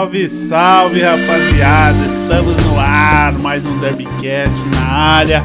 Salve, 0.00 0.28
salve 0.30 1.02
rapaziada! 1.02 1.98
Estamos 1.98 2.64
no 2.64 2.80
ar, 2.80 3.38
mais 3.42 3.62
um 3.66 3.78
Derbycast 3.80 4.56
na 4.74 4.86
área. 4.86 5.42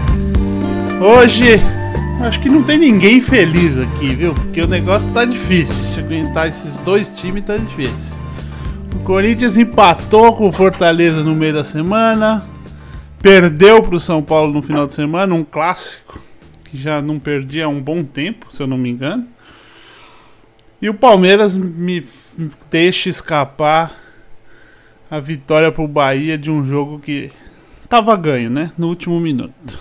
Hoje, 1.02 1.60
acho 2.24 2.40
que 2.40 2.48
não 2.48 2.64
tem 2.64 2.78
ninguém 2.78 3.20
feliz 3.20 3.78
aqui, 3.78 4.08
viu? 4.16 4.34
Porque 4.34 4.62
o 4.62 4.68
negócio 4.68 5.12
tá 5.12 5.26
difícil. 5.26 6.02
Aguentar 6.06 6.48
esses 6.48 6.74
dois 6.86 7.10
times 7.10 7.44
tá 7.44 7.58
difícil. 7.58 8.16
O 8.96 9.00
Corinthians 9.00 9.58
empatou 9.58 10.34
com 10.34 10.48
o 10.48 10.54
Fortaleza 10.54 11.22
no 11.22 11.36
meio 11.36 11.54
da 11.54 11.66
semana, 11.66 12.46
perdeu 13.22 13.84
pro 13.84 14.00
São 14.00 14.24
Paulo 14.24 14.54
no 14.54 14.62
final 14.62 14.88
de 14.88 14.94
semana, 14.94 15.36
um 15.36 15.44
clássico 15.44 16.18
que 16.64 16.78
já 16.78 17.02
não 17.02 17.20
perdia 17.20 17.66
há 17.66 17.68
um 17.68 17.82
bom 17.82 18.06
tempo, 18.06 18.48
se 18.56 18.64
eu 18.64 18.68
não 18.68 18.78
me 18.78 18.90
engano. 18.90 19.28
E 20.82 20.88
o 20.88 20.94
Palmeiras 20.94 21.58
me 21.58 22.06
deixa 22.72 23.10
escapar 23.10 24.05
a 25.10 25.20
vitória 25.20 25.72
pro 25.72 25.88
Bahia 25.88 26.38
de 26.38 26.50
um 26.50 26.66
jogo 26.66 27.00
que 27.00 27.32
tava 27.88 28.16
ganho, 28.16 28.50
né? 28.50 28.72
No 28.78 28.88
último 28.88 29.20
minuto. 29.20 29.80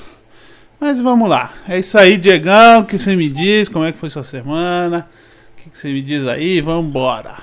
Mas 0.79 1.01
vamos 1.01 1.29
lá. 1.29 1.53
É 1.69 1.79
isso 1.79 1.97
aí, 1.97 2.17
Diegão. 2.17 2.81
O 2.81 2.85
que 2.85 2.99
você 2.99 3.17
me 3.17 3.29
diz? 3.29 3.69
Como 3.69 3.85
é 3.85 3.93
que 3.93 3.99
foi 3.99 4.11
sua 4.11 4.25
semana? 4.25 5.09
O 5.53 5.71
que 5.71 5.79
você 5.79 5.89
me 5.89 6.03
diz 6.03 6.27
aí? 6.27 6.61
Vamos 6.61 6.87
embora. 6.87 7.37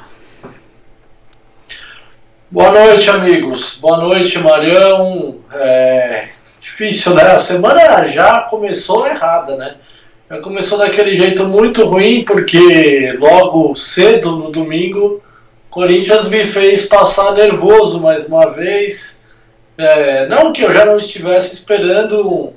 Boa 2.52 2.72
noite, 2.72 3.10
amigos. 3.10 3.80
Boa 3.82 3.98
noite, 3.98 4.38
Marião. 4.38 5.38
É 5.54 6.30
difícil, 6.60 7.16
né? 7.16 7.24
A 7.24 7.38
semana 7.38 8.06
já 8.06 8.42
começou 8.42 9.08
errada, 9.08 9.56
né? 9.56 9.78
Já 10.30 10.40
começou 10.40 10.78
daquele 10.78 11.16
jeito 11.16 11.46
muito 11.46 11.86
ruim, 11.86 12.24
porque 12.24 13.14
logo 13.20 13.76
cedo 13.76 14.36
no 14.36 14.52
domingo 14.52 15.22
Corinthians 15.72 16.30
me 16.30 16.44
fez 16.44 16.86
passar 16.86 17.34
nervoso 17.34 18.02
mais 18.02 18.28
uma 18.28 18.52
vez. 18.52 19.24
É, 19.78 20.28
não 20.28 20.52
que 20.52 20.62
eu 20.62 20.72
já 20.72 20.86
não 20.86 20.98
estivesse 20.98 21.54
esperando 21.54 22.28
um, 22.28 22.54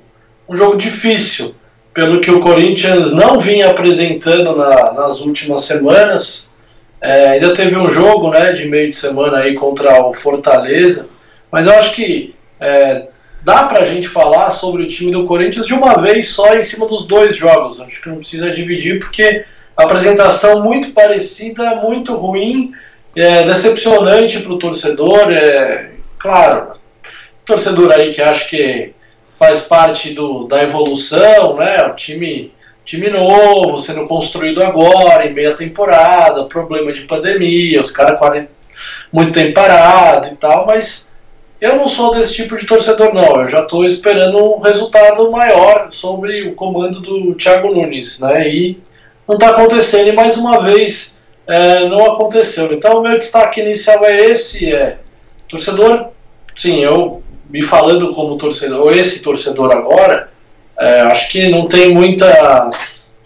um, 0.49 0.57
jogo 0.57 0.77
difícil, 0.77 1.55
pelo 1.95 2.21
que 2.21 2.31
o 2.31 2.41
Corinthians 2.41 3.13
não 3.13 3.39
vinha 3.39 3.71
apresentando 3.71 4.57
na, 4.57 4.93
nas 4.95 5.21
últimas 5.21 5.63
semanas. 5.63 6.53
É, 7.01 7.29
ainda 7.29 7.55
teve 7.55 7.77
um 7.77 7.89
jogo 7.89 8.31
né, 8.31 8.51
de 8.51 8.69
meio 8.69 8.89
de 8.89 8.95
semana 8.95 9.39
aí 9.39 9.55
contra 9.55 10.05
o 10.05 10.13
Fortaleza, 10.13 11.09
mas 11.53 11.67
eu 11.69 11.75
acho 11.75 11.95
que 11.95 12.35
é, 12.59 13.07
dá 13.43 13.65
para 13.65 13.81
a 13.81 13.85
gente 13.85 14.09
falar 14.09 14.51
sobre 14.51 14.83
o 14.83 14.89
time 14.89 15.13
do 15.13 15.25
Corinthians 15.25 15.67
de 15.67 15.75
uma 15.75 16.01
vez 16.01 16.31
só 16.31 16.53
em 16.57 16.65
cima 16.65 16.89
dos 16.89 17.07
dois 17.07 17.37
jogos. 17.37 17.81
Acho 17.81 18.03
que 18.03 18.09
não 18.09 18.17
precisa 18.17 18.51
dividir, 18.51 18.99
porque 18.99 19.45
a 19.77 19.85
apresentação 19.85 20.65
muito 20.65 20.93
parecida, 20.93 21.77
muito 21.77 22.17
ruim 22.17 22.73
é 23.17 23.43
decepcionante 23.45 24.41
para 24.41 24.53
o 24.53 24.59
torcedor. 24.59 25.33
É, 25.33 25.91
claro, 26.19 26.73
torcedor 27.45 27.93
aí 27.93 28.13
que 28.13 28.23
acha 28.23 28.49
que 28.49 28.93
faz 29.39 29.63
parte 29.63 30.15
do, 30.15 30.45
da 30.45 30.63
evolução, 30.63 31.57
né? 31.57 31.87
O 31.87 31.95
time, 31.95 32.53
time 32.85 33.11
novo, 33.11 33.79
sendo 33.79 34.07
construído 34.07 34.63
agora, 34.63 35.27
em 35.27 35.33
meia 35.33 35.55
temporada, 35.55 36.45
problema 36.45 36.93
de 36.93 37.03
pandemia, 37.03 37.81
os 37.81 37.91
caras 37.91 38.19
muito 39.13 39.33
tempo 39.33 39.55
parado 39.55 40.29
e 40.29 40.37
tal, 40.37 40.67
mas 40.67 41.15
eu 41.61 41.77
não 41.77 41.87
sou 41.87 42.15
desse 42.15 42.35
tipo 42.35 42.57
de 42.57 42.67
torcedor, 42.67 43.15
não. 43.15 43.41
Eu 43.41 43.49
já 43.49 43.61
estou 43.61 43.85
esperando 43.85 44.57
um 44.57 44.59
resultado 44.59 45.31
maior 45.31 45.89
sobre 45.91 46.43
o 46.43 46.55
comando 46.55 47.01
do 47.01 47.35
Thiago 47.35 47.73
Nunes, 47.73 48.21
né? 48.21 48.49
E 48.49 48.79
não 49.27 49.37
está 49.37 49.51
acontecendo, 49.51 50.09
e 50.09 50.13
mais 50.13 50.37
uma 50.37 50.63
vez 50.63 51.14
é, 51.47 51.89
não 51.89 52.13
aconteceu. 52.13 52.73
Então, 52.73 52.99
o 52.99 53.03
meu 53.03 53.19
destaque 53.19 53.61
inicial 53.61 54.05
é 54.05 54.27
esse: 54.27 54.73
é 54.73 54.99
torcedor. 55.49 56.09
Sim, 56.57 56.81
eu 56.81 57.23
me 57.51 57.63
falando 57.63 58.13
como 58.13 58.39
torcedor, 58.39 58.81
ou 58.81 58.93
esse 58.93 59.23
torcedor 59.23 59.71
agora, 59.73 60.31
é, 60.79 61.01
acho 61.03 61.31
que 61.31 61.49
não 61.49 61.69
tem 61.69 61.95
muitas, 61.95 63.17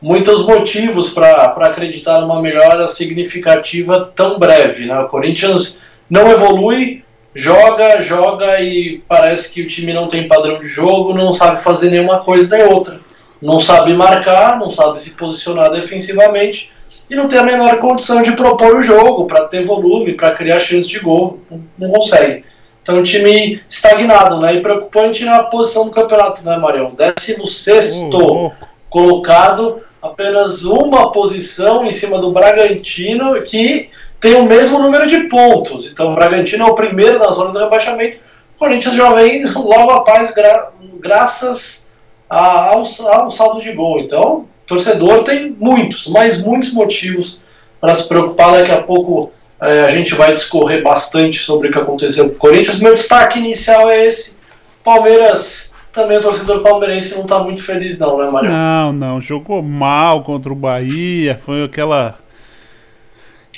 muitos 0.00 0.44
motivos 0.46 1.10
para 1.10 1.44
acreditar 1.44 2.20
numa 2.20 2.42
melhora 2.42 2.86
significativa 2.86 4.12
tão 4.14 4.38
breve. 4.38 4.86
Né? 4.86 4.98
O 4.98 5.08
Corinthians 5.08 5.86
não 6.08 6.30
evolui, 6.30 7.04
joga, 7.34 8.00
joga 8.00 8.60
e 8.60 9.02
parece 9.08 9.52
que 9.54 9.62
o 9.62 9.66
time 9.66 9.92
não 9.92 10.08
tem 10.08 10.28
padrão 10.28 10.60
de 10.60 10.66
jogo, 10.66 11.14
não 11.14 11.30
sabe 11.30 11.62
fazer 11.62 11.90
nenhuma 11.90 12.20
coisa 12.20 12.56
nem 12.56 12.66
outra. 12.66 13.00
Não 13.40 13.60
sabe 13.60 13.94
marcar, 13.94 14.58
não 14.58 14.68
sabe 14.68 14.98
se 15.00 15.12
posicionar 15.12 15.70
defensivamente 15.70 16.72
e 17.08 17.14
não 17.14 17.28
tem 17.28 17.38
a 17.38 17.42
menor 17.42 17.78
condição 17.78 18.22
de 18.22 18.32
propor 18.32 18.76
o 18.76 18.82
jogo, 18.82 19.26
para 19.26 19.46
ter 19.46 19.64
volume, 19.64 20.14
para 20.14 20.32
criar 20.32 20.58
chances 20.58 20.88
de 20.88 20.98
gol. 21.00 21.40
Não, 21.78 21.90
consegue. 21.90 22.44
Então, 22.82 22.98
o 22.98 23.02
time 23.02 23.60
estagnado, 23.68 24.40
né? 24.40 24.54
E 24.54 24.62
preocupante 24.62 25.24
na 25.24 25.44
posição 25.44 25.84
do 25.84 25.90
campeonato, 25.90 26.44
né, 26.44 26.56
Marião? 26.56 26.94
16 26.94 28.08
oh, 28.14 28.50
colocado, 28.88 29.82
apenas 30.00 30.64
uma 30.64 31.12
posição 31.12 31.84
em 31.84 31.90
cima 31.90 32.18
do 32.18 32.32
Bragantino, 32.32 33.42
que 33.42 33.90
tem 34.20 34.34
o 34.34 34.44
mesmo 34.44 34.78
número 34.78 35.06
de 35.06 35.24
pontos. 35.24 35.90
Então, 35.90 36.12
o 36.12 36.14
Bragantino 36.14 36.66
é 36.66 36.70
o 36.70 36.74
primeiro 36.74 37.18
na 37.18 37.30
zona 37.30 37.50
do 37.50 37.58
rebaixamento. 37.58 38.18
O 38.56 38.58
Corinthians 38.58 38.94
já 38.94 39.12
vem 39.12 39.44
logo 39.52 39.92
a 39.92 40.02
paz, 40.02 40.32
gra 40.32 40.70
graças 41.00 41.90
a, 42.28 42.70
ao, 42.70 42.82
ao 43.12 43.30
saldo 43.30 43.60
de 43.60 43.72
gol. 43.72 44.00
Então, 44.00 44.46
torcedor 44.68 45.24
tem 45.24 45.56
muitos, 45.58 46.06
mas 46.08 46.44
muitos 46.44 46.72
motivos 46.72 47.40
para 47.80 47.94
se 47.94 48.06
preocupar. 48.06 48.52
Daqui 48.52 48.70
a 48.70 48.82
pouco 48.82 49.32
é, 49.60 49.84
a 49.84 49.88
gente 49.88 50.14
vai 50.14 50.32
discorrer 50.32 50.82
bastante 50.82 51.38
sobre 51.38 51.68
o 51.68 51.72
que 51.72 51.78
aconteceu 51.78 52.28
com 52.28 52.34
o 52.34 52.38
Corinthians. 52.38 52.78
Meu 52.78 52.94
destaque 52.94 53.38
inicial 53.38 53.90
é 53.90 54.06
esse. 54.06 54.38
Palmeiras, 54.84 55.72
também 55.92 56.18
o 56.18 56.20
torcedor 56.20 56.62
palmeirense 56.62 57.14
não 57.14 57.22
está 57.22 57.42
muito 57.42 57.62
feliz, 57.62 57.98
não, 57.98 58.18
né, 58.18 58.30
Mário? 58.30 58.50
Não, 58.50 58.92
não. 58.92 59.20
Jogou 59.20 59.62
mal 59.62 60.22
contra 60.22 60.52
o 60.52 60.56
Bahia. 60.56 61.40
Foi 61.44 61.64
aquela. 61.64 62.18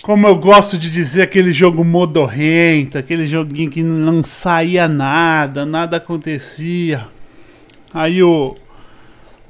Como 0.00 0.26
eu 0.26 0.36
gosto 0.36 0.78
de 0.78 0.90
dizer, 0.90 1.22
aquele 1.22 1.52
jogo 1.52 1.84
modorrento, 1.84 2.96
aquele 2.96 3.26
joguinho 3.26 3.70
que 3.70 3.82
não 3.82 4.24
saía 4.24 4.88
nada, 4.88 5.66
nada 5.66 5.98
acontecia. 5.98 7.06
Aí 7.92 8.22
o, 8.22 8.54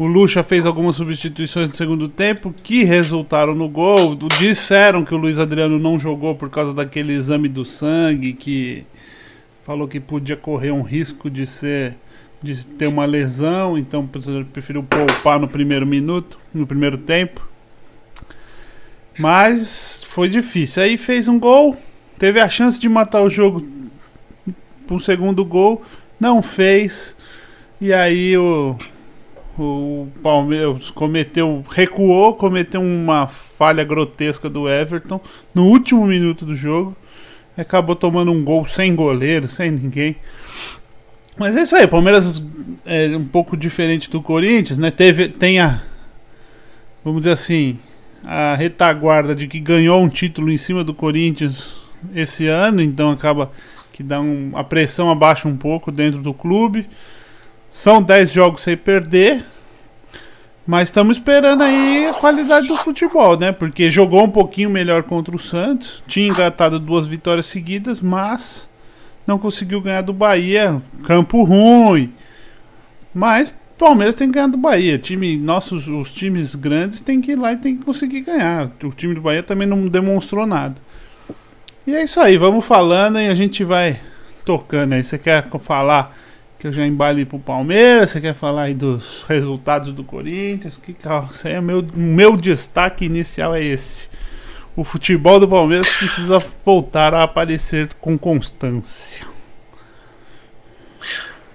o 0.00 0.06
Lucha 0.06 0.42
fez 0.42 0.64
algumas 0.64 0.96
substituições 0.96 1.68
no 1.68 1.76
segundo 1.76 2.08
tempo 2.08 2.54
que 2.62 2.84
resultaram 2.84 3.54
no 3.54 3.68
gol. 3.68 4.16
Disseram 4.38 5.04
que 5.04 5.14
o 5.14 5.18
Luiz 5.18 5.38
Adriano 5.38 5.78
não 5.78 5.98
jogou 5.98 6.34
por 6.34 6.48
causa 6.48 6.72
daquele 6.72 7.12
exame 7.12 7.48
do 7.48 7.66
sangue 7.66 8.32
que 8.32 8.86
falou 9.62 9.86
que 9.86 10.00
podia 10.00 10.38
correr 10.38 10.70
um 10.70 10.80
risco 10.80 11.28
de 11.28 11.46
ser 11.46 11.98
de 12.42 12.64
ter 12.64 12.86
uma 12.86 13.04
lesão, 13.04 13.76
então 13.76 14.08
preferiu 14.50 14.82
poupar 14.82 15.38
no 15.38 15.46
primeiro 15.46 15.86
minuto, 15.86 16.38
no 16.54 16.66
primeiro 16.66 16.96
tempo. 16.96 17.46
Mas 19.18 20.02
foi 20.08 20.30
difícil. 20.30 20.82
Aí 20.82 20.96
fez 20.96 21.28
um 21.28 21.38
gol, 21.38 21.76
teve 22.18 22.40
a 22.40 22.48
chance 22.48 22.80
de 22.80 22.88
matar 22.88 23.20
o 23.20 23.28
jogo 23.28 23.68
para 24.86 24.96
um 24.96 24.98
segundo 24.98 25.44
gol, 25.44 25.84
não 26.18 26.40
fez. 26.40 27.14
E 27.78 27.92
aí 27.92 28.34
o 28.38 28.78
o 29.62 30.08
Palmeiras 30.22 30.90
cometeu, 30.90 31.64
recuou, 31.70 32.34
cometeu 32.34 32.80
uma 32.80 33.26
falha 33.26 33.84
grotesca 33.84 34.48
do 34.48 34.68
Everton 34.68 35.20
no 35.54 35.66
último 35.66 36.06
minuto 36.06 36.44
do 36.44 36.54
jogo. 36.54 36.96
Acabou 37.56 37.94
tomando 37.94 38.32
um 38.32 38.42
gol 38.42 38.64
sem 38.64 38.94
goleiro, 38.94 39.46
sem 39.48 39.70
ninguém. 39.70 40.16
Mas 41.36 41.56
é 41.56 41.62
isso 41.62 41.76
aí, 41.76 41.86
Palmeiras 41.86 42.42
é 42.84 43.16
um 43.16 43.24
pouco 43.24 43.56
diferente 43.56 44.10
do 44.10 44.22
Corinthians, 44.22 44.78
né? 44.78 44.90
Teve, 44.90 45.28
tem 45.28 45.58
a, 45.58 45.82
vamos 47.04 47.22
dizer 47.22 47.32
assim, 47.32 47.78
a 48.24 48.54
retaguarda 48.54 49.34
de 49.34 49.46
que 49.46 49.58
ganhou 49.58 50.02
um 50.02 50.08
título 50.08 50.50
em 50.50 50.58
cima 50.58 50.84
do 50.84 50.94
Corinthians 50.94 51.78
esse 52.14 52.46
ano, 52.46 52.80
então 52.80 53.10
acaba 53.10 53.50
que 53.92 54.02
dá 54.02 54.20
um, 54.20 54.52
a 54.54 54.64
pressão 54.64 55.10
abaixa 55.10 55.46
um 55.48 55.56
pouco 55.56 55.92
dentro 55.92 56.20
do 56.22 56.32
clube. 56.32 56.88
São 57.70 58.02
10 58.02 58.32
jogos 58.32 58.62
sem 58.62 58.76
perder. 58.76 59.44
Mas 60.70 60.86
estamos 60.86 61.16
esperando 61.16 61.64
aí 61.64 62.06
a 62.06 62.14
qualidade 62.14 62.68
do 62.68 62.76
futebol, 62.76 63.36
né? 63.36 63.50
Porque 63.50 63.90
jogou 63.90 64.22
um 64.22 64.30
pouquinho 64.30 64.70
melhor 64.70 65.02
contra 65.02 65.34
o 65.34 65.38
Santos. 65.38 66.00
Tinha 66.06 66.28
engatado 66.28 66.78
duas 66.78 67.08
vitórias 67.08 67.46
seguidas, 67.46 68.00
mas 68.00 68.70
não 69.26 69.36
conseguiu 69.36 69.80
ganhar 69.80 70.02
do 70.02 70.12
Bahia. 70.12 70.80
Campo 71.02 71.42
ruim. 71.42 72.12
Mas 73.12 73.52
Palmeiras 73.76 74.14
tem 74.14 74.28
que 74.28 74.34
ganhar 74.34 74.46
do 74.46 74.56
Bahia. 74.56 74.96
Time, 74.96 75.36
nossos, 75.36 75.88
os 75.88 76.12
times 76.12 76.54
grandes 76.54 77.00
tem 77.00 77.20
que 77.20 77.32
ir 77.32 77.36
lá 77.36 77.52
e 77.52 77.56
tem 77.56 77.76
que 77.76 77.84
conseguir 77.84 78.20
ganhar. 78.20 78.70
O 78.84 78.90
time 78.90 79.16
do 79.16 79.20
Bahia 79.20 79.42
também 79.42 79.66
não 79.66 79.88
demonstrou 79.88 80.46
nada. 80.46 80.76
E 81.84 81.96
é 81.96 82.04
isso 82.04 82.20
aí, 82.20 82.38
vamos 82.38 82.64
falando 82.64 83.18
e 83.18 83.26
a 83.26 83.34
gente 83.34 83.64
vai 83.64 83.98
tocando 84.44 84.92
aí. 84.92 85.02
Você 85.02 85.18
quer 85.18 85.48
falar 85.58 86.16
que 86.60 86.66
eu 86.66 86.72
já 86.72 86.86
embale 86.86 87.24
pro 87.24 87.38
Palmeiras. 87.38 88.10
Você 88.10 88.20
quer 88.20 88.34
falar 88.34 88.64
aí 88.64 88.74
dos 88.74 89.24
resultados 89.26 89.92
do 89.92 90.04
Corinthians? 90.04 90.76
Que 90.76 90.94
isso 91.32 91.48
aí 91.48 91.54
é 91.54 91.60
meu, 91.60 91.82
meu 91.94 92.36
destaque 92.36 93.06
inicial 93.06 93.54
é 93.54 93.64
esse. 93.64 94.10
o 94.76 94.84
futebol 94.84 95.40
do 95.40 95.48
Palmeiras 95.48 95.88
precisa 95.88 96.38
voltar 96.38 97.14
a 97.14 97.22
aparecer 97.22 97.88
com 97.98 98.18
constância. 98.18 99.26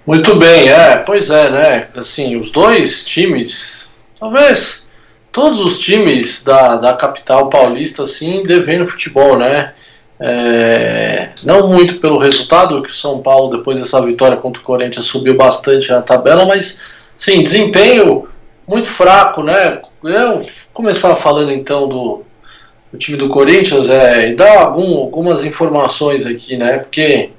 Muito 0.04 0.36
bem, 0.36 0.68
é, 0.68 0.96
pois 0.96 1.30
é, 1.30 1.50
né? 1.50 1.88
Assim, 1.94 2.36
os 2.36 2.50
dois 2.50 3.04
times, 3.04 3.96
talvez 4.18 4.90
todos 5.30 5.60
os 5.60 5.78
times 5.78 6.42
da, 6.42 6.76
da 6.76 6.94
capital 6.94 7.48
paulista, 7.48 8.02
assim, 8.02 8.42
devendo 8.42 8.86
futebol, 8.86 9.38
né? 9.38 9.72
É, 10.18 11.30
não 11.44 11.68
muito 11.68 12.00
pelo 12.00 12.18
resultado, 12.18 12.82
que 12.82 12.90
o 12.90 12.94
São 12.94 13.20
Paulo, 13.20 13.56
depois 13.56 13.78
dessa 13.78 14.00
vitória 14.00 14.36
contra 14.36 14.62
o 14.62 14.64
Corinthians, 14.64 15.04
subiu 15.04 15.36
bastante 15.36 15.90
na 15.90 16.00
tabela, 16.00 16.46
mas 16.46 16.82
sim, 17.16 17.42
desempenho 17.42 18.28
muito 18.66 18.88
fraco, 18.88 19.42
né? 19.42 19.80
Eu 20.02 20.44
começar 20.72 21.14
falando 21.16 21.52
então 21.52 21.88
do, 21.88 22.22
do 22.92 22.98
time 22.98 23.16
do 23.16 23.28
Corinthians 23.28 23.90
é, 23.90 24.30
e 24.30 24.34
dar 24.34 24.58
algum, 24.58 24.98
algumas 24.98 25.44
informações 25.44 26.26
aqui, 26.26 26.56
né? 26.56 26.78
Porque 26.78 27.30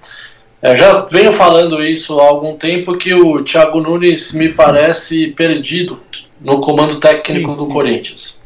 eu 0.61 0.71
é, 0.71 0.77
já 0.77 0.99
venho 1.01 1.33
falando 1.33 1.83
isso 1.83 2.19
há 2.19 2.27
algum 2.27 2.55
tempo 2.55 2.97
que 2.97 3.13
o 3.13 3.43
Thiago 3.43 3.79
Nunes 3.79 4.33
me 4.33 4.49
parece 4.49 5.27
perdido 5.27 5.99
no 6.39 6.61
comando 6.61 6.99
técnico 6.99 7.51
sim, 7.51 7.57
do 7.57 7.65
sim. 7.65 7.71
Corinthians. 7.71 8.41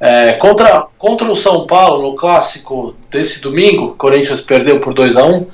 É, 0.00 0.34
contra, 0.34 0.86
contra 0.96 1.30
o 1.30 1.36
São 1.36 1.66
Paulo, 1.66 2.10
no 2.10 2.16
clássico 2.16 2.94
desse 3.10 3.40
domingo, 3.40 3.86
o 3.86 3.94
Corinthians 3.94 4.40
perdeu 4.40 4.80
por 4.80 4.94
2 4.94 5.16
a 5.16 5.24
1 5.24 5.46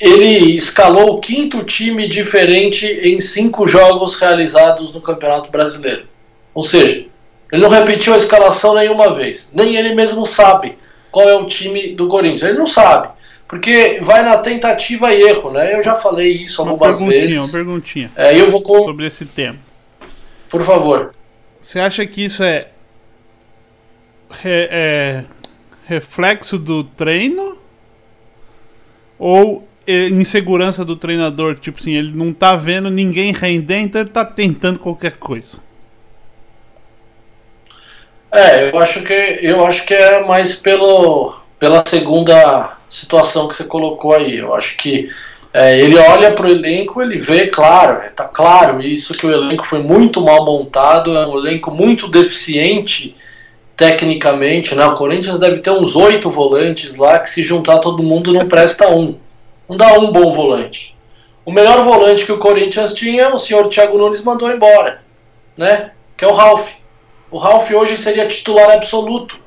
ele 0.00 0.56
escalou 0.56 1.14
o 1.14 1.20
quinto 1.20 1.64
time 1.64 2.08
diferente 2.08 2.86
em 2.86 3.18
cinco 3.18 3.66
jogos 3.66 4.14
realizados 4.14 4.92
no 4.92 5.00
Campeonato 5.00 5.50
Brasileiro. 5.50 6.04
Ou 6.54 6.62
seja, 6.62 7.06
ele 7.50 7.62
não 7.62 7.68
repetiu 7.68 8.12
a 8.12 8.16
escalação 8.16 8.74
nenhuma 8.74 9.14
vez. 9.14 9.50
Nem 9.54 9.76
ele 9.76 9.94
mesmo 9.94 10.26
sabe 10.26 10.76
qual 11.10 11.28
é 11.28 11.34
o 11.34 11.46
time 11.46 11.94
do 11.94 12.08
Corinthians. 12.08 12.42
Ele 12.42 12.58
não 12.58 12.66
sabe. 12.66 13.08
Porque 13.48 14.00
vai 14.02 14.22
na 14.22 14.36
tentativa 14.38 15.14
e 15.14 15.22
erro, 15.22 15.50
né? 15.52 15.74
Eu 15.74 15.82
já 15.82 15.94
falei 15.94 16.42
isso 16.42 16.62
uma 16.62 16.72
algumas 16.72 16.98
perguntinha, 16.98 17.20
vezes. 17.20 17.38
Uma 17.38 17.52
perguntinha. 17.52 18.10
É, 18.16 18.38
eu 18.38 18.50
vou 18.50 18.60
com... 18.60 18.84
Sobre 18.84 19.06
esse 19.06 19.24
tema. 19.24 19.56
Por 20.50 20.64
favor. 20.64 21.14
Você 21.60 21.78
acha 21.78 22.04
que 22.06 22.24
isso 22.24 22.42
é 22.42 22.68
re, 24.30 24.68
é, 24.70 25.24
reflexo 25.86 26.58
do 26.58 26.84
treino 26.84 27.58
ou 29.18 29.66
é 29.86 30.08
insegurança 30.08 30.84
do 30.84 30.96
treinador? 30.96 31.54
Tipo 31.56 31.80
assim, 31.80 31.94
ele 31.94 32.12
não 32.12 32.32
tá 32.32 32.56
vendo 32.56 32.90
ninguém 32.90 33.32
render, 33.32 33.78
então 33.78 34.00
ele 34.00 34.10
tá 34.10 34.24
tentando 34.24 34.78
qualquer 34.78 35.12
coisa. 35.12 35.58
É, 38.32 38.70
eu 38.70 38.78
acho 38.78 39.02
que 39.02 39.12
eu 39.12 39.64
acho 39.64 39.86
que 39.86 39.94
é 39.94 40.24
mais 40.24 40.56
pelo 40.56 41.40
pela 41.58 41.80
segunda 41.86 42.76
situação 42.88 43.48
que 43.48 43.54
você 43.54 43.64
colocou 43.64 44.14
aí. 44.14 44.38
Eu 44.38 44.54
acho 44.54 44.76
que 44.76 45.10
é, 45.54 45.78
ele 45.78 45.96
olha 45.96 46.32
para 46.32 46.46
o 46.46 46.50
elenco, 46.50 47.00
ele 47.00 47.18
vê, 47.18 47.46
claro, 47.46 48.04
está 48.04 48.24
claro 48.24 48.82
isso 48.82 49.14
que 49.14 49.26
o 49.26 49.32
elenco 49.32 49.64
foi 49.64 49.82
muito 49.82 50.20
mal 50.20 50.44
montado, 50.44 51.16
é 51.16 51.26
um 51.26 51.38
elenco 51.38 51.70
muito 51.70 52.08
deficiente 52.08 53.16
tecnicamente, 53.76 54.74
né? 54.74 54.84
O 54.86 54.96
Corinthians 54.96 55.38
deve 55.38 55.58
ter 55.58 55.70
uns 55.70 55.94
oito 55.94 56.30
volantes 56.30 56.96
lá 56.96 57.18
que 57.18 57.28
se 57.28 57.42
juntar 57.42 57.78
todo 57.78 58.02
mundo 58.02 58.32
não 58.32 58.48
presta 58.48 58.88
um. 58.88 59.16
Não 59.68 59.76
dá 59.76 59.92
um 59.98 60.10
bom 60.10 60.32
volante. 60.32 60.96
O 61.44 61.52
melhor 61.52 61.82
volante 61.82 62.24
que 62.24 62.32
o 62.32 62.38
Corinthians 62.38 62.94
tinha, 62.94 63.34
o 63.34 63.38
senhor 63.38 63.68
Thiago 63.68 63.98
Nunes 63.98 64.24
mandou 64.24 64.50
embora, 64.50 64.98
né? 65.56 65.92
Que 66.16 66.24
é 66.24 66.28
o 66.28 66.32
Ralf. 66.32 66.70
O 67.30 67.38
Ralf 67.38 67.70
hoje 67.70 67.96
seria 67.96 68.26
titular 68.26 68.70
absoluto 68.70 69.38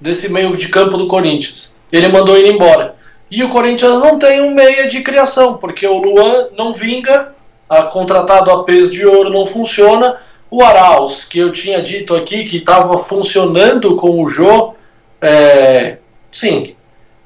desse 0.00 0.30
meio 0.32 0.56
de 0.56 0.68
campo 0.68 0.96
do 0.96 1.08
Corinthians. 1.08 1.78
Ele 1.90 2.08
mandou 2.08 2.36
ele 2.36 2.52
embora. 2.52 2.96
E 3.30 3.42
o 3.42 3.50
Corinthians 3.50 3.98
não 3.98 4.18
tem 4.18 4.40
um 4.40 4.54
meia 4.54 4.86
de 4.88 5.02
criação, 5.02 5.58
porque 5.58 5.86
o 5.86 5.98
Luan 5.98 6.48
não 6.56 6.72
vinga, 6.72 7.34
a 7.68 7.82
contratado 7.82 8.50
a 8.50 8.64
peso 8.64 8.90
de 8.90 9.04
ouro 9.04 9.30
não 9.30 9.44
funciona, 9.44 10.18
o 10.50 10.62
Arauz, 10.62 11.24
que 11.24 11.38
eu 11.38 11.52
tinha 11.52 11.82
dito 11.82 12.14
aqui 12.14 12.44
que 12.44 12.58
estava 12.58 12.96
funcionando 12.98 13.96
com 13.96 14.22
o 14.22 14.28
Jô, 14.28 14.74
é, 15.20 15.98
sim, 16.32 16.74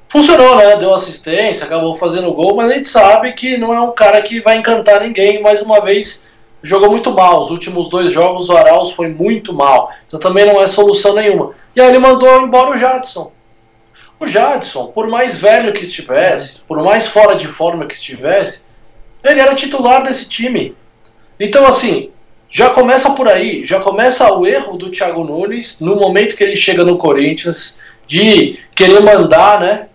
funcionou, 0.09 0.57
né? 0.57 0.75
Deu 0.77 0.93
assistência, 0.93 1.65
acabou 1.65 1.95
fazendo 1.95 2.33
gol, 2.33 2.55
mas 2.55 2.71
a 2.71 2.75
gente 2.75 2.89
sabe 2.89 3.33
que 3.33 3.57
não 3.57 3.73
é 3.73 3.79
um 3.79 3.91
cara 3.91 4.21
que 4.21 4.41
vai 4.41 4.57
encantar 4.57 5.01
ninguém. 5.01 5.41
Mais 5.41 5.61
uma 5.61 5.81
vez, 5.81 6.27
jogou 6.61 6.89
muito 6.89 7.11
mal. 7.11 7.39
Os 7.39 7.49
últimos 7.49 7.89
dois 7.89 8.11
jogos 8.11 8.49
o 8.49 8.57
Arauz 8.57 8.91
foi 8.91 9.07
muito 9.07 9.53
mal. 9.53 9.91
Então 10.05 10.19
também 10.19 10.45
não 10.45 10.61
é 10.61 10.65
solução 10.65 11.15
nenhuma. 11.15 11.53
E 11.75 11.81
aí 11.81 11.89
ele 11.89 11.99
mandou 11.99 12.41
embora 12.41 12.71
o 12.71 12.77
Jadson. 12.77 13.31
O 14.19 14.27
Jadson, 14.27 14.87
por 14.87 15.07
mais 15.07 15.35
velho 15.35 15.73
que 15.73 15.81
estivesse, 15.81 16.61
por 16.61 16.81
mais 16.83 17.07
fora 17.07 17.35
de 17.35 17.47
forma 17.47 17.85
que 17.85 17.95
estivesse, 17.95 18.65
ele 19.23 19.39
era 19.39 19.55
titular 19.55 20.03
desse 20.03 20.29
time. 20.29 20.75
Então, 21.39 21.65
assim, 21.65 22.12
já 22.53 22.69
começa 22.69 23.09
por 23.15 23.27
aí, 23.27 23.65
já 23.65 23.79
começa 23.79 24.31
o 24.31 24.45
erro 24.45 24.77
do 24.77 24.91
Thiago 24.91 25.23
Nunes 25.23 25.81
no 25.81 25.95
momento 25.95 26.35
que 26.35 26.43
ele 26.43 26.55
chega 26.55 26.85
no 26.85 26.99
Corinthians 26.99 27.79
de 28.05 28.59
querer 28.75 29.01
mandar, 29.01 29.59
né? 29.59 29.87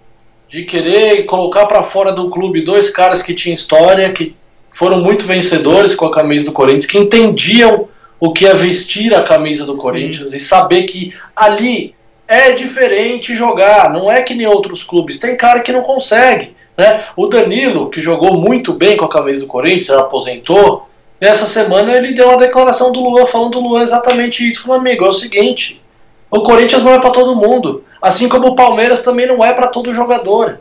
De 0.48 0.64
querer 0.64 1.24
colocar 1.26 1.66
para 1.66 1.84
fora 1.84 2.12
do 2.12 2.28
clube 2.30 2.62
dois 2.62 2.90
caras 2.90 3.22
que 3.22 3.32
tinham 3.32 3.54
história, 3.54 4.12
que 4.12 4.34
foram 4.72 5.00
muito 5.00 5.24
vencedores 5.24 5.94
com 5.94 6.06
a 6.06 6.12
camisa 6.12 6.46
do 6.46 6.52
Corinthians, 6.52 6.86
que 6.86 6.98
entendiam 6.98 7.88
o 8.18 8.32
que 8.32 8.44
é 8.44 8.52
vestir 8.54 9.14
a 9.14 9.22
camisa 9.22 9.64
do 9.64 9.76
Corinthians 9.76 10.30
Sim. 10.30 10.36
e 10.36 10.40
saber 10.40 10.82
que 10.82 11.14
ali 11.36 11.94
é 12.26 12.50
diferente 12.50 13.36
jogar, 13.36 13.92
não 13.92 14.10
é 14.10 14.20
que 14.20 14.34
nem 14.34 14.48
outros 14.48 14.82
clubes. 14.82 15.20
Tem 15.20 15.36
cara 15.36 15.60
que 15.60 15.72
não 15.72 15.82
consegue. 15.82 16.56
Né? 16.76 17.04
O 17.16 17.28
Danilo, 17.28 17.88
que 17.88 18.00
jogou 18.00 18.36
muito 18.36 18.72
bem 18.72 18.96
com 18.96 19.04
a 19.04 19.08
camisa 19.08 19.42
do 19.42 19.46
Corinthians, 19.46 19.90
aposentou, 19.90 20.88
essa 21.20 21.46
semana 21.46 21.96
ele 21.96 22.14
deu 22.14 22.28
uma 22.28 22.36
declaração 22.36 22.92
do 22.92 23.00
Luan 23.00 23.26
falando 23.26 23.52
do 23.52 23.60
Luan 23.60 23.82
exatamente 23.82 24.46
isso. 24.46 24.62
Falou, 24.62 24.78
amigo, 24.78 25.04
é 25.04 25.08
o 25.08 25.12
seguinte: 25.12 25.82
o 26.30 26.40
Corinthians 26.42 26.84
não 26.84 26.92
é 26.92 27.00
para 27.00 27.10
todo 27.10 27.34
mundo, 27.34 27.84
assim 28.00 28.28
como 28.28 28.48
o 28.48 28.54
Palmeiras 28.54 29.02
também 29.02 29.26
não 29.26 29.44
é 29.44 29.52
para 29.52 29.68
todo 29.68 29.92
jogador. 29.92 30.60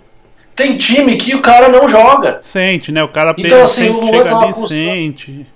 Tem 0.56 0.76
time 0.76 1.18
que 1.18 1.36
o 1.36 1.42
cara 1.42 1.70
não 1.70 1.88
joga. 1.88 2.40
Sente, 2.42 2.92
né? 2.92 3.04
O 3.04 3.10
cara 3.10 3.36
então, 3.38 3.62
assim, 3.62 3.90
o 3.90 4.00
Luan 4.00 4.12
chega 4.12 4.36
ali, 4.36 4.54
sente. 4.54 5.48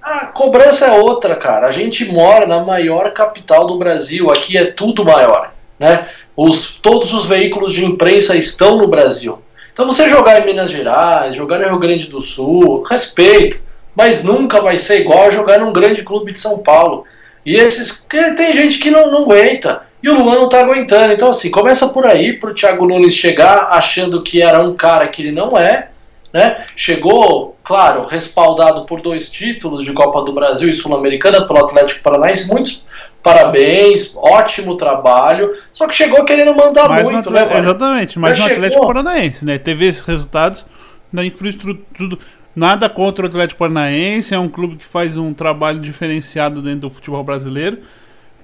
A 0.00 0.26
cobrança 0.26 0.86
é 0.86 1.00
outra, 1.00 1.34
cara. 1.34 1.66
A 1.66 1.72
gente 1.72 2.04
mora 2.10 2.46
na 2.46 2.60
maior 2.60 3.12
capital 3.12 3.66
do 3.66 3.76
Brasil. 3.76 4.30
Aqui 4.30 4.56
é 4.56 4.66
tudo 4.66 5.04
maior, 5.04 5.52
né? 5.78 6.08
Os, 6.36 6.78
todos 6.78 7.12
os 7.12 7.24
veículos 7.24 7.72
de 7.72 7.84
imprensa 7.84 8.36
estão 8.36 8.76
no 8.76 8.86
Brasil. 8.86 9.42
Então 9.72 9.84
você 9.84 10.08
jogar 10.08 10.40
em 10.40 10.46
Minas 10.46 10.70
Gerais, 10.70 11.34
jogar 11.34 11.58
no 11.58 11.68
Rio 11.68 11.78
Grande 11.78 12.06
do 12.06 12.20
Sul, 12.20 12.82
respeito 12.82 13.60
mas 14.00 14.24
nunca 14.24 14.62
vai 14.62 14.78
ser 14.78 15.02
igual 15.02 15.26
a 15.26 15.30
jogar 15.30 15.58
num 15.58 15.74
grande 15.74 16.02
clube 16.02 16.32
de 16.32 16.38
São 16.38 16.60
Paulo. 16.60 17.04
E 17.44 17.54
esses. 17.54 18.06
Tem 18.34 18.50
gente 18.50 18.78
que 18.78 18.90
não, 18.90 19.10
não 19.10 19.24
aguenta. 19.24 19.82
E 20.02 20.08
o 20.08 20.14
Luan 20.14 20.36
não 20.36 20.48
tá 20.48 20.60
aguentando. 20.60 21.12
Então, 21.12 21.28
assim, 21.28 21.50
começa 21.50 21.86
por 21.88 22.06
aí 22.06 22.32
pro 22.32 22.54
Thiago 22.54 22.86
Nunes 22.86 23.14
chegar 23.14 23.68
achando 23.72 24.22
que 24.22 24.40
era 24.40 24.62
um 24.62 24.74
cara 24.74 25.06
que 25.06 25.20
ele 25.20 25.32
não 25.32 25.50
é. 25.50 25.90
Né? 26.32 26.64
Chegou, 26.74 27.58
claro, 27.62 28.06
respaldado 28.06 28.86
por 28.86 29.02
dois 29.02 29.28
títulos 29.28 29.84
de 29.84 29.92
Copa 29.92 30.22
do 30.22 30.32
Brasil 30.32 30.70
e 30.70 30.72
Sul-Americana 30.72 31.46
pelo 31.46 31.62
Atlético 31.62 32.02
Paranaense. 32.02 32.48
Muitos 32.48 32.86
parabéns, 33.22 34.16
ótimo 34.16 34.78
trabalho. 34.78 35.52
Só 35.74 35.86
que 35.86 35.94
chegou 35.94 36.24
querendo 36.24 36.54
mandar 36.54 36.88
muito, 37.02 37.30
né? 37.30 37.46
Exatamente, 37.58 38.18
mas 38.18 38.38
no 38.38 38.46
Atlético 38.46 38.86
Paranaense, 38.86 39.44
né? 39.44 39.58
Teve 39.58 39.86
esses 39.86 40.04
resultados 40.04 40.64
na 41.12 41.22
infraestrutura 41.22 42.16
Nada 42.54 42.88
contra 42.88 43.24
o 43.24 43.28
Atlético 43.28 43.58
Paranaense, 43.60 44.34
é 44.34 44.38
um 44.38 44.48
clube 44.48 44.76
que 44.76 44.84
faz 44.84 45.16
um 45.16 45.32
trabalho 45.32 45.80
diferenciado 45.80 46.60
dentro 46.60 46.80
do 46.80 46.90
futebol 46.90 47.22
brasileiro. 47.22 47.78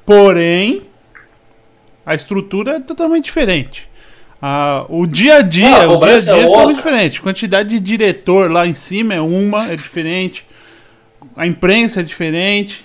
Porém, 0.04 0.82
a 2.04 2.14
estrutura 2.14 2.76
é 2.76 2.80
totalmente 2.80 3.24
diferente. 3.24 3.88
Ah, 4.40 4.84
o 4.88 5.06
dia 5.06 5.38
a 5.38 5.42
dia, 5.42 5.84
ah, 5.84 5.88
o 5.90 5.98
dia 5.98 6.14
a 6.14 6.20
dia 6.20 6.32
é, 6.32 6.40
é 6.40 6.46
totalmente 6.46 6.76
diferente. 6.76 7.18
A 7.18 7.22
quantidade 7.22 7.68
de 7.70 7.80
diretor 7.80 8.50
lá 8.50 8.66
em 8.66 8.74
cima 8.74 9.14
é 9.14 9.20
uma, 9.20 9.72
é 9.72 9.76
diferente. 9.76 10.46
A 11.34 11.46
imprensa 11.46 12.00
é 12.00 12.02
diferente. 12.02 12.84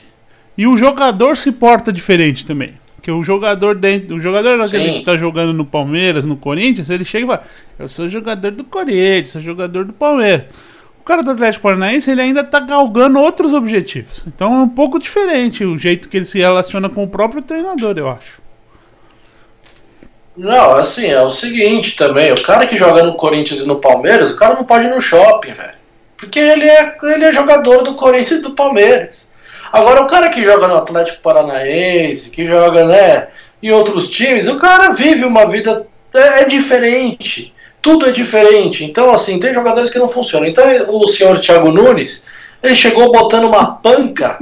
E 0.57 0.65
o 0.65 0.75
jogador 0.75 1.37
se 1.37 1.51
porta 1.51 1.93
diferente 1.93 2.45
também. 2.45 2.69
Porque 2.95 3.11
o 3.11 3.23
jogador 3.23 3.75
dentro, 3.75 4.15
o 4.15 4.19
jogador 4.19 4.61
aquele 4.61 4.99
que 4.99 5.05
tá 5.05 5.17
jogando 5.17 5.53
no 5.53 5.65
Palmeiras, 5.65 6.23
no 6.23 6.37
Corinthians, 6.37 6.89
ele 6.89 7.03
chega 7.03 7.25
e 7.25 7.27
fala: 7.27 7.43
Eu 7.79 7.87
sou 7.87 8.07
jogador 8.07 8.51
do 8.51 8.63
Corinthians, 8.63 9.29
sou 9.29 9.41
jogador 9.41 9.85
do 9.85 9.93
Palmeiras. 9.93 10.45
O 11.01 11.03
cara 11.03 11.23
do 11.23 11.31
Atlético 11.31 11.63
Paranaense 11.63 12.11
ele 12.11 12.21
ainda 12.21 12.41
está 12.41 12.59
galgando 12.59 13.19
outros 13.19 13.55
objetivos. 13.55 14.21
Então 14.27 14.53
é 14.53 14.57
um 14.59 14.69
pouco 14.69 14.99
diferente 14.99 15.65
o 15.65 15.75
jeito 15.75 16.07
que 16.07 16.17
ele 16.17 16.27
se 16.27 16.37
relaciona 16.37 16.89
com 16.89 17.03
o 17.03 17.07
próprio 17.07 17.41
treinador, 17.41 17.97
eu 17.97 18.07
acho. 18.07 18.39
Não, 20.37 20.75
assim, 20.75 21.07
é 21.07 21.19
o 21.19 21.31
seguinte 21.31 21.95
também, 21.95 22.31
o 22.31 22.43
cara 22.43 22.67
que 22.67 22.75
joga 22.75 23.01
no 23.01 23.15
Corinthians 23.15 23.61
e 23.61 23.67
no 23.67 23.77
Palmeiras, 23.77 24.29
o 24.29 24.35
cara 24.35 24.53
não 24.53 24.63
pode 24.63 24.85
ir 24.85 24.91
no 24.91 25.01
shopping, 25.01 25.53
velho. 25.53 25.73
Porque 26.15 26.39
ele 26.39 26.69
é, 26.69 26.95
ele 27.01 27.25
é 27.25 27.31
jogador 27.31 27.81
do 27.81 27.95
Corinthians 27.95 28.39
e 28.39 28.43
do 28.43 28.51
Palmeiras. 28.51 29.31
Agora, 29.73 30.03
o 30.03 30.07
cara 30.07 30.29
que 30.29 30.43
joga 30.43 30.67
no 30.67 30.75
Atlético 30.75 31.23
Paranaense, 31.23 32.29
que 32.29 32.45
joga, 32.45 32.85
né, 32.85 33.29
em 33.61 33.71
outros 33.71 34.07
times, 34.07 34.47
o 34.47 34.59
cara 34.59 34.91
vive 34.91 35.25
uma 35.25 35.47
vida 35.47 35.87
é, 36.13 36.43
é 36.43 36.45
diferente. 36.45 37.51
Tudo 37.81 38.07
é 38.07 38.11
diferente. 38.11 38.85
Então, 38.85 39.11
assim, 39.11 39.39
tem 39.39 39.53
jogadores 39.53 39.89
que 39.89 39.99
não 39.99 40.07
funcionam. 40.07 40.47
Então, 40.47 40.65
o 40.89 41.07
senhor 41.07 41.39
Thiago 41.39 41.71
Nunes, 41.71 42.25
ele 42.61 42.75
chegou 42.75 43.11
botando 43.11 43.45
uma 43.45 43.65
panca 43.75 44.39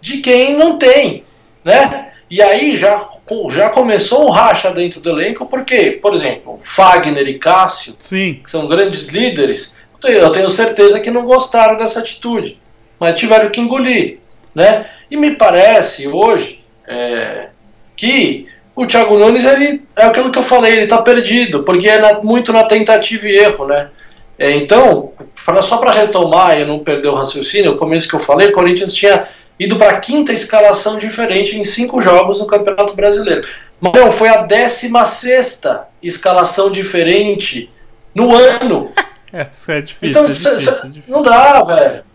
de 0.00 0.18
quem 0.18 0.56
não 0.56 0.76
tem, 0.78 1.24
né? 1.64 2.12
E 2.28 2.40
aí 2.40 2.76
já, 2.76 3.08
já 3.50 3.68
começou 3.68 4.26
um 4.26 4.30
racha 4.30 4.70
dentro 4.72 5.00
do 5.00 5.10
elenco, 5.10 5.46
porque, 5.46 5.92
por 6.02 6.14
exemplo, 6.14 6.58
Fagner 6.62 7.28
e 7.28 7.38
Cássio, 7.38 7.94
Sim. 7.98 8.40
que 8.42 8.50
são 8.50 8.66
grandes 8.66 9.08
líderes, 9.08 9.76
eu 10.02 10.30
tenho 10.30 10.48
certeza 10.48 11.00
que 11.00 11.10
não 11.10 11.24
gostaram 11.24 11.76
dessa 11.76 12.00
atitude, 12.00 12.58
mas 12.98 13.16
tiveram 13.16 13.50
que 13.50 13.60
engolir, 13.60 14.18
né? 14.54 14.88
E 15.10 15.16
me 15.16 15.32
parece 15.34 16.08
hoje 16.08 16.64
é, 16.86 17.48
que 17.96 18.48
o 18.80 18.86
Thiago 18.86 19.18
Nunes 19.18 19.44
ele, 19.44 19.82
é 19.94 20.06
aquilo 20.06 20.30
que 20.30 20.38
eu 20.38 20.42
falei, 20.42 20.72
ele 20.72 20.84
está 20.84 21.02
perdido, 21.02 21.62
porque 21.64 21.86
é 21.86 21.98
na, 21.98 22.22
muito 22.22 22.50
na 22.50 22.64
tentativa 22.64 23.28
e 23.28 23.36
erro, 23.36 23.66
né? 23.66 23.90
É, 24.38 24.52
então, 24.52 25.12
pra, 25.44 25.60
só 25.60 25.76
para 25.76 25.90
retomar 25.90 26.58
e 26.58 26.64
não 26.64 26.78
perder 26.78 27.08
o 27.08 27.14
raciocínio, 27.14 27.72
o 27.72 27.76
começo 27.76 28.08
que 28.08 28.14
eu 28.14 28.20
falei, 28.20 28.48
o 28.48 28.52
Corinthians 28.54 28.94
tinha 28.94 29.28
ido 29.58 29.76
para 29.76 29.90
a 29.90 30.00
quinta 30.00 30.32
escalação 30.32 30.96
diferente 30.96 31.58
em 31.58 31.62
cinco 31.62 32.00
jogos 32.00 32.40
no 32.40 32.46
Campeonato 32.46 32.96
Brasileiro. 32.96 33.42
Não, 33.78 34.10
foi 34.10 34.30
a 34.30 34.44
décima 34.44 35.04
sexta 35.04 35.86
escalação 36.02 36.70
diferente 36.70 37.68
no 38.14 38.34
ano. 38.34 38.90
Essa 39.30 39.74
é 39.74 39.82
difícil. 39.82 40.08
Então, 40.08 40.24
é 40.24 40.32
cê, 40.32 40.50
difícil, 40.50 40.72
cê, 40.72 40.86
é 40.86 40.88
difícil. 40.88 41.14
não 41.14 41.20
dá, 41.20 41.62
velho. 41.64 42.09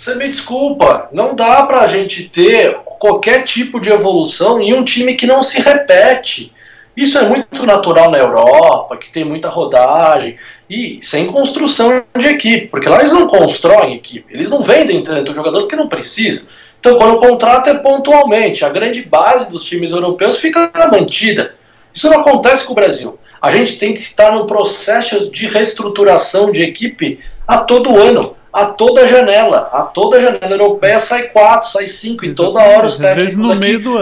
Você 0.00 0.14
me 0.14 0.26
desculpa, 0.30 1.10
não 1.12 1.34
dá 1.34 1.62
pra 1.64 1.86
gente 1.86 2.30
ter 2.30 2.74
qualquer 2.98 3.44
tipo 3.44 3.78
de 3.78 3.92
evolução 3.92 4.58
em 4.58 4.72
um 4.72 4.82
time 4.82 5.12
que 5.12 5.26
não 5.26 5.42
se 5.42 5.60
repete. 5.60 6.54
Isso 6.96 7.18
é 7.18 7.28
muito 7.28 7.66
natural 7.66 8.10
na 8.10 8.16
Europa, 8.16 8.96
que 8.96 9.10
tem 9.10 9.26
muita 9.26 9.50
rodagem 9.50 10.38
e 10.70 10.98
sem 11.02 11.26
construção 11.26 12.02
de 12.18 12.28
equipe, 12.28 12.68
porque 12.68 12.88
lá 12.88 13.00
eles 13.00 13.12
não 13.12 13.26
constroem 13.26 13.94
equipe, 13.94 14.32
eles 14.32 14.48
não 14.48 14.62
vendem 14.62 15.02
tanto 15.02 15.34
jogador 15.34 15.60
porque 15.60 15.76
não 15.76 15.86
precisa. 15.86 16.48
Então, 16.80 16.96
quando 16.96 17.16
o 17.16 17.20
contrato 17.20 17.68
é 17.68 17.74
pontualmente, 17.74 18.64
a 18.64 18.70
grande 18.70 19.02
base 19.02 19.50
dos 19.50 19.66
times 19.66 19.92
europeus 19.92 20.38
fica 20.38 20.72
mantida. 20.90 21.56
Isso 21.92 22.08
não 22.08 22.20
acontece 22.20 22.64
com 22.64 22.72
o 22.72 22.76
Brasil. 22.76 23.18
A 23.38 23.50
gente 23.50 23.78
tem 23.78 23.92
que 23.92 24.00
estar 24.00 24.32
no 24.32 24.46
processo 24.46 25.30
de 25.30 25.46
reestruturação 25.46 26.50
de 26.50 26.62
equipe 26.62 27.18
a 27.46 27.58
todo 27.58 27.98
ano 27.98 28.39
a 28.52 28.66
toda 28.66 29.06
janela. 29.06 29.68
A 29.72 29.82
toda 29.82 30.20
janela 30.20 30.50
europeia 30.50 30.98
sai 30.98 31.28
quatro, 31.28 31.68
sai 31.70 31.86
cinco, 31.86 32.24
e 32.24 32.34
toda 32.34 32.60
hora 32.60 32.86
os 32.86 32.96
técnicos 33.14 33.32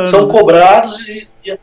são 0.06 0.28
cobrados 0.28 1.00
e, 1.08 1.28
e- 1.44 1.58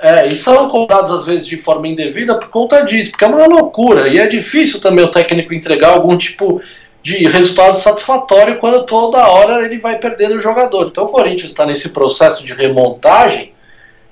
é, 0.00 0.28
e 0.28 0.36
são 0.36 0.68
cobrados 0.68 1.10
às 1.10 1.26
vezes 1.26 1.46
de 1.46 1.56
forma 1.56 1.88
indevida 1.88 2.34
por 2.38 2.48
conta 2.50 2.82
disso, 2.82 3.10
porque 3.10 3.24
é 3.24 3.28
uma 3.28 3.46
loucura. 3.46 4.08
E 4.08 4.18
é 4.18 4.26
difícil 4.26 4.80
também 4.80 5.04
o 5.04 5.10
técnico 5.10 5.52
entregar 5.52 5.88
algum 5.90 6.16
tipo 6.16 6.60
de 7.02 7.28
resultado 7.28 7.76
satisfatório 7.76 8.58
quando 8.58 8.84
toda 8.84 9.26
hora 9.28 9.64
ele 9.64 9.78
vai 9.78 9.98
perdendo 9.98 10.36
o 10.36 10.40
jogador. 10.40 10.88
Então 10.88 11.04
o 11.04 11.08
Corinthians 11.08 11.50
está 11.50 11.64
nesse 11.64 11.92
processo 11.92 12.44
de 12.44 12.52
remontagem 12.52 13.52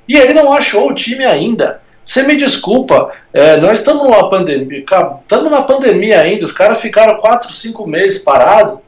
e 0.09 0.17
ele 0.17 0.33
não 0.33 0.53
achou 0.53 0.91
o 0.91 0.95
time 0.95 1.25
ainda. 1.25 1.81
Você 2.07 2.23
me 2.23 2.37
desculpa, 2.37 3.11
é, 3.33 3.57
nós 3.57 3.81
estamos 3.81 4.05
numa 4.05 4.31
pandemia, 4.31 4.79
estamos 4.79 5.51
na 5.51 5.63
pandemia 5.63 6.21
ainda, 6.21 6.47
os 6.47 6.53
caras 6.53 6.81
ficaram 6.81 7.21
4, 7.21 7.53
5 7.53 7.85
meses 7.85 8.23
parados, 8.23 8.79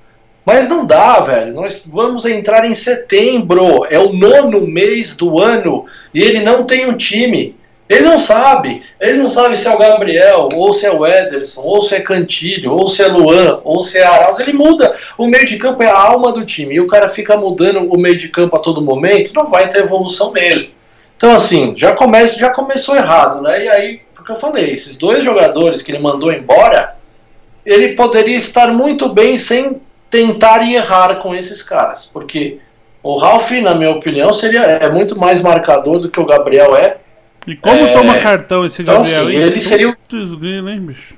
mas 0.46 0.68
não 0.68 0.86
dá, 0.86 1.18
velho. 1.18 1.52
Nós 1.52 1.84
vamos 1.92 2.24
entrar 2.24 2.64
em 2.64 2.74
setembro, 2.74 3.84
é 3.90 3.98
o 3.98 4.12
nono 4.12 4.64
mês 4.64 5.16
do 5.16 5.40
ano, 5.40 5.84
e 6.14 6.22
ele 6.22 6.40
não 6.40 6.64
tem 6.64 6.88
um 6.88 6.96
time. 6.96 7.56
Ele 7.88 8.04
não 8.04 8.18
sabe. 8.18 8.82
Ele 9.00 9.18
não 9.18 9.28
sabe 9.28 9.56
se 9.56 9.66
é 9.66 9.74
o 9.74 9.78
Gabriel, 9.78 10.48
ou 10.54 10.72
se 10.72 10.86
é 10.86 10.92
o 10.92 11.04
Ederson, 11.04 11.62
ou 11.62 11.82
se 11.82 11.96
é 11.96 12.00
Cantilho, 12.00 12.72
ou 12.72 12.86
se 12.86 13.02
é 13.02 13.08
Luan, 13.08 13.60
ou 13.64 13.82
se 13.82 13.98
é 13.98 14.04
Arauz. 14.04 14.38
Ele 14.38 14.52
muda. 14.52 14.92
O 15.16 15.26
meio 15.26 15.44
de 15.44 15.58
campo 15.58 15.82
é 15.82 15.88
a 15.88 15.98
alma 15.98 16.32
do 16.32 16.46
time. 16.46 16.76
E 16.76 16.80
o 16.80 16.86
cara 16.86 17.08
fica 17.08 17.36
mudando 17.36 17.80
o 17.80 17.98
meio 17.98 18.16
de 18.16 18.28
campo 18.28 18.56
a 18.56 18.60
todo 18.60 18.80
momento, 18.80 19.34
não 19.34 19.46
vai 19.46 19.68
ter 19.68 19.78
evolução 19.78 20.32
mesmo. 20.32 20.77
Então, 21.18 21.32
assim, 21.32 21.74
já, 21.76 21.92
começa, 21.92 22.38
já 22.38 22.48
começou 22.50 22.94
errado, 22.96 23.42
né? 23.42 23.64
E 23.64 23.68
aí, 23.68 24.00
o 24.18 24.22
que 24.24 24.30
eu 24.30 24.36
falei, 24.36 24.70
esses 24.70 24.96
dois 24.96 25.22
jogadores 25.24 25.82
que 25.82 25.90
ele 25.90 25.98
mandou 25.98 26.32
embora, 26.32 26.94
ele 27.66 27.88
poderia 27.96 28.36
estar 28.36 28.68
muito 28.72 29.08
bem 29.08 29.36
sem 29.36 29.82
tentar 30.08 30.62
e 30.62 30.76
errar 30.76 31.16
com 31.16 31.34
esses 31.34 31.60
caras. 31.62 32.06
Porque 32.06 32.60
o 33.02 33.16
Ralph, 33.16 33.50
na 33.50 33.74
minha 33.74 33.90
opinião, 33.90 34.32
seria 34.32 34.60
é 34.62 34.88
muito 34.88 35.18
mais 35.18 35.42
marcador 35.42 35.98
do 35.98 36.08
que 36.08 36.20
o 36.20 36.24
Gabriel 36.24 36.76
é. 36.76 36.98
E 37.46 37.56
como 37.56 37.76
É, 37.84 37.92
toma 37.92 38.18
cartão 38.20 38.64
esse 38.64 38.82
então, 38.82 38.94
Gabriel 38.96 39.22
assim, 39.22 39.36
aí? 39.36 39.42
ele 39.42 39.60
seria 39.60 39.96
grilo, 40.38 40.68
hein, 40.70 40.80
bicho? 40.80 41.14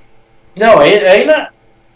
Não, 0.56 0.80
é, 0.80 0.94
é, 0.94 1.22
ina- 1.22 1.50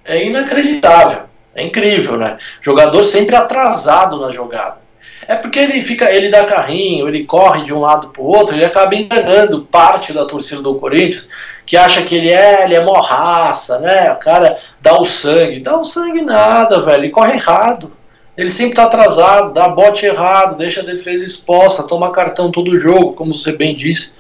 é 0.05 0.27
inacreditável. 0.27 1.23
É 1.55 1.65
incrível, 1.65 2.17
né? 2.19 2.37
Jogador 2.61 3.03
sempre 3.05 3.35
atrasado 3.35 4.21
na 4.21 4.31
jogada. 4.31 4.84
É 5.29 5.37
porque 5.37 5.59
ele 5.59 5.83
fica, 5.83 6.11
ele 6.11 6.29
dá 6.29 6.45
carrinho, 6.45 7.09
ele 7.09 7.25
corre 7.25 7.63
de 7.63 7.73
um 7.73 7.81
lado 7.81 8.09
pro 8.09 8.23
outro, 8.23 8.55
ele 8.55 8.65
acaba 8.65 8.95
enganando 8.95 9.63
parte 9.63 10.13
da 10.13 10.25
torcida 10.25 10.63
do 10.63 10.75
Corinthians, 10.77 11.31
que 11.65 11.77
acha 11.77 12.03
que 12.03 12.15
ele 12.15 12.31
é, 12.31 12.65
ele 12.65 12.75
é 12.75 12.85
mó 12.85 13.01
raça, 13.01 13.79
né? 13.81 14.13
O 14.13 14.17
cara 14.17 14.59
dá 14.81 14.99
o 14.99 15.05
sangue. 15.05 15.61
Dá 15.61 15.79
o 15.79 15.85
sangue 15.85 16.23
nada, 16.23 16.81
velho. 16.81 17.05
Ele 17.05 17.11
corre 17.11 17.35
errado. 17.35 17.93
Ele 18.37 18.51
sempre 18.51 18.75
tá 18.75 18.85
atrasado, 18.85 19.53
dá 19.53 19.69
bote 19.69 20.05
errado, 20.05 20.57
deixa 20.57 20.81
a 20.81 20.85
defesa 20.85 21.25
exposta, 21.25 21.87
toma 21.87 22.11
cartão 22.11 22.51
todo 22.51 22.79
jogo, 22.79 23.15
como 23.15 23.35
você 23.35 23.57
bem 23.57 23.77
disse. 23.77 24.17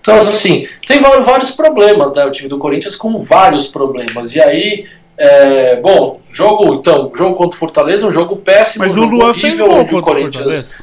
Então, 0.00 0.16
assim, 0.16 0.68
tem 0.86 1.00
vários 1.00 1.52
problemas, 1.52 2.12
né? 2.14 2.24
O 2.24 2.30
time 2.30 2.48
do 2.48 2.58
Corinthians 2.58 2.96
com 2.96 3.22
vários 3.22 3.68
problemas. 3.68 4.34
E 4.34 4.40
aí, 4.40 4.86
é, 5.16 5.76
bom, 5.76 6.20
jogo, 6.30 6.74
então, 6.74 7.10
jogo 7.14 7.36
contra 7.36 7.56
o 7.56 7.58
Fortaleza, 7.58 8.06
um 8.06 8.10
jogo 8.10 8.36
péssimo. 8.36 8.84
Mas 8.86 8.96
o 8.96 9.04
Luan 9.04 9.32
fez 9.34 9.44
horrível, 9.60 9.66
gol 9.66 9.74
onde 9.76 9.94
o 9.94 10.00
contra 10.00 10.10
o 10.10 10.14
Corinthians 10.14 10.74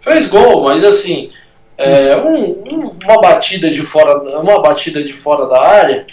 fez 0.00 0.28
gol, 0.28 0.64
mas 0.64 0.82
assim, 0.82 1.30
é, 1.78 2.16
um- 2.16 2.64
um- 2.72 2.92
uma 3.04 3.20
batida 3.20 3.70
de 3.70 3.82
fora, 3.82 4.40
uma 4.40 4.60
batida 4.60 5.02
de 5.02 5.12
fora 5.12 5.46
da 5.46 5.60
área, 5.66 6.04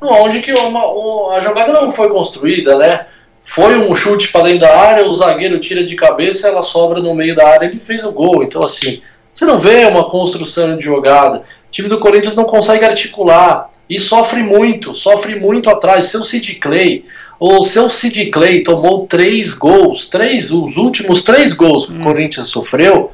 onde 0.00 0.40
que 0.40 0.52
uma- 0.52 0.92
um- 0.92 1.30
a 1.30 1.38
jogada 1.40 1.72
não 1.72 1.90
foi 1.90 2.08
construída, 2.08 2.76
né? 2.76 3.06
Foi 3.44 3.78
um 3.78 3.94
chute 3.94 4.28
para 4.32 4.42
dentro 4.42 4.60
da 4.60 4.76
área, 4.76 5.06
o 5.06 5.12
zagueiro 5.12 5.60
tira 5.60 5.84
de 5.84 5.94
cabeça, 5.94 6.48
ela 6.48 6.62
sobra 6.62 7.00
no 7.00 7.14
meio 7.14 7.36
da 7.36 7.46
área, 7.48 7.66
ele 7.66 7.78
fez 7.78 8.02
o 8.04 8.10
gol. 8.10 8.42
Então 8.42 8.62
assim, 8.64 9.00
você 9.32 9.44
não 9.44 9.60
vê 9.60 9.84
uma 9.86 10.10
construção 10.10 10.76
de 10.76 10.84
jogada. 10.84 11.38
O 11.38 11.70
time 11.70 11.88
do 11.88 12.00
Corinthians 12.00 12.34
não 12.34 12.44
consegue 12.44 12.84
articular 12.84 13.70
e 13.88 13.98
sofre 14.00 14.42
muito, 14.42 14.94
sofre 14.94 15.34
muito 15.38 15.70
atrás. 15.70 16.06
Seu 16.06 16.24
Sid 16.24 16.56
Clay, 16.56 17.04
o 17.38 17.62
seu 17.64 17.88
Sid 17.90 18.26
Clay 18.30 18.62
tomou 18.62 19.06
três 19.06 19.52
gols, 19.54 20.08
três, 20.08 20.50
os 20.50 20.76
últimos 20.76 21.22
três 21.22 21.52
gols 21.52 21.86
que 21.86 21.92
o 21.92 22.02
Corinthians 22.02 22.48
sofreu, 22.48 23.12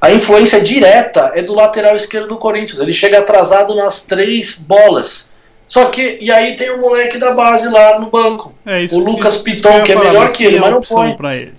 a 0.00 0.12
influência 0.12 0.60
direta 0.60 1.32
é 1.34 1.42
do 1.42 1.54
lateral 1.54 1.96
esquerdo 1.96 2.28
do 2.28 2.36
Corinthians. 2.36 2.78
Ele 2.78 2.92
chega 2.92 3.18
atrasado 3.20 3.74
nas 3.74 4.04
três 4.04 4.58
bolas. 4.58 5.32
Só 5.66 5.86
que, 5.86 6.18
e 6.20 6.30
aí 6.30 6.56
tem 6.56 6.70
o 6.70 6.80
moleque 6.80 7.16
da 7.16 7.32
base 7.32 7.68
lá 7.72 7.98
no 7.98 8.10
banco. 8.10 8.52
É 8.66 8.82
isso, 8.82 8.96
O 8.96 8.98
Lucas 9.02 9.34
isso- 9.36 9.48
isso 9.48 9.56
Piton, 9.56 9.76
ia 9.78 9.82
que 9.82 9.92
é 9.92 9.94
falar, 9.94 10.08
melhor 10.10 10.24
mas 10.26 10.32
que 10.36 10.44
ele, 10.44 10.50
quem 10.50 10.58
é 10.58 10.60
mas 10.60 10.70
a 10.70 10.74
não 10.74 10.82
põe. 10.82 11.16
pra 11.16 11.34
ele. 11.36 11.54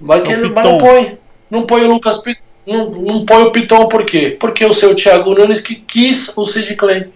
Vai 0.00 0.22
que 0.22 0.30
É 0.30 0.34
ele, 0.34 0.50
mas 0.52 0.64
não 0.64 0.78
Piton. 0.78 0.78
põe. 0.86 1.18
Não 1.50 1.66
põe 1.66 1.82
o 1.84 1.88
Lucas 1.88 2.18
Piton. 2.18 2.41
Não, 2.66 2.90
não 2.90 3.26
põe 3.26 3.42
o 3.42 3.50
Piton 3.50 3.88
por 3.88 4.04
quê? 4.04 4.36
Porque 4.38 4.64
o 4.64 4.72
seu 4.72 4.94
Thiago 4.94 5.34
Nunes 5.34 5.60
que 5.60 5.74
quis 5.74 6.36
o 6.36 6.46
Sid 6.46 6.74
Clay. 6.76 7.08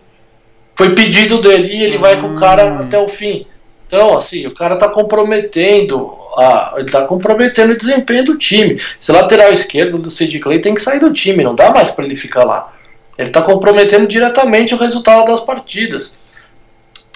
Foi 0.74 0.94
pedido 0.94 1.40
dele 1.40 1.68
e 1.74 1.82
ele 1.82 1.98
vai 1.98 2.20
com 2.20 2.34
o 2.34 2.36
cara 2.36 2.66
Hum. 2.66 2.78
até 2.80 2.98
o 2.98 3.08
fim. 3.08 3.46
Então, 3.86 4.16
assim, 4.16 4.46
o 4.46 4.54
cara 4.54 4.76
tá 4.76 4.88
comprometendo. 4.88 6.12
A, 6.36 6.74
ele 6.76 6.90
tá 6.90 7.06
comprometendo 7.06 7.72
o 7.72 7.78
desempenho 7.78 8.24
do 8.24 8.36
time. 8.36 8.80
Esse 8.98 9.12
lateral 9.12 9.52
esquerdo 9.52 9.96
do 9.96 10.10
Sid 10.10 10.38
Clay 10.40 10.58
tem 10.58 10.74
que 10.74 10.82
sair 10.82 10.98
do 10.98 11.12
time, 11.12 11.44
não 11.44 11.54
dá 11.54 11.70
mais 11.70 11.90
para 11.90 12.04
ele 12.04 12.16
ficar 12.16 12.44
lá. 12.44 12.72
Ele 13.16 13.30
tá 13.30 13.40
comprometendo 13.40 14.06
diretamente 14.06 14.74
o 14.74 14.78
resultado 14.78 15.24
das 15.24 15.40
partidas. 15.40 16.18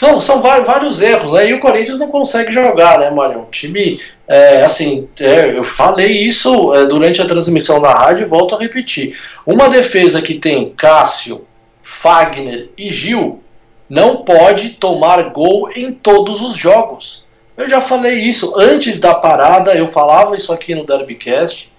Então, 0.03 0.19
são 0.19 0.41
vários 0.41 1.03
erros. 1.03 1.35
Aí 1.35 1.53
o 1.53 1.61
Corinthians 1.61 1.99
não 1.99 2.09
consegue 2.09 2.51
jogar, 2.51 2.99
né, 2.99 3.11
Mário? 3.11 3.41
O 3.41 3.51
time, 3.51 4.01
é, 4.27 4.63
assim, 4.63 5.07
é, 5.21 5.59
eu 5.59 5.63
falei 5.63 6.27
isso 6.27 6.75
é, 6.75 6.87
durante 6.87 7.21
a 7.21 7.27
transmissão 7.27 7.79
na 7.83 7.93
rádio 7.93 8.25
e 8.25 8.29
volto 8.29 8.55
a 8.55 8.59
repetir. 8.59 9.15
Uma 9.45 9.69
defesa 9.69 10.23
que 10.23 10.37
tem 10.37 10.71
Cássio, 10.71 11.47
Fagner 11.83 12.71
e 12.79 12.91
Gil 12.91 13.43
não 13.91 14.25
pode 14.25 14.71
tomar 14.71 15.23
gol 15.25 15.71
em 15.77 15.93
todos 15.93 16.41
os 16.41 16.57
jogos. 16.57 17.27
Eu 17.55 17.69
já 17.69 17.83
falei 17.83 18.21
isso 18.21 18.59
antes 18.59 19.01
da 19.01 19.15
parada, 19.15 19.75
eu 19.75 19.87
falava 19.87 20.35
isso 20.35 20.51
aqui 20.51 20.75
no 20.75 20.87
Derbycast. 20.87 21.71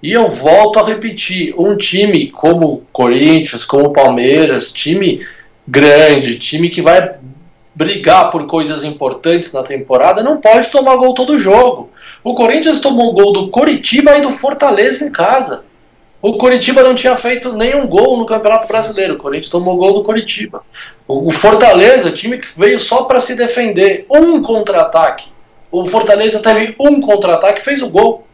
E 0.00 0.12
eu 0.12 0.28
volto 0.28 0.78
a 0.78 0.86
repetir: 0.86 1.52
um 1.58 1.76
time 1.76 2.30
como 2.30 2.84
Corinthians, 2.92 3.64
como 3.64 3.92
Palmeiras, 3.92 4.70
time 4.70 5.26
grande, 5.66 6.38
time 6.38 6.70
que 6.70 6.80
vai 6.80 7.16
brigar 7.76 8.30
por 8.30 8.46
coisas 8.46 8.82
importantes 8.82 9.52
na 9.52 9.62
temporada, 9.62 10.22
não 10.22 10.38
pode 10.38 10.70
tomar 10.70 10.96
gol 10.96 11.12
todo 11.12 11.36
jogo. 11.36 11.90
O 12.24 12.34
Corinthians 12.34 12.80
tomou 12.80 13.12
gol 13.12 13.34
do 13.34 13.48
Coritiba 13.50 14.16
e 14.16 14.22
do 14.22 14.30
Fortaleza 14.30 15.04
em 15.04 15.12
casa. 15.12 15.62
O 16.22 16.38
Coritiba 16.38 16.82
não 16.82 16.94
tinha 16.94 17.14
feito 17.14 17.52
nenhum 17.52 17.86
gol 17.86 18.16
no 18.16 18.24
Campeonato 18.24 18.66
Brasileiro. 18.66 19.14
O 19.14 19.18
Corinthians 19.18 19.50
tomou 19.50 19.76
gol 19.76 19.92
do 19.92 20.04
Coritiba. 20.04 20.62
O 21.06 21.30
Fortaleza, 21.30 22.10
time 22.10 22.38
que 22.38 22.48
veio 22.56 22.78
só 22.78 23.02
para 23.02 23.20
se 23.20 23.36
defender, 23.36 24.06
um 24.10 24.40
contra-ataque. 24.40 25.28
O 25.70 25.84
Fortaleza 25.86 26.40
teve 26.40 26.74
um 26.80 27.02
contra-ataque, 27.02 27.60
fez 27.60 27.82
o 27.82 27.90
gol. 27.90 28.26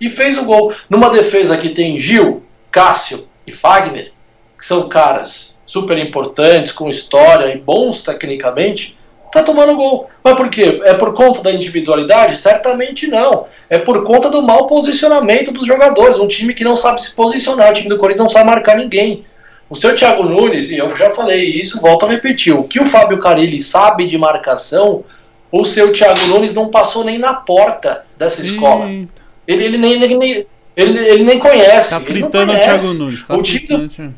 E 0.00 0.08
fez 0.08 0.38
o 0.38 0.44
gol. 0.44 0.72
Numa 0.88 1.10
defesa 1.10 1.56
que 1.56 1.70
tem 1.70 1.98
Gil, 1.98 2.44
Cássio 2.70 3.26
e 3.44 3.50
Fagner, 3.50 4.12
que 4.56 4.64
são 4.64 4.88
caras 4.88 5.53
super 5.66 5.98
importantes, 5.98 6.72
com 6.72 6.88
história 6.88 7.54
e 7.54 7.58
bons 7.58 8.02
tecnicamente, 8.02 8.98
tá 9.32 9.42
tomando 9.42 9.74
gol. 9.76 10.08
Mas 10.22 10.34
por 10.34 10.48
quê? 10.48 10.80
É 10.84 10.94
por 10.94 11.12
conta 11.12 11.42
da 11.42 11.52
individualidade? 11.52 12.36
Certamente 12.36 13.06
não. 13.06 13.46
É 13.68 13.78
por 13.78 14.04
conta 14.04 14.30
do 14.30 14.40
mau 14.40 14.66
posicionamento 14.66 15.52
dos 15.52 15.66
jogadores. 15.66 16.18
Um 16.18 16.28
time 16.28 16.54
que 16.54 16.64
não 16.64 16.76
sabe 16.76 17.02
se 17.02 17.14
posicionar. 17.14 17.70
O 17.70 17.72
time 17.72 17.88
do 17.88 17.98
Corinthians 17.98 18.26
não 18.26 18.28
sabe 18.28 18.48
marcar 18.48 18.76
ninguém. 18.76 19.24
O 19.68 19.74
seu 19.74 19.96
Thiago 19.96 20.22
Nunes, 20.22 20.70
e 20.70 20.76
eu 20.76 20.94
já 20.94 21.10
falei 21.10 21.42
isso, 21.58 21.80
volto 21.80 22.06
a 22.06 22.08
repetir, 22.08 22.54
o 22.54 22.64
que 22.64 22.78
o 22.78 22.84
Fábio 22.84 23.18
Carilli 23.18 23.60
sabe 23.60 24.06
de 24.06 24.16
marcação, 24.18 25.02
o 25.50 25.64
seu 25.64 25.90
Thiago 25.90 26.20
Nunes 26.28 26.52
não 26.52 26.68
passou 26.68 27.02
nem 27.02 27.18
na 27.18 27.34
porta 27.34 28.04
dessa 28.16 28.42
escola. 28.42 28.86
Ele, 28.86 29.64
ele, 29.64 29.78
nem, 29.78 30.02
ele, 30.02 30.46
ele, 30.76 30.98
ele 30.98 31.24
nem 31.24 31.38
conhece. 31.38 31.90
Tá 31.90 32.00
fritando 32.00 32.52
o 32.52 32.56
Thiago 32.56 32.94
Nunes. 32.94 33.26
Tá 33.26 33.36
o 33.36 33.42
time 33.42 33.66
do, 33.66 34.14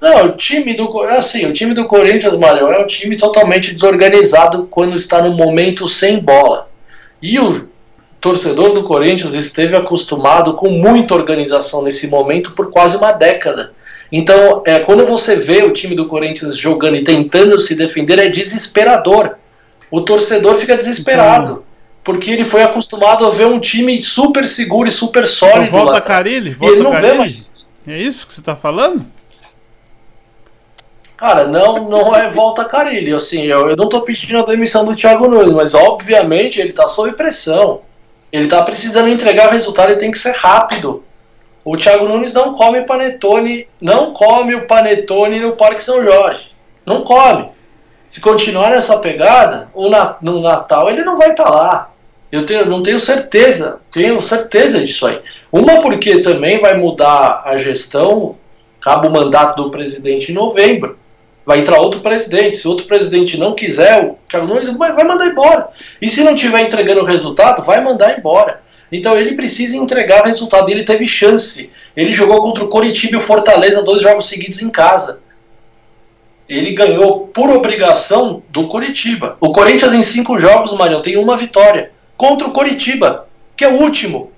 não, 0.00 0.26
o 0.26 0.32
time 0.32 0.74
do 0.76 1.00
assim, 1.02 1.46
o 1.46 1.52
time 1.52 1.74
do 1.74 1.86
Corinthians, 1.86 2.36
Mário, 2.36 2.68
é 2.68 2.82
um 2.82 2.86
time 2.86 3.16
totalmente 3.16 3.72
desorganizado 3.72 4.66
quando 4.70 4.94
está 4.94 5.22
no 5.22 5.34
momento 5.34 5.88
sem 5.88 6.20
bola. 6.20 6.68
E 7.22 7.38
o 7.38 7.68
torcedor 8.20 8.72
do 8.72 8.84
Corinthians 8.84 9.34
esteve 9.34 9.76
acostumado 9.76 10.54
com 10.54 10.68
muita 10.68 11.14
organização 11.14 11.82
nesse 11.82 12.08
momento 12.08 12.54
por 12.54 12.70
quase 12.70 12.96
uma 12.96 13.12
década. 13.12 13.72
Então, 14.12 14.62
é, 14.66 14.78
quando 14.80 15.06
você 15.06 15.34
vê 15.34 15.62
o 15.64 15.72
time 15.72 15.94
do 15.94 16.06
Corinthians 16.06 16.56
jogando 16.56 16.96
e 16.96 17.02
tentando 17.02 17.58
se 17.58 17.74
defender, 17.74 18.18
é 18.18 18.28
desesperador. 18.28 19.36
O 19.90 20.00
torcedor 20.00 20.56
fica 20.56 20.76
desesperado. 20.76 21.52
Então, 21.52 21.62
porque 22.04 22.30
ele 22.30 22.44
foi 22.44 22.62
acostumado 22.62 23.26
a 23.26 23.30
ver 23.30 23.46
um 23.46 23.58
time 23.58 24.00
super 24.00 24.46
seguro 24.46 24.88
e 24.88 24.92
super 24.92 25.26
sólido. 25.26 25.64
Então 25.64 25.84
volta 25.84 26.00
Carilli? 26.00 26.54
Volta 26.54 26.72
e 26.72 26.76
ele 26.76 26.84
não 26.84 26.92
Carilli? 26.92 27.12
vê 27.12 27.18
mais. 27.18 27.68
É 27.84 27.98
isso 27.98 28.26
que 28.26 28.32
você 28.32 28.40
está 28.40 28.54
falando? 28.54 29.04
Cara, 31.16 31.46
não, 31.46 31.88
não 31.88 32.14
é 32.14 32.30
volta 32.30 32.64
Carilli. 32.64 33.14
Assim, 33.14 33.44
eu, 33.44 33.70
eu 33.70 33.76
não 33.76 33.88
tô 33.88 34.02
pedindo 34.02 34.38
a 34.38 34.44
demissão 34.44 34.84
do 34.84 34.94
Thiago 34.94 35.28
Nunes, 35.28 35.52
mas 35.52 35.74
obviamente 35.74 36.60
ele 36.60 36.72
tá 36.72 36.86
sob 36.86 37.12
pressão. 37.12 37.80
Ele 38.30 38.48
tá 38.48 38.62
precisando 38.62 39.08
entregar 39.08 39.50
resultado 39.50 39.92
e 39.92 39.96
tem 39.96 40.10
que 40.10 40.18
ser 40.18 40.32
rápido. 40.32 41.02
O 41.64 41.76
Thiago 41.76 42.06
Nunes 42.06 42.34
não 42.34 42.52
come 42.52 42.82
panetone, 42.82 43.66
não 43.80 44.12
come 44.12 44.54
o 44.54 44.66
panetone 44.66 45.40
no 45.40 45.52
Parque 45.52 45.82
São 45.82 46.04
Jorge. 46.04 46.52
Não 46.84 47.02
come. 47.02 47.48
Se 48.10 48.20
continuar 48.20 48.70
nessa 48.70 48.98
pegada, 48.98 49.68
no 50.20 50.40
Natal 50.40 50.90
ele 50.90 51.02
não 51.02 51.16
vai 51.16 51.30
estar 51.30 51.44
tá 51.44 51.50
lá. 51.50 51.90
Eu 52.30 52.44
tenho, 52.44 52.66
não 52.66 52.82
tenho 52.82 52.98
certeza, 52.98 53.80
tenho 53.90 54.20
certeza 54.20 54.84
disso 54.84 55.06
aí. 55.06 55.20
Uma 55.50 55.80
porque 55.80 56.20
também 56.20 56.60
vai 56.60 56.76
mudar 56.76 57.42
a 57.44 57.56
gestão, 57.56 58.36
acaba 58.80 59.08
o 59.08 59.12
mandato 59.12 59.62
do 59.62 59.70
presidente 59.70 60.30
em 60.30 60.34
novembro 60.34 60.98
vai 61.46 61.60
entrar 61.60 61.78
outro 61.78 62.00
presidente. 62.00 62.56
Se 62.56 62.66
outro 62.66 62.86
presidente 62.86 63.38
não 63.38 63.54
quiser, 63.54 64.04
o 64.04 64.18
Thiago 64.28 64.48
Nunes 64.48 64.68
vai, 64.76 64.92
mandar 65.04 65.28
embora. 65.28 65.68
E 66.02 66.10
se 66.10 66.24
não 66.24 66.34
estiver 66.34 66.60
entregando 66.62 67.02
o 67.02 67.04
resultado, 67.04 67.62
vai 67.62 67.80
mandar 67.80 68.18
embora. 68.18 68.60
Então 68.90 69.16
ele 69.16 69.36
precisa 69.36 69.76
entregar 69.76 70.22
o 70.22 70.26
resultado. 70.26 70.68
Ele 70.68 70.82
teve 70.82 71.06
chance. 71.06 71.70
Ele 71.96 72.12
jogou 72.12 72.42
contra 72.42 72.64
o 72.64 72.68
Coritiba 72.68 73.14
e 73.14 73.18
o 73.18 73.22
Fortaleza 73.22 73.84
dois 73.84 74.02
jogos 74.02 74.26
seguidos 74.26 74.60
em 74.60 74.68
casa. 74.68 75.20
Ele 76.48 76.72
ganhou 76.72 77.28
por 77.28 77.48
obrigação 77.50 78.42
do 78.50 78.66
Coritiba. 78.66 79.36
O 79.40 79.52
Corinthians 79.52 79.92
em 79.92 80.02
cinco 80.02 80.38
jogos, 80.38 80.72
Marião, 80.72 81.00
tem 81.02 81.16
uma 81.16 81.36
vitória 81.36 81.92
contra 82.16 82.46
o 82.46 82.52
Coritiba, 82.52 83.28
que 83.56 83.64
é 83.64 83.68
o 83.68 83.80
último. 83.80 84.32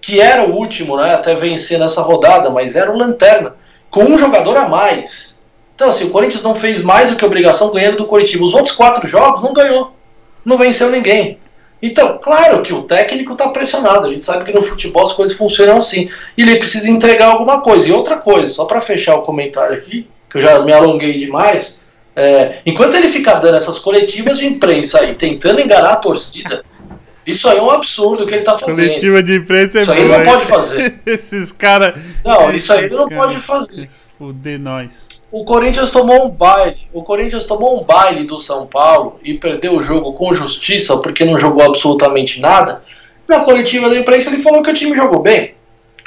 Que 0.00 0.20
era 0.20 0.44
o 0.44 0.54
último, 0.54 0.96
né? 0.96 1.14
Até 1.14 1.34
vencer 1.34 1.78
nessa 1.78 2.02
rodada, 2.02 2.50
mas 2.50 2.76
era 2.76 2.90
o 2.90 2.96
Lanterna. 2.96 3.54
Com 3.90 4.04
um 4.04 4.18
jogador 4.18 4.56
a 4.56 4.68
mais. 4.68 5.35
Então, 5.76 5.88
assim, 5.88 6.04
o 6.04 6.10
Corinthians 6.10 6.42
não 6.42 6.54
fez 6.54 6.82
mais 6.82 7.10
do 7.10 7.16
que 7.16 7.24
obrigação 7.24 7.70
ganhando 7.70 7.98
do 7.98 8.06
Coritiba. 8.06 8.42
Os 8.42 8.54
outros 8.54 8.74
quatro 8.74 9.06
jogos 9.06 9.42
não 9.42 9.52
ganhou. 9.52 9.94
Não 10.42 10.56
venceu 10.56 10.90
ninguém. 10.90 11.38
Então, 11.82 12.18
claro 12.18 12.62
que 12.62 12.72
o 12.72 12.84
técnico 12.84 13.32
está 13.32 13.50
pressionado. 13.50 14.06
A 14.06 14.10
gente 14.10 14.24
sabe 14.24 14.46
que 14.46 14.58
no 14.58 14.62
futebol 14.62 15.02
as 15.02 15.12
coisas 15.12 15.36
funcionam 15.36 15.76
assim. 15.76 16.08
E 16.34 16.42
ele 16.42 16.56
precisa 16.56 16.90
entregar 16.90 17.26
alguma 17.26 17.60
coisa. 17.60 17.86
E 17.86 17.92
outra 17.92 18.16
coisa, 18.16 18.48
só 18.48 18.64
para 18.64 18.80
fechar 18.80 19.16
o 19.16 19.22
comentário 19.22 19.76
aqui, 19.76 20.08
que 20.30 20.38
eu 20.38 20.40
já 20.40 20.58
me 20.60 20.72
alonguei 20.72 21.18
demais. 21.18 21.78
É, 22.16 22.60
enquanto 22.64 22.94
ele 22.94 23.08
ficar 23.08 23.34
dando 23.34 23.58
essas 23.58 23.78
coletivas 23.78 24.38
de 24.38 24.46
imprensa 24.46 25.00
aí, 25.00 25.14
tentando 25.14 25.60
enganar 25.60 25.90
a 25.90 25.96
torcida, 25.96 26.64
isso 27.26 27.46
aí 27.50 27.58
é 27.58 27.62
um 27.62 27.70
absurdo 27.70 28.24
que 28.24 28.32
ele 28.32 28.40
está 28.40 28.56
fazendo. 28.56 28.88
Coletiva 28.88 29.22
de 29.22 29.34
imprensa 29.36 29.78
é 29.78 29.82
Isso 29.82 29.92
aí 29.92 30.00
ele 30.00 30.16
não 30.16 30.24
pode 30.24 30.46
fazer. 30.46 31.00
Esses 31.04 31.52
caras. 31.52 32.02
Não, 32.24 32.50
isso 32.54 32.72
aí 32.72 32.86
ele 32.86 32.94
não 32.94 33.10
cara. 33.10 33.20
pode 33.20 33.40
fazer. 33.42 33.90
Fuder 34.16 34.58
nós 34.58 35.15
o 35.30 35.44
Corinthians 35.44 35.90
tomou 35.90 36.26
um 36.26 36.30
baile. 36.30 36.78
O 36.92 37.02
Corinthians 37.02 37.46
tomou 37.46 37.80
um 37.80 37.84
baile 37.84 38.24
do 38.24 38.38
São 38.38 38.66
Paulo 38.66 39.18
e 39.24 39.34
perdeu 39.34 39.76
o 39.76 39.82
jogo 39.82 40.12
com 40.12 40.32
justiça 40.32 40.98
porque 40.98 41.24
não 41.24 41.38
jogou 41.38 41.62
absolutamente 41.64 42.40
nada. 42.40 42.82
Na 43.26 43.40
coletiva 43.40 43.90
da 43.90 43.96
imprensa 43.96 44.30
ele 44.30 44.42
falou 44.42 44.62
que 44.62 44.70
o 44.70 44.74
time 44.74 44.96
jogou 44.96 45.20
bem. 45.20 45.54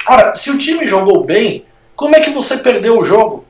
Ora, 0.08 0.34
se 0.34 0.50
o 0.50 0.56
time 0.56 0.86
jogou 0.86 1.22
bem, 1.22 1.64
como 1.94 2.16
é 2.16 2.20
que 2.20 2.30
você 2.30 2.56
perdeu 2.56 2.98
o 2.98 3.04
jogo? 3.04 3.44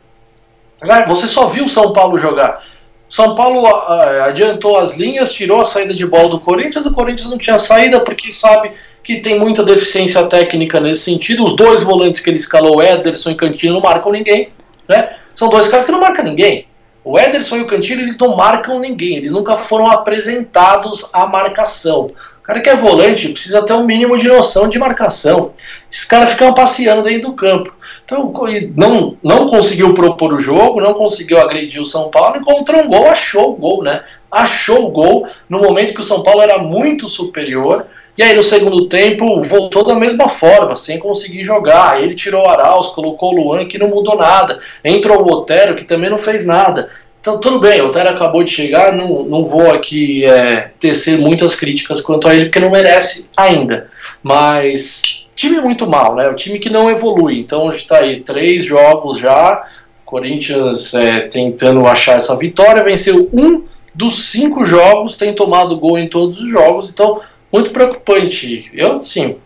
Né? 0.83 1.05
Você 1.07 1.29
só 1.29 1.47
viu 1.47 1.65
o 1.65 1.69
São 1.69 1.93
Paulo 1.93 2.19
jogar. 2.19 2.65
São 3.09 3.35
Paulo 3.35 3.63
uh, 3.63 4.23
adiantou 4.25 4.79
as 4.79 4.97
linhas, 4.97 5.33
tirou 5.33 5.61
a 5.61 5.65
saída 5.65 5.95
de 5.95 6.07
bola 6.07 6.31
do 6.31 6.41
Corinthians. 6.41 6.85
O 6.87 6.93
Corinthians 6.93 7.31
não 7.31 7.39
tinha 7.39 7.59
saída 7.59 8.01
porque 8.01 8.33
sabe 8.33 8.73
que 9.03 9.21
tem 9.21 9.39
muita 9.39 9.63
deficiência 9.63 10.27
técnica 10.27 10.81
nesse 10.81 11.03
sentido. 11.03 11.45
Os 11.45 11.55
dois 11.55 11.83
volantes 11.83 12.21
que 12.21 12.29
ele 12.29 12.37
escalou, 12.37 12.83
Ederson 12.83 13.31
e 13.31 13.35
Cantino, 13.35 13.75
não 13.75 13.81
marcam 13.81 14.13
ninguém. 14.13 14.51
Né? 14.89 15.17
São 15.35 15.49
dois 15.49 15.69
caras 15.69 15.85
que 15.85 15.93
não 15.93 16.01
marcam 16.01 16.25
ninguém. 16.25 16.67
O 17.03 17.19
Ederson 17.19 17.57
e 17.57 17.63
o 17.63 17.67
Cantillo, 17.67 18.03
eles 18.03 18.19
não 18.19 18.37
marcam 18.37 18.79
ninguém, 18.79 19.17
eles 19.17 19.33
nunca 19.33 19.57
foram 19.57 19.91
apresentados 19.91 21.09
à 21.13 21.27
marcação. 21.27 22.11
O 22.41 22.43
cara 22.43 22.61
que 22.61 22.69
é 22.69 22.77
volante 22.77 23.29
precisa 23.29 23.65
ter 23.65 23.73
um 23.73 23.85
mínimo 23.85 24.19
de 24.19 24.29
noção 24.29 24.69
de 24.69 24.79
marcação. 24.79 25.53
Esses 25.91 26.05
caras 26.05 26.33
ficam 26.33 26.53
passeando 26.53 27.03
dentro 27.03 27.31
do 27.31 27.37
campo. 27.37 27.73
Então, 28.05 28.33
não, 28.77 29.17
não 29.23 29.47
conseguiu 29.47 29.95
propor 29.95 30.33
o 30.35 30.41
jogo, 30.41 30.81
não 30.81 30.93
conseguiu 30.93 31.39
agredir 31.41 31.81
o 31.81 31.85
São 31.85 32.11
Paulo, 32.11 32.39
encontrou 32.39 32.83
um 32.83 32.89
gol, 32.89 33.09
achou 33.09 33.53
o 33.53 33.57
gol, 33.57 33.83
né? 33.83 34.03
Achou 34.31 34.87
o 34.87 34.91
gol 34.91 35.29
no 35.49 35.61
momento 35.61 35.95
que 35.95 36.01
o 36.01 36.05
São 36.05 36.23
Paulo 36.23 36.43
era 36.43 36.59
muito 36.59 37.09
superior 37.09 37.87
e 38.21 38.23
aí 38.23 38.37
no 38.37 38.43
segundo 38.43 38.85
tempo 38.85 39.43
voltou 39.43 39.83
da 39.83 39.95
mesma 39.95 40.29
forma, 40.29 40.77
sem 40.77 40.99
conseguir 40.99 41.43
jogar. 41.43 42.03
Ele 42.03 42.15
tirou 42.15 42.45
o 42.45 42.49
Arauz, 42.51 42.89
colocou 42.89 43.33
o 43.33 43.43
Luan, 43.43 43.67
que 43.67 43.79
não 43.79 43.89
mudou 43.89 44.15
nada. 44.15 44.61
Entrou 44.85 45.23
o 45.23 45.33
Otero, 45.33 45.75
que 45.75 45.85
também 45.85 46.11
não 46.11 46.19
fez 46.19 46.45
nada. 46.45 46.91
Então 47.19 47.41
tudo 47.41 47.59
bem, 47.59 47.81
o 47.81 47.87
Otero 47.87 48.11
acabou 48.11 48.45
de 48.45 48.51
chegar, 48.51 48.93
não, 48.93 49.23
não 49.23 49.47
vou 49.47 49.71
aqui 49.71 50.27
é, 50.27 50.71
tecer 50.79 51.17
muitas 51.17 51.57
críticas 51.57 52.03
quanto 52.03 52.29
a 52.29 52.35
ele, 52.35 52.45
porque 52.45 52.61
não 52.61 52.71
merece 52.71 53.31
ainda. 53.35 53.89
Mas 54.23 55.27
time 55.35 55.59
muito 55.59 55.89
mal, 55.89 56.15
né? 56.15 56.29
O 56.29 56.37
time 56.37 56.59
que 56.59 56.69
não 56.69 56.91
evolui. 56.91 57.41
Então 57.41 57.71
a 57.71 57.73
gente 57.73 57.85
está 57.85 58.01
aí 58.01 58.21
três 58.21 58.67
jogos 58.67 59.17
já. 59.17 59.67
Corinthians 60.05 60.93
é, 60.93 61.21
tentando 61.21 61.87
achar 61.87 62.19
essa 62.19 62.37
vitória, 62.37 62.85
venceu 62.85 63.31
um 63.33 63.63
dos 63.95 64.31
cinco 64.31 64.67
jogos, 64.67 65.17
tem 65.17 65.35
tomado 65.35 65.79
gol 65.79 65.99
em 65.99 66.07
todos 66.07 66.39
os 66.39 66.51
jogos, 66.51 66.91
então 66.91 67.21
muito 67.53 67.71
preocupante. 67.71 68.71
Eu, 68.75 69.03
sim, 69.03 69.37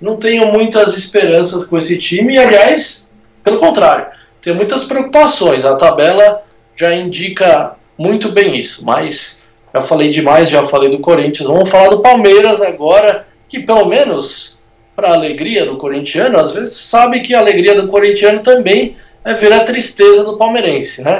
não 0.00 0.16
tenho 0.16 0.52
muitas 0.52 0.96
esperanças 0.96 1.64
com 1.64 1.76
esse 1.76 1.98
time, 1.98 2.34
e 2.34 2.38
aliás, 2.38 3.12
pelo 3.42 3.58
contrário, 3.58 4.06
tenho 4.40 4.56
muitas 4.56 4.84
preocupações. 4.84 5.64
A 5.64 5.76
tabela 5.76 6.42
já 6.76 6.94
indica 6.94 7.76
muito 7.96 8.28
bem 8.28 8.56
isso, 8.56 8.84
mas 8.84 9.44
já 9.74 9.82
falei 9.82 10.10
demais, 10.10 10.48
já 10.48 10.64
falei 10.66 10.90
do 10.90 11.00
Corinthians. 11.00 11.48
Vamos 11.48 11.68
falar 11.68 11.88
do 11.88 12.00
Palmeiras 12.00 12.62
agora, 12.62 13.26
que 13.48 13.60
pelo 13.60 13.86
menos, 13.86 14.60
para 14.94 15.08
a 15.08 15.14
alegria 15.14 15.66
do 15.66 15.76
corintiano, 15.76 16.38
às 16.38 16.52
vezes 16.52 16.76
sabe 16.76 17.20
que 17.20 17.34
a 17.34 17.40
alegria 17.40 17.80
do 17.80 17.88
corintiano 17.88 18.40
também 18.40 18.96
é 19.24 19.34
ver 19.34 19.52
a 19.52 19.64
tristeza 19.64 20.24
do 20.24 20.36
palmeirense, 20.36 21.02
né? 21.02 21.18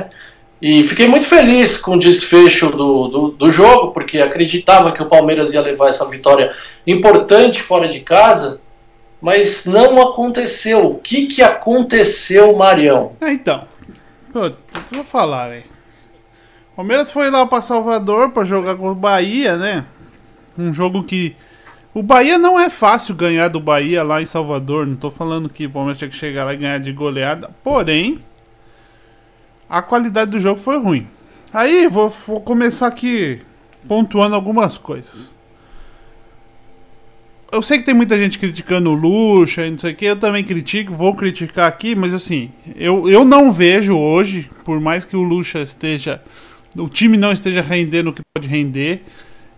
E 0.60 0.86
fiquei 0.86 1.06
muito 1.06 1.26
feliz 1.26 1.76
com 1.76 1.94
o 1.94 1.98
desfecho 1.98 2.70
do, 2.70 3.08
do, 3.08 3.28
do, 3.28 3.50
jogo, 3.50 3.92
porque 3.92 4.18
acreditava 4.18 4.90
que 4.90 5.02
o 5.02 5.06
Palmeiras 5.06 5.54
ia 5.54 5.60
levar 5.60 5.88
essa 5.88 6.08
vitória 6.08 6.52
importante 6.84 7.62
fora 7.62 7.88
de 7.88 8.00
casa, 8.00 8.60
mas 9.20 9.66
não 9.66 10.02
aconteceu. 10.02 10.86
O 10.86 10.94
que, 10.96 11.26
que 11.26 11.42
aconteceu, 11.42 12.56
Marião? 12.56 13.12
É, 13.20 13.32
então, 13.32 13.60
eu 14.34 14.52
vou 14.90 15.04
falar, 15.04 15.48
velho. 15.48 15.64
Palmeiras 16.74 17.10
foi 17.10 17.30
lá 17.30 17.46
para 17.46 17.62
Salvador 17.62 18.30
para 18.30 18.44
jogar 18.44 18.76
com 18.76 18.88
o 18.88 18.94
Bahia, 18.94 19.56
né? 19.56 19.84
Um 20.56 20.72
jogo 20.72 21.02
que 21.04 21.36
O 21.94 22.02
Bahia 22.02 22.38
não 22.38 22.58
é 22.58 22.68
fácil 22.68 23.14
ganhar 23.14 23.48
do 23.48 23.58
Bahia 23.58 24.02
lá 24.02 24.22
em 24.22 24.26
Salvador. 24.26 24.86
Não 24.86 24.96
tô 24.96 25.10
falando 25.10 25.48
que 25.48 25.66
o 25.66 25.70
Palmeiras 25.70 25.98
tinha 25.98 26.10
que 26.10 26.16
chegar 26.16 26.44
lá 26.44 26.54
e 26.54 26.56
ganhar 26.56 26.78
de 26.78 26.92
goleada. 26.92 27.50
Porém, 27.64 28.20
a 29.68 29.82
qualidade 29.82 30.30
do 30.30 30.40
jogo 30.40 30.58
foi 30.58 30.78
ruim. 30.78 31.06
Aí 31.52 31.88
vou, 31.88 32.08
vou 32.08 32.40
começar 32.40 32.86
aqui 32.86 33.40
pontuando 33.86 34.34
algumas 34.34 34.76
coisas. 34.76 35.30
Eu 37.50 37.62
sei 37.62 37.78
que 37.78 37.84
tem 37.84 37.94
muita 37.94 38.18
gente 38.18 38.38
criticando 38.38 38.90
o 38.90 38.94
Lucha 38.94 39.66
e 39.66 39.70
não 39.70 39.78
sei 39.78 39.92
o 39.92 39.96
que, 39.96 40.04
eu 40.04 40.16
também 40.16 40.44
critico, 40.44 40.92
vou 40.92 41.14
criticar 41.14 41.66
aqui, 41.66 41.94
mas 41.94 42.12
assim, 42.12 42.50
eu, 42.76 43.08
eu 43.08 43.24
não 43.24 43.50
vejo 43.50 43.96
hoje, 43.96 44.50
por 44.64 44.78
mais 44.78 45.06
que 45.06 45.16
o 45.16 45.22
Lucha 45.22 45.60
esteja. 45.62 46.22
O 46.76 46.88
time 46.88 47.16
não 47.16 47.32
esteja 47.32 47.62
rendendo 47.62 48.10
o 48.10 48.12
que 48.12 48.20
pode 48.34 48.46
render. 48.46 49.02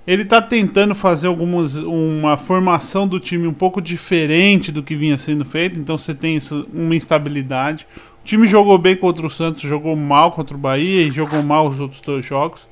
Ele 0.06 0.22
está 0.22 0.40
tentando 0.40 0.94
fazer 0.94 1.26
algumas, 1.26 1.74
uma 1.74 2.36
formação 2.36 3.06
do 3.08 3.18
time 3.18 3.48
um 3.48 3.52
pouco 3.52 3.82
diferente 3.82 4.70
do 4.70 4.84
que 4.84 4.94
vinha 4.94 5.16
sendo 5.16 5.44
feito, 5.44 5.78
então 5.78 5.98
você 5.98 6.14
tem 6.14 6.40
uma 6.72 6.94
instabilidade. 6.94 7.86
O 8.20 8.24
time 8.24 8.46
jogou 8.46 8.76
bem 8.78 8.96
contra 8.96 9.26
o 9.26 9.30
Santos, 9.30 9.62
jogou 9.62 9.96
mal 9.96 10.32
contra 10.32 10.54
o 10.54 10.58
Bahia 10.58 11.06
e 11.06 11.10
jogou 11.10 11.42
mal 11.42 11.68
os 11.68 11.80
outros 11.80 12.00
dois 12.00 12.24
jogos. 12.24 12.68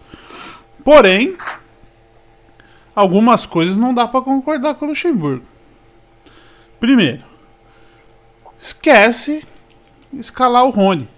Porém, 0.85 1.37
algumas 2.95 3.47
coisas 3.47 3.77
não 3.77 3.95
dá 3.95 4.07
para 4.07 4.21
concordar 4.21 4.75
com 4.75 4.85
o 4.85 4.89
Luxemburgo. 4.89 5.45
Primeiro, 6.79 7.23
esquece 8.59 9.45
escalar 10.13 10.65
o 10.65 10.71
Rony. 10.71 11.09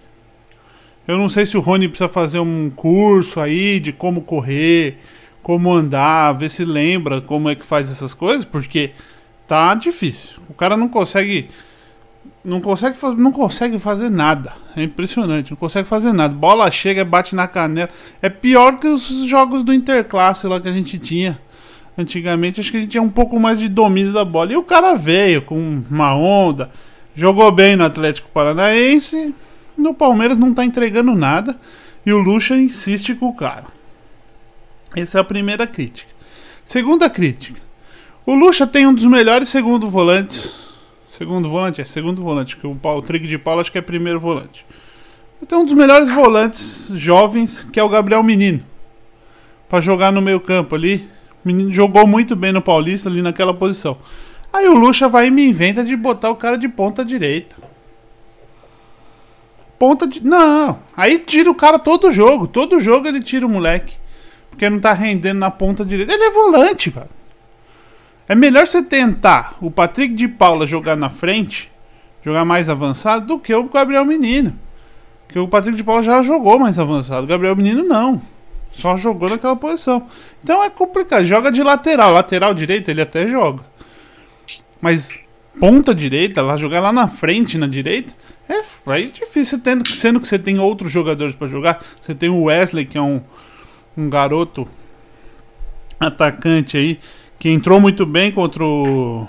Eu 1.07 1.19
não 1.19 1.29
sei 1.29 1.45
se 1.45 1.57
o 1.57 1.61
Rony 1.61 1.89
precisa 1.89 2.09
fazer 2.09 2.39
um 2.39 2.71
curso 2.71 3.41
aí 3.41 3.81
de 3.81 3.93
como 3.93 4.23
correr, 4.23 4.99
como 5.43 5.73
andar, 5.73 6.33
ver 6.33 6.49
se 6.49 6.65
lembra 6.65 7.21
como 7.21 7.49
é 7.49 7.55
que 7.55 7.65
faz 7.65 7.91
essas 7.91 8.15
coisas, 8.15 8.45
porque 8.45 8.93
tá 9.47 9.75
difícil. 9.75 10.41
O 10.49 10.55
cara 10.55 10.77
não 10.77 10.89
consegue 10.89 11.49
não 12.45 12.61
consegue, 12.61 12.97
não 13.19 13.33
consegue 13.33 13.79
fazer 13.79 14.11
nada. 14.11 14.55
É 14.77 14.83
impressionante, 14.83 15.51
não 15.51 15.57
consegue 15.57 15.89
fazer 15.89 16.13
nada. 16.13 16.35
Bola 16.35 16.71
chega, 16.71 17.05
bate 17.05 17.35
na 17.35 17.47
canela. 17.47 17.91
É 18.23 18.29
pior 18.29 18.79
que 18.79 18.87
os 18.87 19.09
jogos 19.27 19.63
do 19.63 19.73
Interclasse 19.73 20.47
lá 20.47 20.61
que 20.61 20.69
a 20.69 20.73
gente 20.73 20.99
tinha. 20.99 21.39
Antigamente, 21.99 22.61
acho 22.61 22.71
que 22.71 22.79
a 22.79 22.81
gente 22.81 22.91
tinha 22.91 23.03
um 23.03 23.11
pouco 23.11 23.39
mais 23.39 23.59
de 23.59 23.69
domínio 23.69 24.13
da 24.13 24.25
bola. 24.25 24.53
E 24.53 24.57
o 24.57 24.63
cara 24.63 24.95
veio 24.95 25.43
com 25.43 25.83
uma 25.91 26.15
onda, 26.15 26.71
jogou 27.15 27.51
bem 27.53 27.77
no 27.77 27.85
Atlético 27.85 28.31
Paranaense. 28.31 29.35
No 29.77 29.93
Palmeiras 29.93 30.39
não 30.39 30.55
tá 30.55 30.65
entregando 30.65 31.15
nada. 31.15 31.59
E 32.07 32.13
o 32.13 32.19
Lucha 32.19 32.57
insiste 32.57 33.15
com 33.15 33.27
o 33.27 33.35
cara. 33.35 33.67
Essa 34.97 35.19
é 35.19 35.21
a 35.21 35.25
primeira 35.25 35.67
crítica. 35.67 36.11
Segunda 36.65 37.11
crítica. 37.11 37.61
O 38.25 38.35
Lucha 38.35 38.67
tem 38.67 38.87
um 38.87 38.95
dos 38.95 39.05
melhores 39.05 39.49
segundo 39.51 39.91
volantes 39.91 40.70
Segundo 41.21 41.51
volante? 41.51 41.83
É 41.83 41.85
segundo 41.85 42.23
volante, 42.23 42.57
que 42.57 42.67
o, 42.67 42.75
o 42.83 43.03
Trig 43.03 43.29
de 43.29 43.37
Paulo 43.37 43.61
acho 43.61 43.71
que 43.71 43.77
é 43.77 43.83
primeiro 43.83 44.19
volante. 44.19 44.65
Tem 45.47 45.59
um 45.59 45.67
dos 45.67 45.75
melhores 45.75 46.11
volantes 46.11 46.91
jovens, 46.95 47.63
que 47.63 47.79
é 47.79 47.83
o 47.83 47.91
Gabriel 47.91 48.23
Menino. 48.23 48.65
para 49.69 49.83
jogar 49.83 50.11
no 50.11 50.23
meio 50.23 50.41
campo 50.41 50.75
ali. 50.75 51.07
O 51.45 51.49
menino 51.49 51.71
jogou 51.71 52.07
muito 52.07 52.35
bem 52.35 52.53
no 52.53 52.63
Paulista 52.63 53.11
ali 53.11 53.21
naquela 53.21 53.53
posição. 53.53 53.99
Aí 54.51 54.67
o 54.67 54.75
Lucha 54.75 55.11
vai 55.11 55.27
e 55.27 55.31
me 55.31 55.47
inventa 55.47 55.85
de 55.85 55.95
botar 55.95 56.31
o 56.31 56.37
cara 56.37 56.57
de 56.57 56.71
ponta 56.71 57.05
direita. 57.05 57.55
Ponta 59.79 60.07
de. 60.07 60.25
Não! 60.25 60.81
Aí 60.97 61.19
tira 61.19 61.51
o 61.51 61.55
cara 61.55 61.79
todo 61.79 62.11
jogo. 62.11 62.49
Todo 62.49 62.81
jogo 62.81 63.07
ele 63.07 63.21
tira 63.21 63.45
o 63.45 63.51
moleque. 63.51 63.95
Porque 64.49 64.71
não 64.71 64.81
tá 64.81 64.95
rendendo 64.95 65.39
na 65.39 65.51
ponta 65.51 65.85
direita. 65.85 66.15
Ele 66.15 66.25
é 66.25 66.31
volante, 66.31 66.91
cara. 66.91 67.20
É 68.31 68.35
melhor 68.37 68.65
você 68.65 68.81
tentar 68.81 69.57
o 69.61 69.73
Patrick 69.73 70.15
de 70.15 70.29
Paula 70.29 70.65
jogar 70.65 70.95
na 70.95 71.11
frente, 71.11 71.69
jogar 72.23 72.45
mais 72.45 72.69
avançado, 72.69 73.27
do 73.27 73.41
que 73.41 73.53
o 73.53 73.65
Gabriel 73.65 74.05
Menino. 74.05 74.57
Porque 75.27 75.37
o 75.37 75.49
Patrick 75.49 75.77
de 75.77 75.83
Paula 75.83 76.05
já 76.05 76.23
jogou 76.23 76.57
mais 76.57 76.79
avançado. 76.79 77.25
O 77.25 77.27
Gabriel 77.27 77.57
Menino 77.57 77.83
não. 77.83 78.23
Só 78.71 78.97
jogou 78.97 79.29
naquela 79.29 79.57
posição. 79.57 80.07
Então 80.45 80.63
é 80.63 80.71
complicado. 80.71 81.25
Joga 81.25 81.51
de 81.51 81.61
lateral. 81.61 82.13
Lateral 82.13 82.55
direito 82.55 82.89
ele 82.89 83.03
até 83.03 83.27
joga. 83.27 83.65
Mas 84.81 85.27
ponta 85.59 85.93
direita, 85.93 86.41
lá 86.41 86.57
jogar 86.57 86.79
lá 86.79 86.93
na 86.93 87.09
frente, 87.09 87.59
na 87.59 87.67
direita, 87.67 88.13
é, 88.49 88.61
é 88.61 89.01
difícil. 89.13 89.59
Tendo, 89.59 89.89
sendo 89.89 90.21
que 90.21 90.29
você 90.29 90.39
tem 90.39 90.61
outros 90.61 90.93
jogadores 90.93 91.35
para 91.35 91.49
jogar. 91.49 91.83
Você 92.01 92.15
tem 92.15 92.29
o 92.29 92.45
Wesley, 92.45 92.87
que 92.87 92.97
é 92.97 93.03
um, 93.03 93.21
um 93.99 94.09
garoto 94.09 94.69
atacante 95.99 96.77
aí 96.77 97.01
que 97.41 97.49
entrou 97.49 97.81
muito 97.81 98.05
bem 98.05 98.31
contra 98.31 98.63
o 98.63 99.27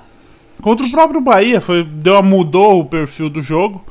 contra 0.62 0.86
o 0.86 0.92
próprio 0.92 1.22
Bahia, 1.22 1.60
foi 1.60 1.84
deu 1.84 2.22
mudou 2.22 2.82
o 2.82 2.86
perfil 2.86 3.30
do 3.30 3.42
jogo. 3.42 3.84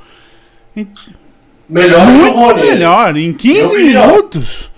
Melhor 1.68 2.06
muito 2.06 2.36
Rony. 2.36 2.60
melhor, 2.60 3.16
em 3.16 3.32
15 3.32 3.78
minutos 3.78 4.70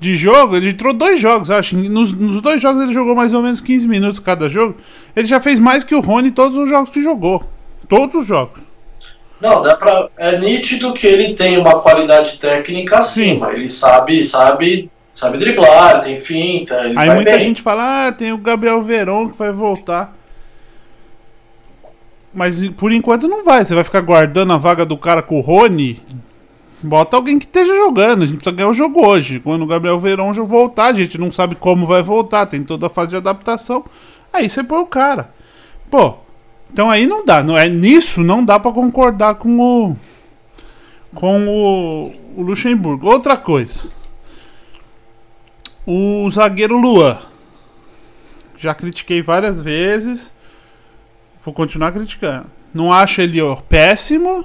de 0.00 0.16
jogo, 0.16 0.56
ele 0.56 0.70
entrou 0.70 0.92
dois 0.92 1.20
jogos, 1.20 1.50
acho. 1.50 1.76
Nos, 1.76 2.12
nos, 2.12 2.42
dois 2.42 2.60
jogos 2.60 2.82
ele 2.82 2.92
jogou 2.92 3.14
mais 3.14 3.32
ou 3.32 3.40
menos 3.40 3.60
15 3.60 3.86
minutos 3.86 4.18
cada 4.18 4.48
jogo. 4.48 4.76
Ele 5.14 5.26
já 5.26 5.40
fez 5.40 5.58
mais 5.58 5.84
que 5.84 5.94
o 5.94 6.00
Rony 6.00 6.28
em 6.28 6.32
todos 6.32 6.56
os 6.58 6.68
jogos 6.68 6.90
que 6.90 7.00
jogou. 7.00 7.44
Todos 7.88 8.14
os 8.16 8.26
jogos. 8.26 8.60
Não, 9.40 9.62
dá 9.62 9.76
pra. 9.76 10.08
É 10.16 10.38
nítido 10.38 10.92
que 10.92 11.06
ele 11.06 11.34
tem 11.34 11.56
uma 11.56 11.80
qualidade 11.80 12.36
técnica 12.38 12.98
acima. 12.98 13.46
Sim. 13.46 13.52
Ele 13.52 13.68
sabe, 13.68 14.22
sabe 14.24 14.90
sabe 15.10 15.38
driblar, 15.38 16.00
tem 16.00 16.20
finta. 16.20 16.80
Aí 16.96 17.10
muita 17.10 17.32
bem. 17.32 17.40
gente 17.40 17.62
fala, 17.62 18.08
ah, 18.08 18.12
tem 18.12 18.32
o 18.32 18.38
Gabriel 18.38 18.82
Verón 18.82 19.28
que 19.28 19.38
vai 19.38 19.52
voltar. 19.52 20.16
Mas 22.32 22.66
por 22.70 22.92
enquanto 22.92 23.26
não 23.26 23.44
vai. 23.44 23.64
Você 23.64 23.74
vai 23.74 23.84
ficar 23.84 24.00
guardando 24.00 24.52
a 24.52 24.56
vaga 24.56 24.84
do 24.84 24.96
cara 24.96 25.22
com 25.22 25.38
o 25.38 25.40
Rony. 25.40 26.00
Bota 26.80 27.16
alguém 27.16 27.38
que 27.38 27.46
esteja 27.46 27.74
jogando. 27.74 28.22
A 28.22 28.26
gente 28.26 28.36
precisa 28.36 28.54
ganhar 28.54 28.68
o 28.68 28.74
jogo 28.74 29.04
hoje. 29.04 29.40
Quando 29.40 29.62
o 29.62 29.66
Gabriel 29.66 29.98
Verón 29.98 30.32
voltar, 30.32 30.86
a 30.86 30.92
gente 30.92 31.18
não 31.18 31.32
sabe 31.32 31.56
como 31.56 31.86
vai 31.86 32.02
voltar. 32.02 32.46
Tem 32.46 32.62
toda 32.62 32.86
a 32.86 32.90
fase 32.90 33.10
de 33.10 33.16
adaptação. 33.16 33.84
Aí 34.32 34.48
você 34.48 34.62
põe 34.62 34.78
o 34.78 34.86
cara. 34.86 35.32
Pô, 35.90 36.14
então 36.72 36.88
aí 36.88 37.06
não 37.06 37.24
dá. 37.24 37.42
Não 37.42 37.56
é 37.58 37.68
nisso 37.68 38.22
não 38.22 38.44
dá 38.44 38.58
para 38.60 38.70
concordar 38.70 39.34
com 39.36 39.58
o 39.58 39.96
com 41.14 41.48
o, 41.48 42.12
o 42.36 42.42
Luxemburgo. 42.42 43.10
Outra 43.10 43.36
coisa. 43.36 43.88
O 45.90 46.30
zagueiro 46.30 46.76
Luan. 46.76 47.18
Já 48.58 48.74
critiquei 48.74 49.22
várias 49.22 49.62
vezes. 49.62 50.34
Vou 51.42 51.54
continuar 51.54 51.92
criticando. 51.92 52.50
Não 52.74 52.92
acho 52.92 53.22
ele 53.22 53.40
ó, 53.40 53.56
péssimo, 53.56 54.44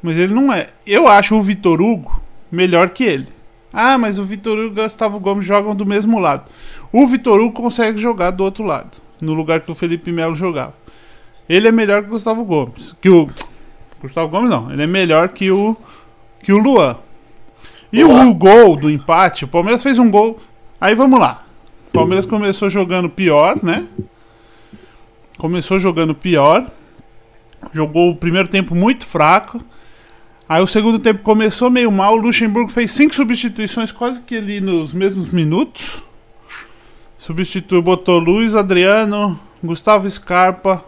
mas 0.00 0.16
ele 0.16 0.32
não 0.32 0.52
é. 0.52 0.68
Eu 0.86 1.08
acho 1.08 1.34
o 1.34 1.42
Vitor 1.42 1.82
Hugo 1.82 2.22
melhor 2.48 2.90
que 2.90 3.02
ele. 3.02 3.26
Ah, 3.72 3.98
mas 3.98 4.20
o 4.20 4.24
Vitor 4.24 4.56
Hugo 4.56 4.78
e 4.78 4.80
o 4.80 4.84
Gustavo 4.84 5.18
Gomes 5.18 5.44
jogam 5.44 5.74
do 5.74 5.84
mesmo 5.84 6.20
lado. 6.20 6.48
O 6.92 7.08
Vitor 7.08 7.40
Hugo 7.40 7.60
consegue 7.60 7.98
jogar 7.98 8.30
do 8.30 8.44
outro 8.44 8.62
lado, 8.62 8.98
no 9.20 9.34
lugar 9.34 9.62
que 9.62 9.72
o 9.72 9.74
Felipe 9.74 10.12
Melo 10.12 10.36
jogava. 10.36 10.74
Ele 11.48 11.66
é 11.66 11.72
melhor 11.72 12.02
que 12.02 12.08
o 12.08 12.12
Gustavo 12.12 12.44
Gomes. 12.44 12.94
Que 13.00 13.10
o 13.10 13.28
Gustavo 14.00 14.28
Gomes 14.28 14.48
não, 14.48 14.70
ele 14.70 14.84
é 14.84 14.86
melhor 14.86 15.30
que 15.30 15.50
o 15.50 15.76
que 16.40 16.52
o 16.52 16.58
Luan. 16.58 16.96
E 17.92 18.04
o 18.04 18.32
gol 18.32 18.76
do 18.76 18.88
empate, 18.88 19.44
o 19.44 19.48
Palmeiras 19.48 19.82
fez 19.82 19.98
um 19.98 20.08
gol 20.08 20.38
Aí 20.80 20.94
vamos 20.94 21.18
lá. 21.18 21.44
O 21.88 21.90
Palmeiras 21.90 22.24
começou 22.24 22.70
jogando 22.70 23.08
pior, 23.08 23.62
né? 23.62 23.88
Começou 25.36 25.78
jogando 25.78 26.14
pior. 26.14 26.70
Jogou 27.72 28.10
o 28.10 28.16
primeiro 28.16 28.48
tempo 28.48 28.74
muito 28.74 29.04
fraco. 29.04 29.60
Aí 30.48 30.62
o 30.62 30.66
segundo 30.66 30.98
tempo 30.98 31.22
começou 31.22 31.68
meio 31.68 31.90
mal. 31.90 32.14
O 32.14 32.16
Luxemburgo 32.16 32.70
fez 32.70 32.92
cinco 32.92 33.14
substituições 33.14 33.90
quase 33.90 34.20
que 34.22 34.36
ali 34.36 34.60
nos 34.60 34.94
mesmos 34.94 35.28
minutos. 35.28 36.02
Substituiu, 37.18 37.82
botou 37.82 38.18
Luiz 38.18 38.54
Adriano, 38.54 39.38
Gustavo 39.62 40.08
Scarpa, 40.08 40.84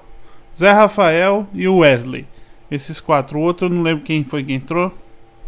Zé 0.56 0.70
Rafael 0.70 1.48
e 1.52 1.66
o 1.66 1.78
Wesley. 1.78 2.26
Esses 2.70 3.00
quatro. 3.00 3.38
O 3.38 3.42
outro 3.42 3.66
eu 3.66 3.70
não 3.70 3.82
lembro 3.82 4.04
quem 4.04 4.22
foi 4.22 4.44
que 4.44 4.52
entrou. 4.52 4.94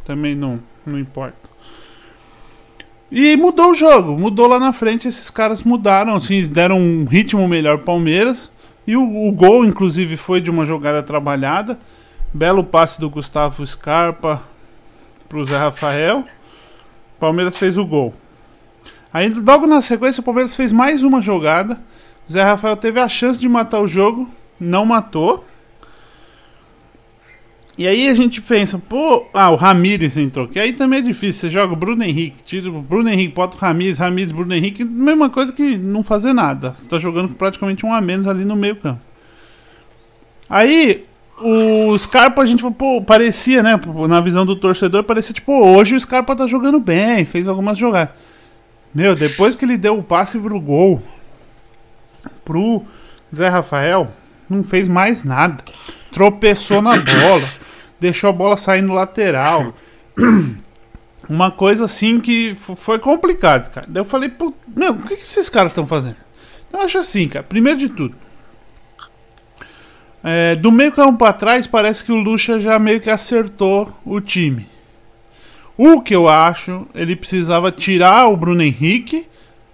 Também 0.04 0.34
não, 0.34 0.60
não 0.84 0.98
importa. 0.98 1.41
E 3.14 3.36
mudou 3.36 3.72
o 3.72 3.74
jogo, 3.74 4.18
mudou 4.18 4.46
lá 4.46 4.58
na 4.58 4.72
frente, 4.72 5.06
esses 5.06 5.28
caras 5.28 5.62
mudaram, 5.62 6.16
assim, 6.16 6.46
deram 6.46 6.80
um 6.80 7.04
ritmo 7.04 7.46
melhor 7.46 7.76
pro 7.76 7.84
Palmeiras. 7.84 8.50
E 8.86 8.96
o, 8.96 9.28
o 9.28 9.30
gol, 9.30 9.66
inclusive, 9.66 10.16
foi 10.16 10.40
de 10.40 10.50
uma 10.50 10.64
jogada 10.64 11.02
trabalhada. 11.02 11.78
Belo 12.32 12.64
passe 12.64 12.98
do 12.98 13.10
Gustavo 13.10 13.66
Scarpa 13.66 14.42
pro 15.28 15.44
Zé 15.44 15.58
Rafael. 15.58 16.24
Palmeiras 17.20 17.58
fez 17.58 17.76
o 17.76 17.84
gol. 17.84 18.14
Aí, 19.12 19.28
logo 19.28 19.66
na 19.66 19.82
sequência, 19.82 20.22
o 20.22 20.24
Palmeiras 20.24 20.56
fez 20.56 20.72
mais 20.72 21.02
uma 21.02 21.20
jogada. 21.20 21.78
O 22.26 22.32
Zé 22.32 22.42
Rafael 22.42 22.78
teve 22.78 22.98
a 22.98 23.10
chance 23.10 23.38
de 23.38 23.46
matar 23.46 23.80
o 23.80 23.86
jogo, 23.86 24.26
não 24.58 24.86
matou. 24.86 25.44
E 27.76 27.88
aí 27.88 28.08
a 28.08 28.14
gente 28.14 28.40
pensa, 28.42 28.78
pô, 28.78 29.26
ah, 29.32 29.50
o 29.50 29.56
Ramires 29.56 30.16
entrou, 30.18 30.46
que 30.46 30.58
aí 30.58 30.74
também 30.74 30.98
é 30.98 31.02
difícil. 31.02 31.40
Você 31.40 31.48
joga 31.48 31.72
o 31.72 31.76
Bruno 31.76 32.04
Henrique, 32.04 32.42
tira 32.44 32.68
o 32.68 32.82
Bruno 32.82 33.08
Henrique, 33.08 33.34
bota 33.34 33.56
o 33.56 33.60
Ramires, 33.60 33.98
Ramires, 33.98 34.30
Bruno 34.30 34.54
Henrique, 34.54 34.84
mesma 34.84 35.30
coisa 35.30 35.52
que 35.52 35.78
não 35.78 36.02
fazer 36.02 36.34
nada. 36.34 36.74
Você 36.76 36.86
tá 36.86 36.98
jogando 36.98 37.28
com 37.28 37.34
praticamente 37.34 37.86
um 37.86 37.92
a 37.92 38.00
menos 38.00 38.26
ali 38.26 38.44
no 38.44 38.54
meio 38.54 38.76
campo. 38.76 39.00
Aí 40.50 41.04
o 41.40 41.96
Scarpa 41.96 42.42
a 42.42 42.46
gente, 42.46 42.62
pô, 42.72 43.00
parecia, 43.00 43.62
né, 43.62 43.80
na 44.06 44.20
visão 44.20 44.44
do 44.44 44.54
torcedor, 44.54 45.02
parecia 45.02 45.34
tipo, 45.34 45.52
hoje 45.52 45.96
o 45.96 46.00
Scarpa 46.00 46.36
tá 46.36 46.46
jogando 46.46 46.78
bem, 46.78 47.24
fez 47.24 47.48
algumas 47.48 47.78
jogadas. 47.78 48.14
Meu, 48.94 49.16
depois 49.16 49.56
que 49.56 49.64
ele 49.64 49.78
deu 49.78 49.98
o 49.98 50.02
passe 50.02 50.38
pro 50.38 50.60
gol 50.60 51.02
pro 52.44 52.84
Zé 53.34 53.48
Rafael, 53.48 54.12
não 54.48 54.62
fez 54.62 54.86
mais 54.86 55.24
nada. 55.24 55.64
Tropeçou 56.12 56.82
na 56.82 56.96
bola, 56.98 57.48
deixou 57.98 58.30
a 58.30 58.32
bola 58.32 58.56
sair 58.56 58.82
no 58.82 58.94
lateral. 58.94 59.74
Uma 61.28 61.50
coisa 61.50 61.86
assim 61.86 62.20
que 62.20 62.54
foi 62.54 62.98
complicado, 62.98 63.72
cara. 63.72 63.86
Daí 63.88 64.00
eu 64.00 64.04
falei, 64.04 64.30
meu, 64.76 64.92
o 64.92 65.02
que, 65.02 65.16
que 65.16 65.22
esses 65.22 65.48
caras 65.48 65.72
estão 65.72 65.86
fazendo? 65.86 66.16
Então, 66.68 66.80
eu 66.80 66.86
acho 66.86 66.98
assim, 66.98 67.28
cara, 67.28 67.42
primeiro 67.42 67.78
de 67.78 67.88
tudo. 67.88 68.14
É, 70.22 70.54
do 70.54 70.70
meio 70.70 70.92
campo 70.92 71.18
para 71.18 71.32
trás, 71.32 71.66
parece 71.66 72.04
que 72.04 72.12
o 72.12 72.16
Lucha 72.16 72.60
já 72.60 72.78
meio 72.78 73.00
que 73.00 73.10
acertou 73.10 73.92
o 74.04 74.20
time. 74.20 74.68
O 75.76 76.00
que 76.00 76.14
eu 76.14 76.28
acho, 76.28 76.86
ele 76.94 77.16
precisava 77.16 77.72
tirar 77.72 78.28
o 78.28 78.36
Bruno 78.36 78.62
Henrique 78.62 79.26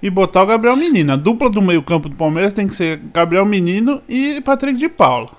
e 0.03 0.09
botar 0.09 0.43
o 0.43 0.47
Gabriel 0.47 0.77
Menino. 0.77 1.13
A 1.13 1.17
dupla 1.17 1.51
do 1.51 1.61
meio-campo 1.61 2.09
do 2.09 2.15
Palmeiras 2.15 2.53
tem 2.53 2.67
que 2.67 2.75
ser 2.75 2.99
Gabriel 3.13 3.45
Menino 3.45 4.01
e 4.09 4.41
Patrick 4.41 4.79
de 4.79 4.89
Paula. 4.89 5.31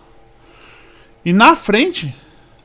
E 1.24 1.34
na 1.34 1.56
frente. 1.56 2.16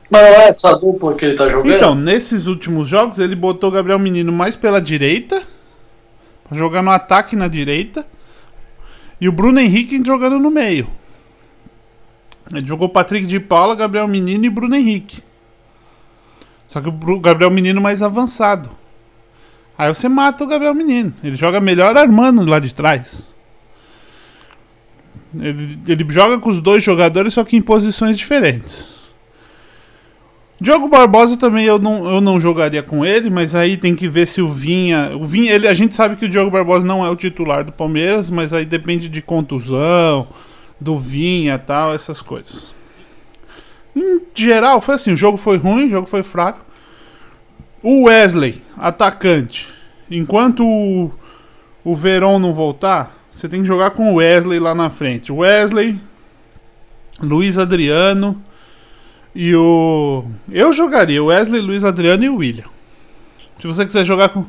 Mas 0.09 0.21
não 0.21 0.29
é 0.29 0.47
essa 0.47 0.75
dupla 0.77 1.15
que 1.15 1.25
ele 1.25 1.35
tá 1.35 1.49
jogando? 1.49 1.75
Então, 1.75 1.95
nesses 1.95 2.47
últimos 2.47 2.87
jogos, 2.87 3.19
ele 3.19 3.35
botou 3.35 3.69
o 3.69 3.73
Gabriel 3.73 3.99
Menino 3.99 4.31
mais 4.31 4.55
pela 4.55 4.79
direita. 4.79 5.41
Pra 6.47 6.57
jogar 6.57 6.81
no 6.81 6.91
ataque 6.91 7.35
na 7.35 7.47
direita. 7.47 8.05
E 9.19 9.27
o 9.27 9.31
Bruno 9.31 9.59
Henrique 9.59 10.01
jogando 10.05 10.39
no 10.39 10.51
meio. 10.51 10.87
Ele 12.53 12.65
jogou 12.65 12.89
Patrick 12.89 13.25
de 13.25 13.39
Paula, 13.39 13.75
Gabriel 13.75 14.07
Menino 14.07 14.45
e 14.45 14.49
Bruno 14.49 14.75
Henrique. 14.75 15.23
Só 16.67 16.81
que 16.81 16.89
o 16.89 17.19
Gabriel 17.19 17.49
Menino 17.49 17.81
mais 17.81 18.03
avançado. 18.03 18.69
Aí 19.77 19.93
você 19.93 20.07
mata 20.07 20.43
o 20.43 20.47
Gabriel 20.47 20.75
Menino. 20.75 21.13
Ele 21.23 21.35
joga 21.35 21.59
melhor 21.59 21.97
armando 21.97 22.45
lá 22.45 22.59
de 22.59 22.73
trás. 22.73 23.23
Ele, 25.39 25.79
ele 25.87 26.05
joga 26.09 26.39
com 26.39 26.49
os 26.49 26.61
dois 26.61 26.83
jogadores, 26.83 27.33
só 27.33 27.43
que 27.43 27.55
em 27.55 27.61
posições 27.61 28.17
diferentes. 28.17 28.95
Diogo 30.59 30.87
Barbosa 30.87 31.35
também 31.35 31.65
eu 31.65 31.77
não, 31.77 32.09
eu 32.09 32.21
não 32.21 32.39
jogaria 32.39 32.81
com 32.81 33.05
ele, 33.05 33.29
mas 33.29 33.53
aí 33.53 33.75
tem 33.75 33.93
que 33.93 34.07
ver 34.07 34.25
se 34.25 34.41
o 34.41 34.49
Vinha. 34.49 35.11
O 35.15 35.23
Vinha 35.25 35.51
ele, 35.51 35.67
a 35.67 35.73
gente 35.73 35.95
sabe 35.95 36.15
que 36.15 36.25
o 36.25 36.29
Diogo 36.29 36.49
Barbosa 36.49 36.85
não 36.85 37.05
é 37.05 37.09
o 37.09 37.15
titular 37.15 37.65
do 37.65 37.73
Palmeiras, 37.73 38.29
mas 38.29 38.53
aí 38.53 38.65
depende 38.65 39.09
de 39.09 39.21
contusão, 39.21 40.27
do 40.79 40.97
Vinha 40.97 41.59
tal, 41.59 41.93
essas 41.93 42.21
coisas. 42.21 42.73
Em 43.93 44.21
geral, 44.33 44.79
foi 44.79 44.95
assim: 44.95 45.11
o 45.11 45.17
jogo 45.17 45.37
foi 45.37 45.57
ruim, 45.57 45.87
o 45.87 45.89
jogo 45.89 46.07
foi 46.07 46.23
fraco. 46.23 46.65
O 47.83 48.05
Wesley, 48.05 48.61
atacante. 48.77 49.67
Enquanto 50.09 50.65
o, 50.65 51.11
o 51.83 51.95
Veron 51.95 52.39
não 52.39 52.53
voltar, 52.53 53.13
você 53.35 53.49
tem 53.49 53.61
que 53.61 53.67
jogar 53.67 53.91
com 53.91 54.13
o 54.13 54.15
Wesley 54.15 54.59
lá 54.59 54.73
na 54.73 54.89
frente. 54.89 55.29
Wesley, 55.29 55.99
Luiz 57.21 57.57
Adriano 57.57 58.41
e 59.35 59.53
o. 59.53 60.23
Eu 60.49 60.71
jogaria 60.71 61.21
Wesley, 61.21 61.59
Luiz 61.59 61.83
Adriano 61.83 62.23
e 62.23 62.29
o 62.29 62.37
William. 62.37 62.63
Se 63.59 63.67
você 63.67 63.85
quiser 63.85 64.05
jogar 64.05 64.29
com. 64.29 64.45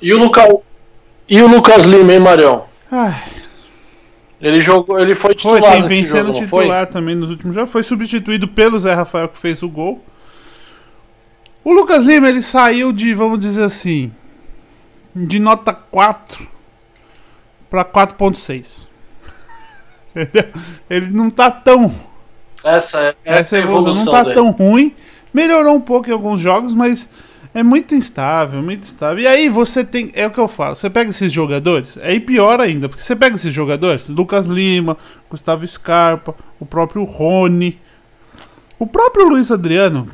E 0.00 0.12
o, 0.12 0.18
Luca... 0.18 0.46
e 1.26 1.40
o 1.40 1.48
Lucas 1.48 1.84
Lima, 1.84 2.12
hein, 2.12 2.20
Marião? 2.20 2.66
Ai. 2.92 3.24
Ele 4.40 4.60
jogou, 4.60 5.00
ele 5.00 5.14
foi 5.14 5.34
titular. 5.34 5.62
Foi, 5.62 5.70
tem 5.70 5.88
vencendo 5.88 6.32
titular 6.34 6.86
foi? 6.86 6.92
também 6.92 7.14
nos 7.14 7.30
últimos 7.30 7.54
jogos. 7.54 7.72
Foi 7.72 7.82
substituído 7.82 8.46
pelo 8.46 8.78
Zé 8.78 8.92
Rafael 8.92 9.28
que 9.28 9.38
fez 9.38 9.62
o 9.62 9.68
gol. 9.70 10.04
O 11.64 11.72
Lucas 11.72 12.04
Lima, 12.04 12.28
ele 12.28 12.42
saiu 12.42 12.92
de, 12.92 13.14
vamos 13.14 13.40
dizer 13.40 13.64
assim, 13.64 14.12
de 15.16 15.38
nota 15.38 15.72
4 15.72 16.57
para 17.70 17.84
4.6. 17.84 18.88
ele 20.88 21.06
não 21.10 21.30
tá 21.30 21.50
tão 21.50 21.94
essa, 22.64 23.00
é, 23.00 23.16
essa, 23.24 23.40
essa 23.40 23.58
evolução 23.58 24.04
não 24.04 24.12
tá 24.12 24.22
dele. 24.22 24.34
tão 24.34 24.50
ruim. 24.50 24.94
Melhorou 25.32 25.76
um 25.76 25.80
pouco 25.80 26.08
em 26.08 26.12
alguns 26.12 26.40
jogos, 26.40 26.74
mas 26.74 27.08
é 27.54 27.62
muito 27.62 27.94
instável, 27.94 28.62
muito 28.62 28.82
instável. 28.82 29.22
E 29.22 29.26
aí 29.26 29.48
você 29.48 29.84
tem. 29.84 30.10
É 30.14 30.26
o 30.26 30.30
que 30.30 30.38
eu 30.38 30.48
falo. 30.48 30.74
Você 30.74 30.90
pega 30.90 31.10
esses 31.10 31.32
jogadores, 31.32 31.98
aí 32.02 32.18
pior 32.20 32.60
ainda, 32.60 32.88
porque 32.88 33.02
você 33.02 33.14
pega 33.14 33.36
esses 33.36 33.52
jogadores, 33.52 34.08
Lucas 34.08 34.46
Lima, 34.46 34.96
Gustavo 35.30 35.66
Scarpa, 35.66 36.34
o 36.58 36.66
próprio 36.66 37.04
Rony, 37.04 37.78
o 38.78 38.86
próprio 38.86 39.28
Luiz 39.28 39.50
Adriano, 39.50 40.08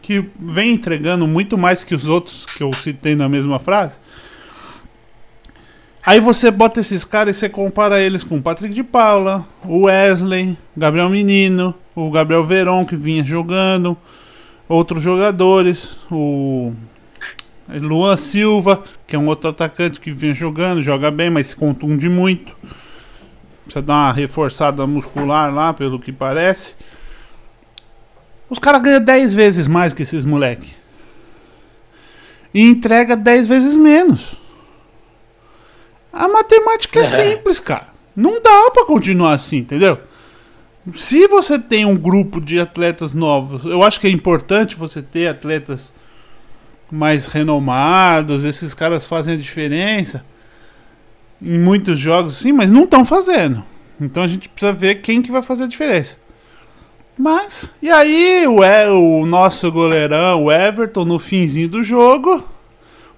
que 0.00 0.24
vem 0.38 0.72
entregando 0.72 1.26
muito 1.26 1.58
mais 1.58 1.84
que 1.84 1.94
os 1.94 2.04
outros 2.06 2.46
que 2.46 2.62
eu 2.62 2.72
citei 2.72 3.14
na 3.14 3.28
mesma 3.28 3.58
frase. 3.58 3.98
Aí 6.04 6.18
você 6.18 6.50
bota 6.50 6.80
esses 6.80 7.04
caras 7.04 7.36
e 7.36 7.38
você 7.38 7.48
compara 7.48 8.00
eles 8.00 8.24
com 8.24 8.36
o 8.36 8.42
Patrick 8.42 8.74
de 8.74 8.82
Paula, 8.82 9.46
o 9.64 9.84
Wesley, 9.84 10.58
Gabriel 10.76 11.08
Menino, 11.08 11.72
o 11.94 12.10
Gabriel 12.10 12.44
Veron 12.44 12.84
que 12.84 12.96
vinha 12.96 13.24
jogando, 13.24 13.96
outros 14.68 15.00
jogadores, 15.00 15.96
o 16.10 16.72
Luan 17.68 18.16
Silva, 18.16 18.82
que 19.06 19.14
é 19.14 19.18
um 19.18 19.28
outro 19.28 19.50
atacante 19.50 20.00
que 20.00 20.10
vinha 20.10 20.34
jogando, 20.34 20.82
joga 20.82 21.08
bem, 21.08 21.30
mas 21.30 21.48
se 21.48 21.56
contunde 21.56 22.08
muito. 22.08 22.56
Precisa 23.62 23.80
dar 23.80 23.94
uma 23.94 24.12
reforçada 24.12 24.84
muscular 24.88 25.54
lá, 25.54 25.72
pelo 25.72 26.00
que 26.00 26.10
parece. 26.10 26.74
Os 28.50 28.58
caras 28.58 28.82
ganham 28.82 29.00
10 29.00 29.32
vezes 29.32 29.68
mais 29.68 29.94
que 29.94 30.02
esses 30.02 30.24
moleque. 30.24 30.74
E 32.52 32.60
entrega 32.60 33.14
10 33.14 33.46
vezes 33.46 33.76
menos. 33.76 34.41
A 36.12 36.28
matemática 36.28 37.00
é, 37.00 37.02
é 37.02 37.06
simples, 37.06 37.58
cara. 37.58 37.88
Não 38.14 38.42
dá 38.42 38.70
para 38.72 38.84
continuar 38.84 39.32
assim, 39.32 39.58
entendeu? 39.58 39.98
Se 40.94 41.26
você 41.28 41.58
tem 41.58 41.84
um 41.84 41.96
grupo 41.96 42.40
de 42.40 42.58
atletas 42.58 43.14
novos, 43.14 43.64
eu 43.64 43.82
acho 43.82 44.00
que 44.00 44.06
é 44.06 44.10
importante 44.10 44.76
você 44.76 45.00
ter 45.00 45.28
atletas 45.28 45.92
mais 46.90 47.26
renomados, 47.26 48.44
esses 48.44 48.74
caras 48.74 49.06
fazem 49.06 49.34
a 49.34 49.38
diferença 49.38 50.24
em 51.40 51.58
muitos 51.58 51.98
jogos, 51.98 52.36
sim, 52.36 52.52
mas 52.52 52.70
não 52.70 52.84
estão 52.84 53.04
fazendo. 53.04 53.64
Então 54.00 54.22
a 54.22 54.26
gente 54.26 54.48
precisa 54.48 54.72
ver 54.72 54.96
quem 54.96 55.22
que 55.22 55.32
vai 55.32 55.42
fazer 55.42 55.64
a 55.64 55.68
diferença. 55.68 56.16
Mas, 57.18 57.72
e 57.80 57.90
aí 57.90 58.46
o, 58.46 58.60
o 59.20 59.26
nosso 59.26 59.70
goleirão, 59.70 60.44
o 60.44 60.52
Everton, 60.52 61.04
no 61.04 61.18
finzinho 61.18 61.68
do 61.68 61.82
jogo, 61.82 62.44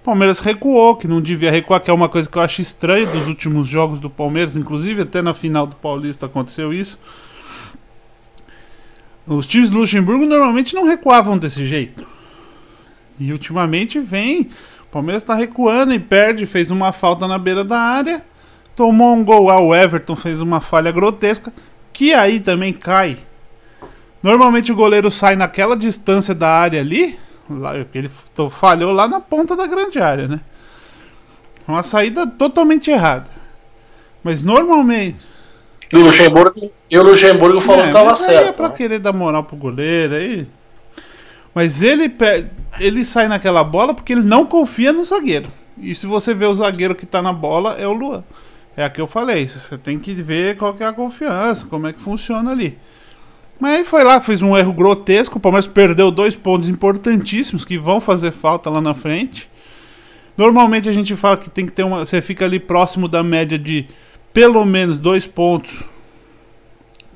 Palmeiras 0.05 0.39
recuou, 0.39 0.95
que 0.95 1.07
não 1.07 1.19
devia 1.19 1.51
recuar, 1.51 1.81
que 1.81 1.89
é 1.89 1.93
uma 1.93 2.07
coisa 2.07 2.29
que 2.29 2.37
eu 2.37 2.41
acho 2.41 2.61
estranha 2.61 3.05
dos 3.07 3.27
últimos 3.27 3.67
jogos 3.67 3.99
do 3.99 4.09
Palmeiras, 4.09 4.55
inclusive 4.55 5.01
até 5.01 5.21
na 5.21 5.33
final 5.33 5.65
do 5.65 5.75
Paulista 5.75 6.27
aconteceu 6.27 6.71
isso. 6.71 6.99
Os 9.27 9.47
times 9.47 9.69
do 9.69 9.79
Luxemburgo 9.79 10.25
normalmente 10.25 10.75
não 10.75 10.85
recuavam 10.85 11.37
desse 11.37 11.65
jeito. 11.67 12.05
E 13.19 13.31
ultimamente 13.33 13.99
vem, 13.99 14.49
o 14.83 14.85
Palmeiras 14.91 15.23
está 15.23 15.33
recuando 15.33 15.93
e 15.93 15.99
perde, 15.99 16.45
fez 16.45 16.69
uma 16.69 16.91
falta 16.91 17.27
na 17.27 17.37
beira 17.37 17.63
da 17.63 17.79
área, 17.79 18.23
tomou 18.75 19.15
um 19.15 19.23
gol, 19.23 19.49
ah, 19.49 19.59
o 19.59 19.73
Everton 19.73 20.15
fez 20.15 20.39
uma 20.39 20.61
falha 20.61 20.91
grotesca, 20.91 21.51
que 21.91 22.13
aí 22.13 22.39
também 22.39 22.71
cai 22.71 23.17
Normalmente 24.25 24.71
o 24.71 24.75
goleiro 24.75 25.11
sai 25.11 25.35
naquela 25.35 25.77
distância 25.77 26.33
da 26.33 26.49
área 26.49 26.79
ali. 26.81 27.15
Ele 27.93 28.09
falhou 28.49 28.91
lá 28.91 29.07
na 29.07 29.19
ponta 29.19 29.55
da 29.55 29.67
grande 29.67 29.99
área, 29.99 30.27
né? 30.27 30.41
Uma 31.67 31.83
saída 31.83 32.25
totalmente 32.25 32.89
errada. 32.89 33.29
Mas 34.23 34.41
normalmente. 34.41 35.25
E 35.91 35.97
o 35.97 36.03
Luxemburgo, 36.03 36.71
e 36.89 36.97
o 36.97 37.03
Luxemburgo 37.03 37.59
falou 37.59 37.83
é, 37.83 37.87
que 37.87 37.93
tava 37.93 38.15
certo. 38.15 38.49
É 38.49 38.51
pra 38.53 38.69
né? 38.69 38.75
querer 38.75 38.99
dar 38.99 39.13
moral 39.13 39.43
pro 39.43 39.55
goleiro 39.55 40.15
aí. 40.15 40.47
Mas 41.53 41.81
ele, 41.81 42.13
ele 42.79 43.05
sai 43.05 43.27
naquela 43.27 43.63
bola 43.63 43.93
porque 43.93 44.13
ele 44.13 44.23
não 44.23 44.45
confia 44.45 44.91
no 44.91 45.05
zagueiro. 45.05 45.49
E 45.77 45.93
se 45.93 46.07
você 46.07 46.33
vê 46.33 46.45
o 46.45 46.55
zagueiro 46.55 46.95
que 46.95 47.05
tá 47.05 47.21
na 47.21 47.31
bola, 47.31 47.73
é 47.73 47.87
o 47.87 47.93
Luan. 47.93 48.23
É 48.75 48.83
a 48.83 48.89
que 48.89 48.99
eu 48.99 49.07
falei. 49.07 49.47
Você 49.47 49.77
tem 49.77 49.99
que 49.99 50.13
ver 50.13 50.57
qual 50.57 50.73
que 50.73 50.83
é 50.83 50.87
a 50.87 50.93
confiança, 50.93 51.65
como 51.67 51.87
é 51.87 51.93
que 51.93 52.01
funciona 52.01 52.51
ali. 52.51 52.77
Mas 53.59 53.79
aí 53.79 53.85
foi 53.85 54.03
lá, 54.03 54.19
fez 54.19 54.41
um 54.41 54.55
erro 54.57 54.73
grotesco. 54.73 55.37
O 55.37 55.41
Palmeiras 55.41 55.67
perdeu 55.67 56.11
dois 56.11 56.35
pontos 56.35 56.67
importantíssimos 56.67 57.63
que 57.63 57.77
vão 57.77 58.01
fazer 58.01 58.31
falta 58.31 58.69
lá 58.69 58.81
na 58.81 58.93
frente. 58.93 59.49
Normalmente 60.37 60.89
a 60.89 60.91
gente 60.91 61.15
fala 61.15 61.37
que 61.37 61.49
tem 61.49 61.65
que 61.65 61.71
ter 61.71 61.83
uma. 61.83 62.05
Você 62.05 62.21
fica 62.21 62.45
ali 62.45 62.59
próximo 62.59 63.07
da 63.07 63.23
média 63.23 63.57
de 63.57 63.87
pelo 64.33 64.65
menos 64.65 64.99
dois 64.99 65.25
pontos 65.25 65.83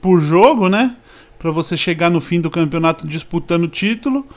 por 0.01 0.21
jogo, 0.21 0.69
né? 0.69 0.95
para 1.39 1.51
você 1.51 1.77
chegar 1.77 2.11
no 2.11 2.19
fim 2.19 2.41
do 2.41 2.51
campeonato 2.51 3.07
disputando 3.07 3.63
o 3.63 3.69
título. 3.69 4.27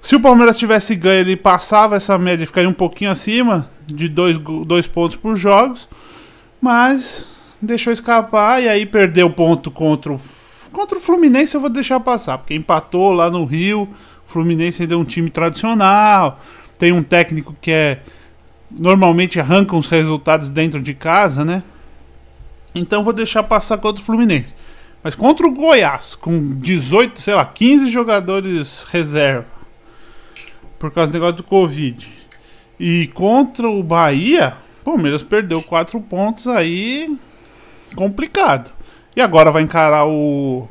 Se 0.00 0.16
o 0.16 0.20
Palmeiras 0.20 0.58
tivesse 0.58 0.96
ganho, 0.96 1.20
ele 1.20 1.36
passava 1.36 1.94
essa 1.94 2.18
média, 2.18 2.46
ficaria 2.46 2.68
um 2.68 2.72
pouquinho 2.72 3.10
acima 3.10 3.70
de 3.86 4.08
dois, 4.08 4.38
dois 4.66 4.88
pontos 4.88 5.14
por 5.16 5.36
jogos, 5.36 5.86
mas 6.60 7.28
deixou 7.60 7.92
escapar 7.92 8.60
e 8.60 8.68
aí 8.68 8.86
perdeu 8.86 9.30
ponto 9.30 9.70
contra 9.70 10.12
o, 10.12 10.20
contra 10.72 10.98
o 10.98 11.00
Fluminense. 11.00 11.54
Eu 11.54 11.60
vou 11.60 11.70
deixar 11.70 12.00
passar, 12.00 12.38
porque 12.38 12.54
empatou 12.54 13.12
lá 13.12 13.30
no 13.30 13.44
Rio. 13.44 13.82
O 14.26 14.30
Fluminense 14.32 14.82
ainda 14.82 14.94
é 14.94 14.96
um 14.96 15.04
time 15.04 15.30
tradicional, 15.30 16.40
tem 16.78 16.90
um 16.92 17.02
técnico 17.02 17.54
que 17.60 17.70
é 17.70 18.02
normalmente 18.70 19.38
arranca 19.38 19.76
os 19.76 19.86
resultados 19.86 20.48
dentro 20.48 20.80
de 20.80 20.94
casa, 20.94 21.44
né? 21.44 21.62
Então 22.74 23.04
vou 23.04 23.12
deixar 23.12 23.42
passar 23.42 23.76
contra 23.78 24.02
o 24.02 24.04
Fluminense. 24.04 24.54
Mas 25.02 25.14
contra 25.14 25.46
o 25.46 25.52
Goiás, 25.52 26.14
com 26.14 26.54
18, 26.58 27.20
sei 27.20 27.34
lá, 27.34 27.44
15 27.44 27.90
jogadores 27.90 28.84
reserva, 28.90 29.46
por 30.78 30.90
causa 30.90 31.10
do 31.10 31.14
negócio 31.14 31.36
do 31.36 31.42
Covid, 31.42 32.08
e 32.78 33.08
contra 33.08 33.68
o 33.68 33.82
Bahia, 33.82 34.54
o 34.80 34.84
Palmeiras 34.84 35.22
perdeu 35.22 35.62
4 35.62 36.00
pontos 36.00 36.46
aí, 36.46 37.14
complicado. 37.94 38.72
E 39.14 39.20
agora 39.20 39.50
vai 39.50 39.62
encarar 39.62 40.06
o. 40.06 40.68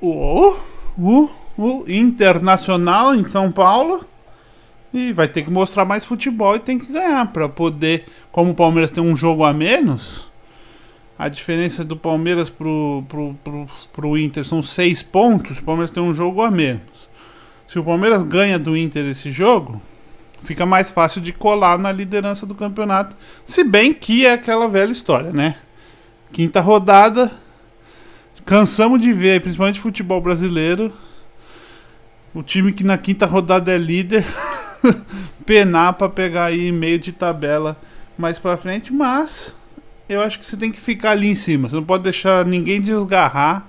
O. 0.00 0.56
O, 0.96 1.30
o 1.56 1.84
Internacional 1.86 3.14
em 3.14 3.24
São 3.26 3.52
Paulo. 3.52 4.04
E 4.92 5.12
vai 5.12 5.28
ter 5.28 5.42
que 5.42 5.50
mostrar 5.50 5.84
mais 5.84 6.04
futebol 6.04 6.56
e 6.56 6.60
tem 6.60 6.78
que 6.78 6.90
ganhar 6.90 7.30
para 7.30 7.48
poder. 7.48 8.06
Como 8.32 8.52
o 8.52 8.54
Palmeiras 8.54 8.90
tem 8.90 9.04
um 9.04 9.14
jogo 9.14 9.44
a 9.44 9.52
menos, 9.52 10.26
a 11.18 11.28
diferença 11.28 11.84
do 11.84 11.96
Palmeiras 11.96 12.48
pro, 12.48 13.04
pro, 13.06 13.34
pro, 13.44 13.66
pro 13.92 14.16
Inter 14.16 14.44
são 14.44 14.62
seis 14.62 15.02
pontos. 15.02 15.58
O 15.58 15.62
Palmeiras 15.64 15.90
tem 15.90 16.02
um 16.02 16.14
jogo 16.14 16.40
a 16.40 16.50
menos. 16.50 17.08
Se 17.66 17.78
o 17.78 17.84
Palmeiras 17.84 18.22
ganha 18.22 18.58
do 18.58 18.74
Inter 18.74 19.04
esse 19.04 19.30
jogo, 19.30 19.82
fica 20.42 20.64
mais 20.64 20.90
fácil 20.90 21.20
de 21.20 21.32
colar 21.32 21.78
na 21.78 21.92
liderança 21.92 22.46
do 22.46 22.54
campeonato. 22.54 23.14
Se 23.44 23.62
bem 23.62 23.92
que 23.92 24.24
é 24.24 24.32
aquela 24.32 24.68
velha 24.68 24.90
história, 24.90 25.32
né? 25.32 25.56
Quinta 26.32 26.60
rodada. 26.60 27.30
Cansamos 28.44 29.00
de 29.00 29.12
ver, 29.12 29.40
principalmente 29.40 29.80
futebol 29.80 30.20
brasileiro. 30.20 30.92
O 32.34 32.42
time 32.42 32.72
que 32.72 32.84
na 32.84 32.96
quinta 32.96 33.26
rodada 33.26 33.72
é 33.72 33.78
líder. 33.78 34.24
penar 35.44 35.94
para 35.94 36.08
pegar 36.08 36.46
aí 36.46 36.70
meio 36.70 36.98
de 36.98 37.10
tabela 37.10 37.76
mais 38.16 38.38
para 38.38 38.56
frente, 38.56 38.92
mas 38.92 39.54
eu 40.08 40.20
acho 40.20 40.38
que 40.38 40.46
você 40.46 40.56
tem 40.56 40.70
que 40.70 40.80
ficar 40.80 41.12
ali 41.12 41.28
em 41.28 41.34
cima. 41.34 41.68
Você 41.68 41.76
não 41.76 41.84
pode 41.84 42.04
deixar 42.04 42.44
ninguém 42.44 42.80
desgarrar, 42.80 43.66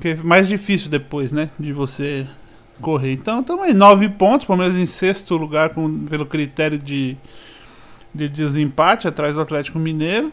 que 0.00 0.08
é 0.08 0.14
mais 0.16 0.48
difícil 0.48 0.88
depois, 0.88 1.32
né, 1.32 1.50
de 1.58 1.72
você 1.72 2.26
correr. 2.80 3.12
Então, 3.12 3.42
também 3.42 3.74
nove 3.74 4.08
pontos, 4.08 4.46
pelo 4.46 4.58
menos 4.58 4.76
em 4.76 4.86
sexto 4.86 5.36
lugar 5.36 5.70
com, 5.70 6.06
pelo 6.06 6.24
critério 6.24 6.78
de 6.78 7.16
de 8.12 8.28
desempate 8.28 9.06
atrás 9.06 9.34
do 9.34 9.40
Atlético 9.40 9.78
Mineiro. 9.78 10.32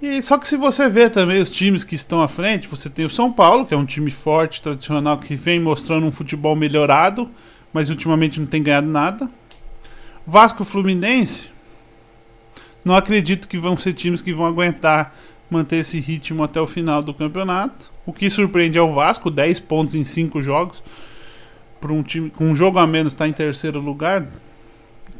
E 0.00 0.22
só 0.22 0.38
que 0.38 0.46
se 0.46 0.56
você 0.56 0.88
vê 0.88 1.10
também 1.10 1.40
os 1.40 1.50
times 1.50 1.82
que 1.82 1.94
estão 1.94 2.22
à 2.22 2.28
frente, 2.28 2.68
você 2.68 2.88
tem 2.88 3.04
o 3.04 3.10
São 3.10 3.32
Paulo, 3.32 3.66
que 3.66 3.74
é 3.74 3.76
um 3.76 3.84
time 3.84 4.10
forte, 4.10 4.62
tradicional, 4.62 5.18
que 5.18 5.34
vem 5.34 5.58
mostrando 5.58 6.06
um 6.06 6.12
futebol 6.12 6.54
melhorado 6.54 7.28
mas 7.72 7.90
ultimamente 7.90 8.40
não 8.40 8.46
tem 8.46 8.62
ganhado 8.62 8.88
nada. 8.88 9.30
Vasco 10.26 10.64
Fluminense, 10.64 11.50
não 12.84 12.94
acredito 12.94 13.48
que 13.48 13.58
vão 13.58 13.76
ser 13.76 13.92
times 13.92 14.20
que 14.20 14.32
vão 14.32 14.46
aguentar 14.46 15.14
manter 15.50 15.76
esse 15.76 15.98
ritmo 15.98 16.42
até 16.42 16.60
o 16.60 16.66
final 16.66 17.02
do 17.02 17.14
campeonato. 17.14 17.90
O 18.04 18.12
que 18.12 18.28
surpreende 18.28 18.78
é 18.78 18.82
o 18.82 18.92
Vasco, 18.92 19.30
10 19.30 19.60
pontos 19.60 19.94
em 19.94 20.04
5 20.04 20.42
jogos. 20.42 20.82
Para 21.80 21.92
um 21.92 22.02
time 22.02 22.30
com 22.30 22.44
um 22.50 22.56
jogo 22.56 22.78
a 22.78 22.86
menos 22.86 23.12
está 23.12 23.28
em 23.28 23.32
terceiro 23.32 23.78
lugar, 23.78 24.26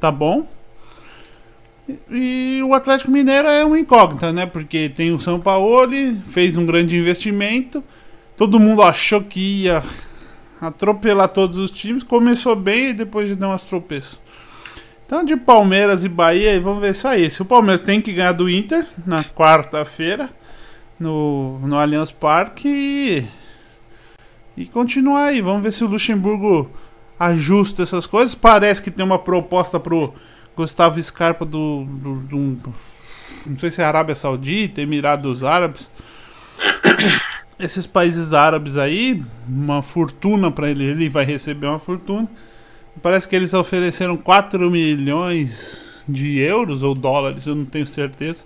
tá 0.00 0.10
bom. 0.10 0.46
E 2.10 2.60
o 2.62 2.74
Atlético 2.74 3.10
Mineiro 3.10 3.48
é 3.48 3.64
uma 3.64 3.78
incógnita, 3.78 4.32
né? 4.32 4.44
Porque 4.44 4.88
tem 4.88 5.14
o 5.14 5.20
São 5.20 5.40
Paulo, 5.40 5.90
fez 6.28 6.56
um 6.56 6.66
grande 6.66 6.96
investimento. 6.96 7.82
Todo 8.36 8.60
mundo 8.60 8.82
achou 8.82 9.22
que 9.22 9.62
ia 9.62 9.82
atropelar 10.60 11.28
todos 11.28 11.56
os 11.56 11.70
times. 11.70 12.02
Começou 12.02 12.54
bem 12.54 12.90
e 12.90 12.92
depois 12.92 13.34
deu 13.34 13.48
umas 13.48 13.62
tropeços. 13.62 14.20
Então, 15.06 15.24
de 15.24 15.36
Palmeiras 15.36 16.04
e 16.04 16.08
Bahia, 16.08 16.60
vamos 16.60 16.82
ver 16.82 16.94
só 16.94 17.14
isso. 17.14 17.42
O 17.42 17.46
Palmeiras 17.46 17.80
tem 17.80 18.00
que 18.00 18.12
ganhar 18.12 18.32
do 18.32 18.50
Inter 18.50 18.86
na 19.06 19.24
quarta-feira 19.24 20.28
no, 21.00 21.58
no 21.60 21.78
Allianz 21.78 22.10
Parque 22.10 22.68
e, 22.68 23.26
e 24.62 24.66
continuar 24.66 25.26
aí. 25.26 25.40
Vamos 25.40 25.62
ver 25.62 25.72
se 25.72 25.82
o 25.82 25.88
Luxemburgo 25.88 26.70
ajusta 27.18 27.82
essas 27.82 28.06
coisas. 28.06 28.34
Parece 28.34 28.82
que 28.82 28.90
tem 28.90 29.02
uma 29.02 29.18
proposta 29.18 29.80
pro 29.80 30.12
Gustavo 30.58 31.00
Scarpa 31.00 31.44
do, 31.44 31.84
do, 31.84 32.14
do 32.16 32.74
não 33.46 33.56
sei 33.58 33.70
se 33.70 33.80
é 33.80 33.84
Arábia 33.84 34.16
Saudita, 34.16 34.82
Emirados 34.82 35.44
Árabes 35.44 35.88
esses 37.58 37.86
países 37.86 38.32
árabes 38.32 38.76
aí, 38.76 39.22
uma 39.48 39.82
fortuna 39.82 40.50
para 40.50 40.68
ele, 40.68 40.84
ele 40.84 41.08
vai 41.08 41.24
receber 41.24 41.68
uma 41.68 41.78
fortuna. 41.78 42.28
Parece 43.00 43.28
que 43.28 43.36
eles 43.36 43.54
ofereceram 43.54 44.16
4 44.16 44.68
milhões 44.68 46.04
de 46.08 46.40
euros 46.40 46.82
ou 46.82 46.92
dólares, 46.94 47.46
eu 47.46 47.54
não 47.54 47.64
tenho 47.64 47.86
certeza. 47.86 48.44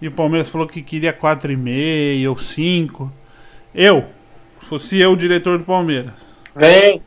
E 0.00 0.08
o 0.08 0.12
Palmeiras 0.12 0.48
falou 0.48 0.66
que 0.66 0.82
queria 0.82 1.12
4,5 1.12 2.28
ou 2.28 2.38
5. 2.38 3.12
Eu, 3.74 4.06
fosse 4.60 4.98
eu 4.98 5.12
o 5.12 5.16
diretor 5.16 5.58
do 5.58 5.64
Palmeiras. 5.64 6.12
Vem. 6.54 7.02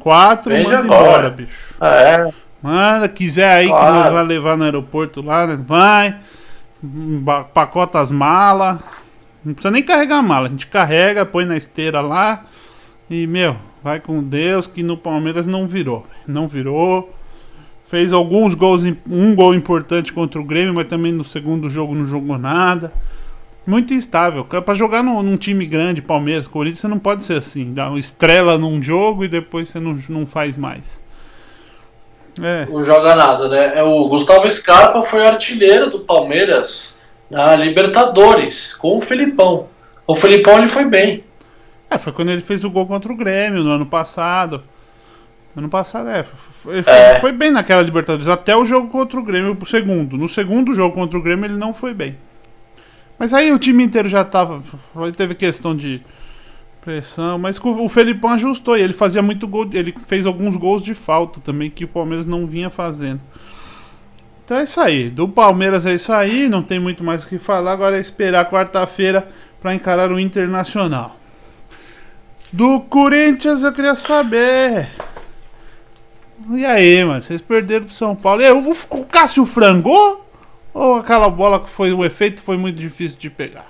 4, 0.00 0.62
manda 0.62 0.80
embora, 0.80 1.30
bicho. 1.30 1.74
Ah, 1.78 1.94
é. 1.94 2.43
Manda, 2.64 3.08
quiser 3.08 3.52
aí 3.52 3.68
claro. 3.68 3.86
que 3.86 3.92
nós 3.92 4.12
vamos 4.12 4.28
levar 4.28 4.56
no 4.56 4.64
aeroporto 4.64 5.20
lá, 5.20 5.46
né? 5.46 5.62
vai. 5.64 6.16
Pacota 7.52 8.00
as 8.00 8.10
malas 8.10 8.80
não 9.44 9.52
precisa 9.52 9.70
nem 9.70 9.82
carregar 9.82 10.18
a 10.18 10.22
mala. 10.22 10.48
A 10.48 10.50
gente 10.50 10.66
carrega, 10.66 11.26
põe 11.26 11.44
na 11.44 11.56
esteira 11.56 12.00
lá. 12.00 12.46
E, 13.10 13.26
meu, 13.26 13.56
vai 13.82 14.00
com 14.00 14.22
Deus 14.22 14.66
que 14.66 14.82
no 14.82 14.96
Palmeiras 14.96 15.46
não 15.46 15.66
virou. 15.66 16.06
Não 16.26 16.48
virou. 16.48 17.14
Fez 17.86 18.12
alguns 18.12 18.54
gols, 18.54 18.82
um 19.08 19.34
gol 19.34 19.54
importante 19.54 20.12
contra 20.12 20.40
o 20.40 20.44
Grêmio, 20.44 20.72
mas 20.72 20.86
também 20.86 21.12
no 21.12 21.22
segundo 21.22 21.68
jogo 21.68 21.94
não 21.94 22.06
jogou 22.06 22.38
nada. 22.38 22.90
Muito 23.66 23.92
instável. 23.92 24.44
Para 24.44 24.74
jogar 24.74 25.02
num, 25.02 25.22
num, 25.22 25.36
time 25.36 25.64
grande, 25.64 26.00
Palmeiras, 26.00 26.48
Corinthians, 26.48 26.80
você 26.80 26.88
não 26.88 26.98
pode 26.98 27.24
ser 27.24 27.34
assim. 27.34 27.74
Dá 27.74 27.90
uma 27.90 27.98
estrela 27.98 28.56
num 28.56 28.82
jogo 28.82 29.24
e 29.24 29.28
depois 29.28 29.68
você 29.68 29.78
não, 29.78 29.98
não 30.08 30.26
faz 30.26 30.56
mais. 30.56 31.02
É. 32.42 32.66
Não 32.66 32.82
joga 32.82 33.14
nada, 33.14 33.48
né? 33.48 33.78
É, 33.78 33.82
o 33.82 34.08
Gustavo 34.08 34.48
Scarpa 34.50 35.02
foi 35.02 35.26
artilheiro 35.26 35.90
do 35.90 36.00
Palmeiras 36.00 37.02
na 37.30 37.54
Libertadores 37.56 38.74
com 38.74 38.98
o 38.98 39.00
Felipão. 39.00 39.68
O 40.06 40.16
Felipão 40.16 40.58
ele 40.58 40.68
foi 40.68 40.84
bem. 40.84 41.24
É, 41.88 41.98
foi 41.98 42.12
quando 42.12 42.30
ele 42.30 42.40
fez 42.40 42.64
o 42.64 42.70
gol 42.70 42.86
contra 42.86 43.12
o 43.12 43.16
Grêmio 43.16 43.62
no 43.62 43.70
ano 43.70 43.86
passado. 43.86 44.62
Ano 45.56 45.68
passado, 45.68 46.08
é. 46.08 46.24
Foi, 46.24 46.78
é. 46.78 47.20
foi 47.20 47.30
bem 47.30 47.50
naquela 47.50 47.82
Libertadores. 47.82 48.26
Até 48.26 48.56
o 48.56 48.64
jogo 48.64 48.88
contra 48.88 49.18
o 49.18 49.22
Grêmio, 49.22 49.56
o 49.60 49.66
segundo. 49.66 50.16
No 50.16 50.28
segundo 50.28 50.74
jogo 50.74 50.94
contra 50.94 51.16
o 51.16 51.22
Grêmio, 51.22 51.46
ele 51.46 51.56
não 51.56 51.72
foi 51.72 51.94
bem. 51.94 52.16
Mas 53.16 53.32
aí 53.32 53.52
o 53.52 53.58
time 53.58 53.84
inteiro 53.84 54.08
já 54.08 54.24
tava. 54.24 54.60
Teve 55.16 55.36
questão 55.36 55.76
de 55.76 56.02
pressão. 56.84 57.38
Mas 57.38 57.58
o 57.58 57.88
Felipão 57.88 58.30
ajustou. 58.30 58.76
E 58.76 58.82
ele 58.82 58.92
fazia 58.92 59.22
muito 59.22 59.48
gol. 59.48 59.68
Ele 59.72 59.94
fez 60.06 60.26
alguns 60.26 60.56
gols 60.56 60.82
de 60.82 60.94
falta 60.94 61.40
também, 61.40 61.70
que 61.70 61.84
o 61.84 61.88
Palmeiras 61.88 62.26
não 62.26 62.46
vinha 62.46 62.68
fazendo. 62.68 63.20
Então 64.44 64.58
é 64.58 64.64
isso 64.64 64.80
aí. 64.80 65.08
Do 65.08 65.26
Palmeiras 65.26 65.86
é 65.86 65.94
isso 65.94 66.12
aí. 66.12 66.48
Não 66.48 66.62
tem 66.62 66.78
muito 66.78 67.02
mais 67.02 67.24
o 67.24 67.28
que 67.28 67.38
falar. 67.38 67.72
Agora 67.72 67.96
é 67.96 68.00
esperar 68.00 68.50
quarta-feira 68.50 69.26
para 69.60 69.74
encarar 69.74 70.12
o 70.12 70.20
Internacional. 70.20 71.16
Do 72.52 72.80
Corinthians 72.82 73.62
eu 73.62 73.72
queria 73.72 73.94
saber. 73.94 74.90
E 76.50 76.64
aí, 76.64 77.02
mano? 77.04 77.22
Vocês 77.22 77.40
perderam 77.40 77.86
pro 77.86 77.94
São 77.94 78.14
Paulo. 78.14 78.42
E 78.42 78.44
aí, 78.44 78.52
o 78.52 79.04
Cássio 79.06 79.46
frangou? 79.46 80.24
Ou 80.74 80.96
aquela 80.96 81.30
bola 81.30 81.60
que 81.60 81.70
foi 81.70 81.92
o 81.92 82.04
efeito 82.04 82.42
foi 82.42 82.56
muito 82.56 82.78
difícil 82.78 83.16
de 83.16 83.30
pegar? 83.30 83.68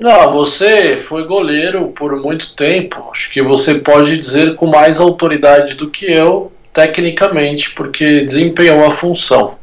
Não, 0.00 0.32
você 0.32 0.96
foi 0.96 1.24
goleiro 1.24 1.88
por 1.88 2.16
muito 2.16 2.56
tempo. 2.56 3.10
Acho 3.12 3.30
que 3.30 3.42
você 3.42 3.74
pode 3.80 4.16
dizer 4.16 4.56
com 4.56 4.66
mais 4.66 4.98
autoridade 4.98 5.74
do 5.74 5.90
que 5.90 6.10
eu 6.10 6.50
tecnicamente, 6.72 7.70
porque 7.72 8.22
desempenhou 8.22 8.86
a 8.86 8.90
função. 8.90 9.56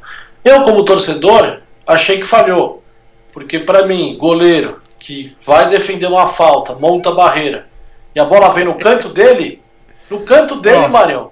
Eu, 0.46 0.62
como 0.62 0.86
torcedor, 0.86 1.62
achei 1.88 2.20
que 2.20 2.26
falhou, 2.26 2.84
porque 3.34 3.60
para 3.60 3.88
mim, 3.88 4.16
goleiro 4.18 4.80
que 5.00 5.36
vai 5.46 5.68
defender 5.70 6.06
uma 6.06 6.28
falta, 6.28 6.76
monta 6.76 7.10
a 7.10 7.16
barreira, 7.16 7.66
e 8.14 8.20
a 8.20 8.26
bola 8.26 8.50
vem 8.50 8.66
no 8.66 8.76
canto 8.76 9.10
dele, 9.10 9.62
no 10.10 10.20
canto 10.20 10.58
dele, 10.58 10.84
oh. 10.86 10.90
Marião, 10.90 11.32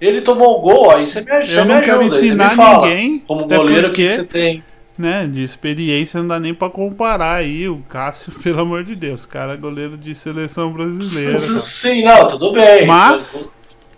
ele 0.00 0.20
tomou 0.20 0.58
o 0.58 0.60
gol, 0.60 0.90
aí 0.90 1.06
você 1.06 1.20
me, 1.22 1.26
você 1.26 1.60
eu 1.60 1.64
me 1.64 1.72
ajuda, 1.72 2.04
você 2.04 2.34
me 2.34 2.50
fala, 2.50 2.86
ninguém, 2.86 3.18
como 3.26 3.46
goleiro, 3.46 3.88
o 3.88 3.90
que 3.90 4.08
você 4.08 4.26
tem? 4.26 4.62
Né, 4.98 5.26
de 5.26 5.42
experiência 5.42 6.20
não 6.20 6.28
dá 6.28 6.40
nem 6.40 6.52
pra 6.52 6.68
comparar 6.68 7.36
aí 7.36 7.68
o 7.68 7.78
Cássio, 7.88 8.32
pelo 8.42 8.60
amor 8.60 8.84
de 8.84 8.96
Deus, 8.96 9.24
cara, 9.24 9.56
goleiro 9.56 9.96
de 9.96 10.14
seleção 10.14 10.72
brasileira. 10.72 11.38
Sim, 11.38 12.02
não, 12.02 12.26
tudo 12.26 12.52
bem. 12.52 12.86
Mas, 12.86 13.48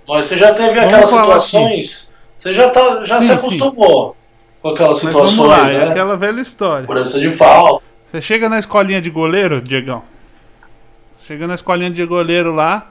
mas 0.07 0.26
você 0.26 0.36
já 0.36 0.53
teve 0.53 0.78
aquelas 0.78 1.09
situações, 1.09 2.12
você 2.36 2.53
já, 2.53 2.68
tá, 2.70 3.05
já 3.05 3.20
sim, 3.20 3.28
se 3.28 3.32
acostumou 3.32 4.11
sim. 4.11 4.16
com 4.62 4.68
aquelas 4.68 4.98
situações, 4.98 5.36
mas 5.36 5.36
vamos 5.36 5.51
lá, 5.51 5.70
é 5.70 5.78
né? 5.78 5.84
É 5.84 5.88
aquela 5.88 6.16
velha 6.16 6.40
história. 6.40 6.86
Cobrança 6.86 7.18
de 7.18 7.32
falta. 7.32 7.84
Você 8.11 8.20
chega 8.20 8.48
na 8.48 8.59
escolinha 8.59 9.01
de 9.01 9.09
goleiro, 9.09 9.61
Diegão, 9.61 10.03
chega 11.24 11.46
na 11.46 11.55
escolinha 11.55 11.90
de 11.90 12.05
goleiro 12.05 12.53
lá, 12.53 12.90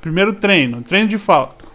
primeiro 0.00 0.32
treino, 0.32 0.82
treino 0.82 1.08
de 1.08 1.18
falta. 1.18 1.70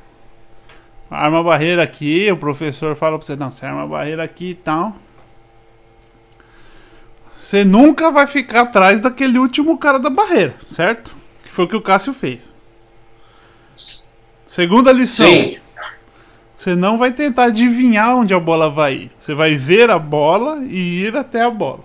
Arma 1.09 1.39
a 1.39 1.43
barreira 1.43 1.83
aqui, 1.83 2.29
o 2.31 2.37
professor 2.37 2.95
fala 2.95 3.17
pra 3.17 3.25
você, 3.25 3.35
não, 3.35 3.51
você 3.51 3.65
arma 3.65 3.83
a 3.83 3.87
barreira 3.87 4.23
aqui 4.23 4.49
e 4.49 4.55
tal. 4.55 4.95
Você 7.45 7.63
nunca 7.63 8.09
vai 8.09 8.25
ficar 8.25 8.61
atrás 8.61 8.99
daquele 8.99 9.37
último 9.37 9.77
cara 9.77 9.99
da 9.99 10.09
barreira, 10.09 10.55
certo? 10.71 11.15
Que 11.43 11.51
foi 11.51 11.65
o 11.65 11.67
que 11.67 11.75
o 11.75 11.81
Cássio 11.81 12.11
fez. 12.11 12.51
Segunda 14.43 14.91
lição. 14.91 15.27
Sim. 15.27 15.59
Você 16.57 16.73
não 16.73 16.97
vai 16.97 17.11
tentar 17.11 17.43
adivinhar 17.43 18.17
onde 18.17 18.33
a 18.33 18.39
bola 18.39 18.67
vai 18.67 18.95
ir. 18.95 19.11
Você 19.19 19.35
vai 19.35 19.55
ver 19.57 19.91
a 19.91 19.99
bola 19.99 20.65
e 20.67 21.03
ir 21.03 21.15
até 21.15 21.43
a 21.43 21.51
bola. 21.51 21.81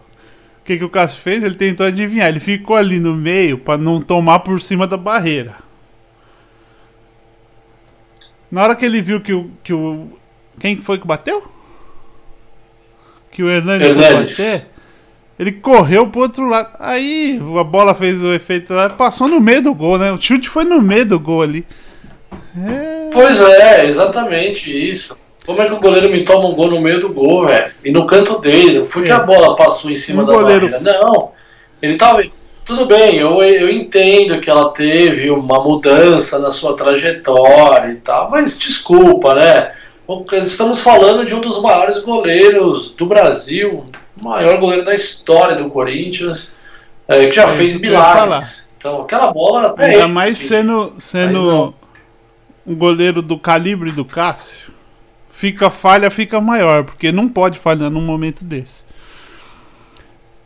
O 0.60 0.64
que, 0.64 0.78
que 0.78 0.84
o 0.84 0.88
Cássio 0.88 1.20
fez? 1.20 1.44
Ele 1.44 1.56
tentou 1.56 1.84
adivinhar. 1.84 2.30
Ele 2.30 2.40
ficou 2.40 2.74
ali 2.74 2.98
no 2.98 3.14
meio 3.14 3.58
para 3.58 3.76
não 3.76 4.00
tomar 4.00 4.38
por 4.38 4.62
cima 4.62 4.86
da 4.86 4.96
barreira. 4.96 5.56
Na 8.50 8.62
hora 8.62 8.74
que 8.74 8.86
ele 8.86 9.02
viu 9.02 9.20
que 9.20 9.34
o. 9.34 9.50
Que 9.62 9.74
o 9.74 10.08
quem 10.58 10.78
foi 10.78 10.98
que 10.98 11.06
bateu? 11.06 11.46
Que 13.30 13.42
o 13.42 13.50
Hernandes, 13.50 13.88
Hernandes. 13.90 14.36
foi 14.36 14.46
bater. 14.46 14.69
Ele 15.40 15.52
correu 15.52 16.06
pro 16.06 16.20
outro 16.20 16.46
lado. 16.46 16.68
Aí 16.78 17.40
a 17.58 17.64
bola 17.64 17.94
fez 17.94 18.22
o 18.22 18.30
efeito 18.30 18.74
lá, 18.74 18.90
passou 18.90 19.26
no 19.26 19.40
meio 19.40 19.62
do 19.62 19.74
gol, 19.74 19.96
né? 19.96 20.12
O 20.12 20.20
chute 20.20 20.50
foi 20.50 20.64
no 20.64 20.82
meio 20.82 21.06
do 21.06 21.18
gol 21.18 21.40
ali. 21.40 21.64
É... 22.54 23.08
Pois 23.10 23.40
é, 23.40 23.86
exatamente 23.86 24.70
isso. 24.70 25.18
Como 25.46 25.62
é 25.62 25.66
que 25.66 25.72
o 25.72 25.80
goleiro 25.80 26.10
me 26.10 26.26
toma 26.26 26.46
um 26.46 26.54
gol 26.54 26.68
no 26.68 26.78
meio 26.78 27.00
do 27.00 27.08
gol, 27.08 27.46
velho? 27.46 27.72
E 27.82 27.90
no 27.90 28.06
canto 28.06 28.38
dele, 28.38 28.80
não 28.80 28.86
foi 28.86 29.04
é. 29.04 29.06
que 29.06 29.12
a 29.12 29.20
bola 29.20 29.56
passou 29.56 29.90
em 29.90 29.96
cima 29.96 30.24
um 30.24 30.26
da 30.26 30.32
goleiro... 30.34 30.68
barreira. 30.68 31.00
Não. 31.00 31.32
Ele 31.80 31.96
tava. 31.96 32.22
Tudo 32.66 32.84
bem, 32.84 33.16
eu, 33.16 33.40
eu 33.40 33.70
entendo 33.70 34.40
que 34.40 34.50
ela 34.50 34.68
teve 34.68 35.30
uma 35.30 35.64
mudança 35.64 36.38
na 36.38 36.50
sua 36.50 36.76
trajetória 36.76 37.92
e 37.92 37.96
tal, 37.96 38.30
mas 38.30 38.58
desculpa, 38.58 39.34
né? 39.34 39.72
Estamos 40.32 40.80
falando 40.80 41.24
de 41.24 41.34
um 41.34 41.40
dos 41.40 41.62
maiores 41.62 41.98
goleiros 42.00 42.92
do 42.92 43.06
Brasil, 43.06 43.86
o 44.09 44.09
maior 44.20 44.58
goleiro 44.58 44.84
da 44.84 44.94
história 44.94 45.56
do 45.56 45.70
Corinthians, 45.70 46.58
é, 47.08 47.26
que 47.26 47.32
já 47.32 47.44
é 47.44 47.48
fez 47.48 47.80
milagres. 47.80 48.72
Então, 48.76 49.02
aquela 49.02 49.32
bola 49.32 49.68
até. 49.68 49.86
Ainda 49.86 50.08
mais 50.08 50.38
sendo, 50.38 50.94
sendo 50.98 51.74
um 52.66 52.74
goleiro 52.74 53.20
do 53.20 53.38
calibre 53.38 53.90
do 53.90 54.04
Cássio, 54.04 54.72
fica 55.30 55.70
falha, 55.70 56.10
fica 56.10 56.40
maior, 56.40 56.84
porque 56.84 57.12
não 57.12 57.28
pode 57.28 57.58
falhar 57.58 57.90
num 57.90 58.00
momento 58.00 58.44
desse. 58.44 58.84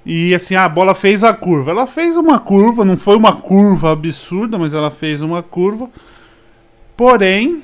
E 0.07 0.35
assim, 0.35 0.55
a 0.55 0.69
bola 0.69 0.95
fez 0.95 1.25
a 1.25 1.33
curva. 1.33 1.71
Ela 1.71 1.87
fez 1.87 2.17
uma 2.17 2.39
curva, 2.39 2.85
não 2.85 2.97
foi 2.97 3.17
uma 3.17 3.37
curva 3.37 3.93
absurda, 3.93 4.59
mas 4.59 4.75
ela 4.75 4.91
fez 4.91 5.23
uma 5.23 5.43
curva. 5.43 5.89
Porém, 6.97 7.63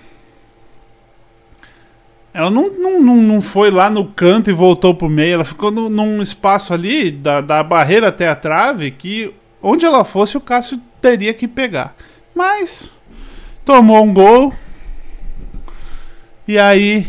ela 2.33 2.51
não, 2.51 2.71
não, 2.71 3.03
não, 3.03 3.17
não 3.17 3.43
foi 3.43 3.71
lá 3.71 3.91
no 3.91 4.05
canto 4.05 4.51
e 4.51 4.53
voltou 4.53 4.95
pro 4.95 5.09
meio. 5.09 5.35
Ela 5.35 5.45
ficou 5.45 5.71
no, 5.71 5.89
num 5.89 6.23
espaço 6.23 6.73
ali, 6.73 7.11
da, 7.11 7.41
da 7.41 7.63
barreira 7.63 8.09
até 8.09 8.29
a 8.29 8.37
trave, 8.37 8.91
que 8.93 9.35
onde 9.61 9.85
ela 9.85 10.05
fosse 10.05 10.37
o 10.37 10.41
Cássio 10.41 10.81
teria 11.01 11.35
que 11.35 11.49
pegar. 11.49 11.95
Mas 12.35 12.93
tomou 13.65 14.05
um 14.05 14.15
gol. 14.15 14.55
E 16.47 16.59
aí 16.59 17.07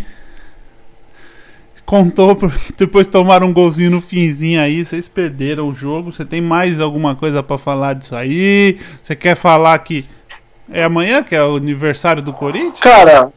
contou 1.85 2.37
depois 2.77 3.07
tomaram 3.07 3.47
um 3.47 3.53
golzinho 3.53 3.91
no 3.91 4.01
finzinho 4.01 4.61
aí, 4.61 4.83
vocês 4.83 5.07
perderam 5.07 5.67
o 5.69 5.73
jogo. 5.73 6.11
Você 6.11 6.25
tem 6.25 6.41
mais 6.41 6.79
alguma 6.79 7.15
coisa 7.15 7.43
para 7.43 7.57
falar 7.57 7.93
disso 7.93 8.15
aí? 8.15 8.79
Você 9.03 9.15
quer 9.15 9.35
falar 9.35 9.77
que 9.79 10.05
é 10.71 10.83
amanhã 10.83 11.21
que 11.21 11.35
é 11.35 11.43
o 11.43 11.57
aniversário 11.57 12.23
do 12.23 12.33
Corinthians? 12.33 12.79
Cara, 12.79 13.31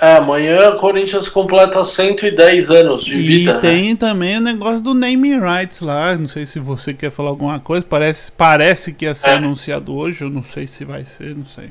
é, 0.00 0.16
amanhã 0.16 0.70
o 0.70 0.76
Corinthians 0.76 1.28
completa 1.28 1.84
110 1.84 2.70
anos 2.70 3.04
de 3.04 3.18
e 3.18 3.22
vida. 3.22 3.50
E 3.50 3.54
né? 3.54 3.60
tem 3.60 3.90
né? 3.90 3.96
também 3.96 4.38
o 4.38 4.40
negócio 4.40 4.80
do 4.80 4.94
name 4.94 5.38
rights 5.38 5.80
lá. 5.80 6.16
Não 6.16 6.26
sei 6.26 6.46
se 6.46 6.58
você 6.58 6.94
quer 6.94 7.10
falar 7.10 7.28
alguma 7.28 7.60
coisa. 7.60 7.84
Parece, 7.86 8.32
parece 8.32 8.94
que 8.94 9.04
ia 9.04 9.14
ser 9.14 9.28
é. 9.28 9.32
anunciado 9.34 9.94
hoje. 9.94 10.24
Eu 10.24 10.30
não 10.30 10.42
sei 10.42 10.66
se 10.66 10.86
vai 10.86 11.04
ser, 11.04 11.36
não 11.36 11.46
sei. 11.46 11.70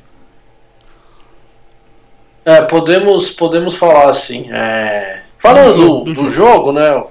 É, 2.44 2.62
podemos, 2.62 3.30
podemos 3.30 3.74
falar 3.74 4.08
assim. 4.10 4.48
É... 4.52 5.22
Falando 5.38 5.74
do, 5.74 5.88
do, 5.88 6.14
do, 6.14 6.22
do 6.22 6.28
jogo, 6.28 6.72
né? 6.72 6.88
Eu 6.88 7.10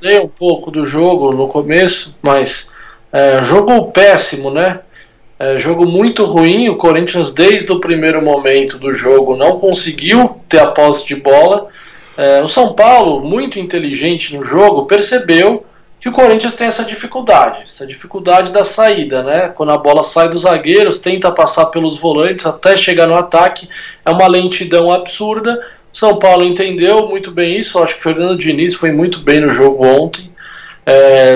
falei 0.00 0.20
um 0.20 0.28
pouco 0.28 0.70
do 0.70 0.84
jogo 0.84 1.32
no 1.32 1.48
começo, 1.48 2.16
mas 2.22 2.72
é, 3.10 3.42
jogo 3.42 3.90
péssimo, 3.90 4.50
né? 4.50 4.80
É, 5.44 5.58
jogo 5.58 5.86
muito 5.86 6.24
ruim. 6.24 6.70
O 6.70 6.76
Corinthians, 6.76 7.30
desde 7.30 7.70
o 7.70 7.78
primeiro 7.78 8.22
momento 8.22 8.78
do 8.78 8.94
jogo, 8.94 9.36
não 9.36 9.58
conseguiu 9.58 10.40
ter 10.48 10.58
a 10.58 10.68
posse 10.68 11.06
de 11.06 11.16
bola. 11.16 11.68
É, 12.16 12.40
o 12.40 12.48
São 12.48 12.72
Paulo, 12.72 13.20
muito 13.20 13.58
inteligente 13.58 14.34
no 14.34 14.42
jogo, 14.42 14.86
percebeu 14.86 15.66
que 16.00 16.08
o 16.08 16.12
Corinthians 16.12 16.54
tem 16.54 16.66
essa 16.66 16.84
dificuldade, 16.84 17.62
essa 17.64 17.86
dificuldade 17.86 18.52
da 18.52 18.64
saída, 18.64 19.22
né? 19.22 19.48
Quando 19.48 19.72
a 19.72 19.78
bola 19.78 20.02
sai 20.02 20.30
dos 20.30 20.42
zagueiros, 20.42 20.98
tenta 20.98 21.30
passar 21.30 21.66
pelos 21.66 21.98
volantes 21.98 22.46
até 22.46 22.74
chegar 22.74 23.06
no 23.06 23.14
ataque, 23.14 23.68
é 24.04 24.10
uma 24.10 24.26
lentidão 24.26 24.90
absurda. 24.90 25.62
O 25.92 25.96
São 25.96 26.18
Paulo 26.18 26.42
entendeu 26.42 27.06
muito 27.06 27.30
bem 27.30 27.58
isso. 27.58 27.78
Acho 27.78 27.94
que 27.94 28.00
o 28.00 28.02
Fernando 28.02 28.38
Diniz 28.38 28.74
foi 28.74 28.92
muito 28.92 29.20
bem 29.20 29.40
no 29.40 29.50
jogo 29.50 29.84
ontem 29.84 30.33
é, 30.86 31.34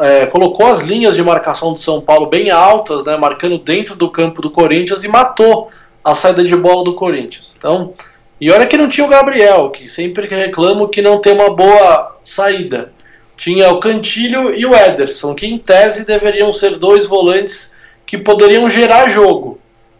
é, 0.00 0.26
colocou 0.26 0.66
as 0.66 0.80
linhas 0.80 1.14
de 1.14 1.22
marcação 1.22 1.72
do 1.72 1.78
São 1.78 2.00
Paulo 2.00 2.26
bem 2.26 2.50
altas, 2.50 3.04
né, 3.04 3.16
marcando 3.16 3.58
dentro 3.58 3.94
do 3.94 4.10
campo 4.10 4.40
do 4.40 4.50
Corinthians 4.50 5.04
e 5.04 5.08
matou 5.08 5.70
a 6.02 6.14
saída 6.14 6.42
de 6.42 6.56
bola 6.56 6.84
do 6.84 6.94
Corinthians. 6.94 7.54
Então, 7.58 7.92
e 8.40 8.50
olha 8.50 8.66
que 8.66 8.78
não 8.78 8.88
tinha 8.88 9.06
o 9.06 9.10
Gabriel, 9.10 9.68
que 9.70 9.86
sempre 9.86 10.26
reclamo 10.26 10.88
que 10.88 11.02
não 11.02 11.20
tem 11.20 11.34
uma 11.34 11.54
boa 11.54 12.16
saída. 12.24 12.92
Tinha 13.36 13.70
o 13.70 13.80
Cantilho 13.80 14.54
e 14.54 14.64
o 14.64 14.74
Ederson, 14.74 15.34
que 15.34 15.46
em 15.46 15.58
tese 15.58 16.06
deveriam 16.06 16.52
ser 16.52 16.78
dois 16.78 17.04
volantes 17.06 17.76
que 18.06 18.16
poderiam 18.16 18.68
gerar 18.68 19.08
jogo. 19.08 19.58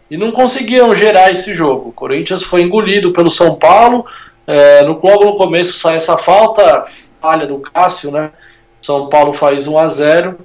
E 0.09 0.17
não 0.17 0.31
conseguiram 0.31 0.93
gerar 0.93 1.31
esse 1.31 1.53
jogo. 1.53 1.89
O 1.89 1.93
Corinthians 1.93 2.43
foi 2.43 2.61
engolido 2.61 3.13
pelo 3.13 3.29
São 3.29 3.55
Paulo. 3.55 4.05
É, 4.45 4.83
no, 4.83 4.99
logo 5.01 5.25
no 5.25 5.35
começo 5.35 5.77
sai 5.77 5.95
essa 5.95 6.17
falta, 6.17 6.83
falha 7.21 7.45
do 7.45 7.59
Cássio, 7.59 8.11
né? 8.11 8.31
São 8.81 9.07
Paulo 9.09 9.33
faz 9.33 9.67
1 9.67 9.77
a 9.77 9.87
0 9.87 10.39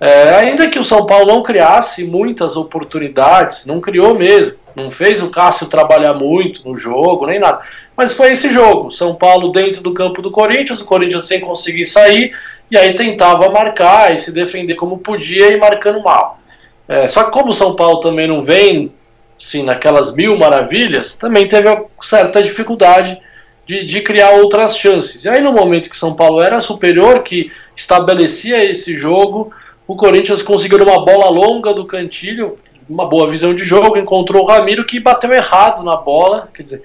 é, 0.00 0.34
ainda 0.34 0.70
que 0.70 0.78
o 0.78 0.84
São 0.84 1.04
Paulo 1.04 1.26
não 1.26 1.42
criasse 1.42 2.04
muitas 2.04 2.56
oportunidades, 2.56 3.66
não 3.66 3.82
criou 3.82 4.14
mesmo, 4.14 4.58
não 4.74 4.90
fez 4.90 5.22
o 5.22 5.28
Cássio 5.28 5.68
trabalhar 5.68 6.14
muito 6.14 6.66
no 6.66 6.74
jogo, 6.74 7.26
nem 7.26 7.38
nada. 7.38 7.60
Mas 7.94 8.14
foi 8.14 8.32
esse 8.32 8.50
jogo: 8.50 8.90
São 8.90 9.14
Paulo 9.14 9.52
dentro 9.52 9.82
do 9.82 9.92
campo 9.92 10.22
do 10.22 10.30
Corinthians, 10.30 10.80
o 10.80 10.86
Corinthians 10.86 11.24
sem 11.24 11.40
conseguir 11.40 11.84
sair, 11.84 12.32
e 12.70 12.78
aí 12.78 12.94
tentava 12.94 13.50
marcar 13.50 14.14
e 14.14 14.16
se 14.16 14.32
defender 14.32 14.74
como 14.74 14.96
podia 14.96 15.50
e 15.50 15.58
marcando 15.58 16.02
mal. 16.02 16.40
É, 16.88 17.06
só 17.06 17.24
que, 17.24 17.30
como 17.30 17.50
o 17.50 17.52
São 17.52 17.76
Paulo 17.76 18.00
também 18.00 18.26
não 18.26 18.42
vem 18.42 18.90
sim, 19.38 19.64
naquelas 19.64 20.14
mil 20.14 20.36
maravilhas, 20.36 21.16
também 21.16 21.46
teve 21.46 21.68
certa 22.00 22.42
dificuldade 22.42 23.20
de, 23.66 23.84
de, 23.84 24.00
criar 24.00 24.30
outras 24.30 24.76
chances. 24.76 25.24
E 25.24 25.28
aí, 25.28 25.40
no 25.40 25.52
momento 25.52 25.88
que 25.88 25.96
São 25.96 26.14
Paulo 26.14 26.42
era 26.42 26.60
superior, 26.60 27.22
que 27.22 27.50
estabelecia 27.80 28.62
esse 28.62 28.96
jogo, 28.96 29.52
o 29.86 29.96
Corinthians 29.96 30.42
conseguiu 30.42 30.78
uma 30.82 31.04
bola 31.04 31.30
longa 31.30 31.72
do 31.72 31.86
Cantilho, 31.86 32.58
uma 32.88 33.08
boa 33.08 33.28
visão 33.28 33.54
de 33.54 33.64
jogo, 33.64 33.96
encontrou 33.96 34.42
o 34.42 34.46
Ramiro 34.46 34.84
que 34.84 35.00
bateu 35.00 35.32
errado 35.32 35.82
na 35.82 35.96
bola, 35.96 36.48
quer 36.52 36.62
dizer, 36.62 36.82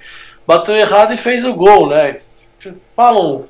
bateu 0.48 0.76
errado 0.76 1.14
e 1.14 1.18
fez 1.18 1.46
o 1.46 1.54
gol, 1.54 1.90
né? 1.90 2.16
Falam, 2.96 3.46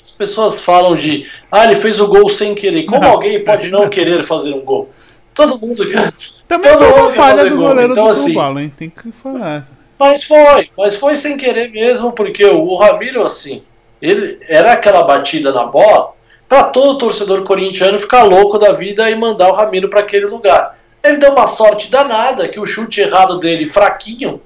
as 0.00 0.10
pessoas 0.10 0.60
falam 0.60 0.96
de, 0.96 1.26
ah, 1.50 1.64
ele 1.64 1.76
fez 1.76 2.00
o 2.00 2.08
gol 2.08 2.28
sem 2.28 2.54
querer. 2.54 2.84
Como 2.84 3.00
não, 3.00 3.12
alguém 3.12 3.42
pode 3.42 3.70
não 3.70 3.88
querer 3.88 4.22
fazer 4.22 4.52
um 4.54 4.60
gol? 4.60 4.90
Todo 5.32 5.58
mundo 5.58 5.88
quer. 5.88 6.12
Também 6.48 6.72
todo 6.72 6.84
foi 6.84 7.00
uma 7.00 7.10
falha 7.10 7.48
do 7.48 7.56
goleiro 7.56 7.92
então, 7.92 8.06
do 8.06 8.14
São 8.14 8.24
assim, 8.24 8.34
Paulo, 8.34 8.58
hein? 8.58 8.72
Tem 8.76 8.90
que 8.90 9.12
falar. 9.12 9.68
Mas 9.98 10.24
foi, 10.24 10.70
mas 10.76 10.96
foi 10.96 11.16
sem 11.16 11.36
querer 11.36 11.70
mesmo, 11.70 12.12
porque 12.12 12.44
o 12.44 12.76
Ramiro, 12.76 13.22
assim, 13.22 13.62
ele 14.02 14.38
era 14.48 14.72
aquela 14.72 15.02
batida 15.04 15.52
na 15.52 15.64
bola 15.64 16.17
para 16.48 16.64
todo 16.64 16.98
torcedor 16.98 17.42
corintiano 17.42 17.98
ficar 17.98 18.22
louco 18.22 18.58
da 18.58 18.72
vida 18.72 19.10
e 19.10 19.14
mandar 19.14 19.50
o 19.50 19.54
Ramiro 19.54 19.88
para 19.88 20.00
aquele 20.00 20.26
lugar. 20.26 20.78
Ele 21.02 21.18
deu 21.18 21.32
uma 21.32 21.46
sorte 21.46 21.90
danada 21.90 22.48
que 22.48 22.58
o 22.58 22.64
chute 22.64 23.00
errado 23.00 23.38
dele, 23.38 23.66
fraquinho, 23.66 24.40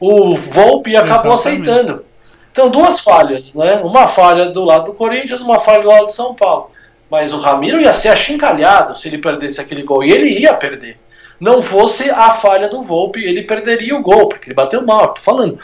o 0.00 0.36
Volpe 0.36 0.96
acabou 0.96 1.34
Exatamente. 1.34 1.70
aceitando. 1.70 2.04
Então, 2.50 2.68
duas 2.68 3.00
falhas, 3.00 3.54
né? 3.54 3.76
Uma 3.76 4.06
falha 4.06 4.50
do 4.50 4.64
lado 4.64 4.86
do 4.86 4.94
Corinthians, 4.94 5.40
uma 5.40 5.58
falha 5.58 5.80
do 5.80 5.88
lado 5.88 6.06
do 6.06 6.12
São 6.12 6.34
Paulo. 6.34 6.70
Mas 7.10 7.32
o 7.32 7.38
Ramiro 7.38 7.80
ia 7.80 7.92
ser 7.92 8.08
achincalhado 8.08 8.96
se 8.96 9.08
ele 9.08 9.18
perdesse 9.18 9.60
aquele 9.60 9.82
gol. 9.82 10.04
E 10.04 10.12
ele 10.12 10.28
ia 10.38 10.54
perder. 10.54 10.98
Não 11.40 11.60
fosse 11.60 12.10
a 12.10 12.30
falha 12.30 12.68
do 12.68 12.82
Volpe, 12.82 13.24
ele 13.24 13.42
perderia 13.42 13.96
o 13.96 14.02
gol, 14.02 14.28
porque 14.28 14.48
ele 14.48 14.54
bateu 14.54 14.84
mal. 14.84 15.14
Tô 15.14 15.20
falando. 15.20 15.58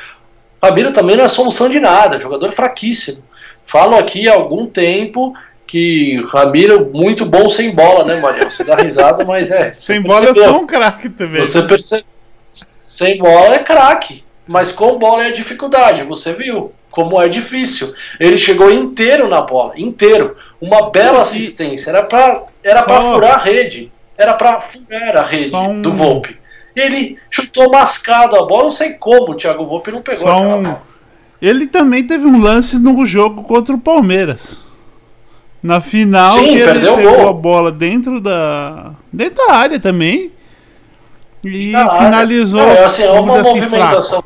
O 0.61 0.67
Ramiro 0.67 0.93
também 0.93 1.17
não 1.17 1.25
é 1.25 1.29
solução 1.29 1.69
de 1.69 1.79
nada, 1.79 2.19
jogador 2.19 2.51
fraquíssimo. 2.53 3.25
Falo 3.67 3.97
aqui 3.97 4.29
há 4.29 4.35
algum 4.35 4.67
tempo 4.67 5.33
que 5.71 6.21
Ramiro, 6.27 6.91
muito 6.93 7.25
bom 7.25 7.49
sem 7.49 7.73
bola, 7.73 8.05
né, 8.05 8.21
Mariano? 8.21 8.51
Você 8.51 8.65
dá 8.65 8.75
risada, 8.75 9.25
mas 9.25 9.53
é. 9.53 9.73
Sem 9.73 10.03
bola 10.03 10.27
eu 10.27 10.35
sou 10.35 10.63
um 10.63 10.67
craque 10.67 11.09
também. 11.09 11.45
Você 11.45 11.63
percebe. 11.63 12.05
Sem 12.51 13.19
bola 13.19 13.55
é 13.55 13.61
craque, 13.61 14.25
mas 14.49 14.73
com 14.73 14.99
bola 14.99 15.27
é 15.27 15.31
dificuldade, 15.31 16.03
você 16.03 16.33
viu 16.33 16.73
como 16.91 17.23
é 17.23 17.29
difícil. 17.29 17.95
Ele 18.19 18.37
chegou 18.37 18.69
inteiro 18.69 19.29
na 19.29 19.43
bola, 19.43 19.75
inteiro. 19.77 20.37
Uma 20.61 20.91
bela 20.91 21.21
assistência, 21.21 21.91
era 21.91 22.03
para 22.03 22.47
era 22.65 22.83
para 22.83 23.01
furar 23.01 23.35
a 23.35 23.39
rede, 23.39 23.93
era 24.19 24.35
para 24.35 24.61
furar 24.61 25.19
a 25.19 25.25
rede 25.25 25.55
um... 25.55 25.81
do 25.81 25.93
Volpe. 25.93 26.37
Ele 26.75 27.17
chutou 27.31 27.71
mascado 27.71 28.35
a 28.35 28.45
bola, 28.45 28.65
não 28.65 28.71
sei 28.73 28.95
como 28.95 29.33
o 29.33 29.35
Thiago 29.37 29.65
Volpe 29.65 29.93
não 29.93 30.03
pegou 30.03 30.27
Só 30.27 30.41
um... 30.41 30.75
Ele 31.41 31.69
também 31.69 32.05
teve 32.05 32.27
um 32.27 32.43
lance 32.43 32.77
no 32.77 33.07
jogo 33.07 33.45
contra 33.45 33.73
o 33.73 33.79
Palmeiras. 33.79 34.69
Na 35.63 35.81
final, 35.81 36.39
Sim, 36.39 36.55
ele 36.55 36.65
perdeu 36.65 36.97
pegou 36.97 37.29
a 37.29 37.33
bola 37.33 37.71
dentro 37.71 38.21
da 38.21 38.93
dentro 39.13 39.47
da 39.47 39.55
área 39.55 39.79
também 39.79 40.33
e 41.45 41.73
finalizou. 41.99 42.63
É, 42.63 42.85
assim, 42.85 43.03
é 43.03 43.11
uma 43.11 43.43
movimentação. 43.43 44.25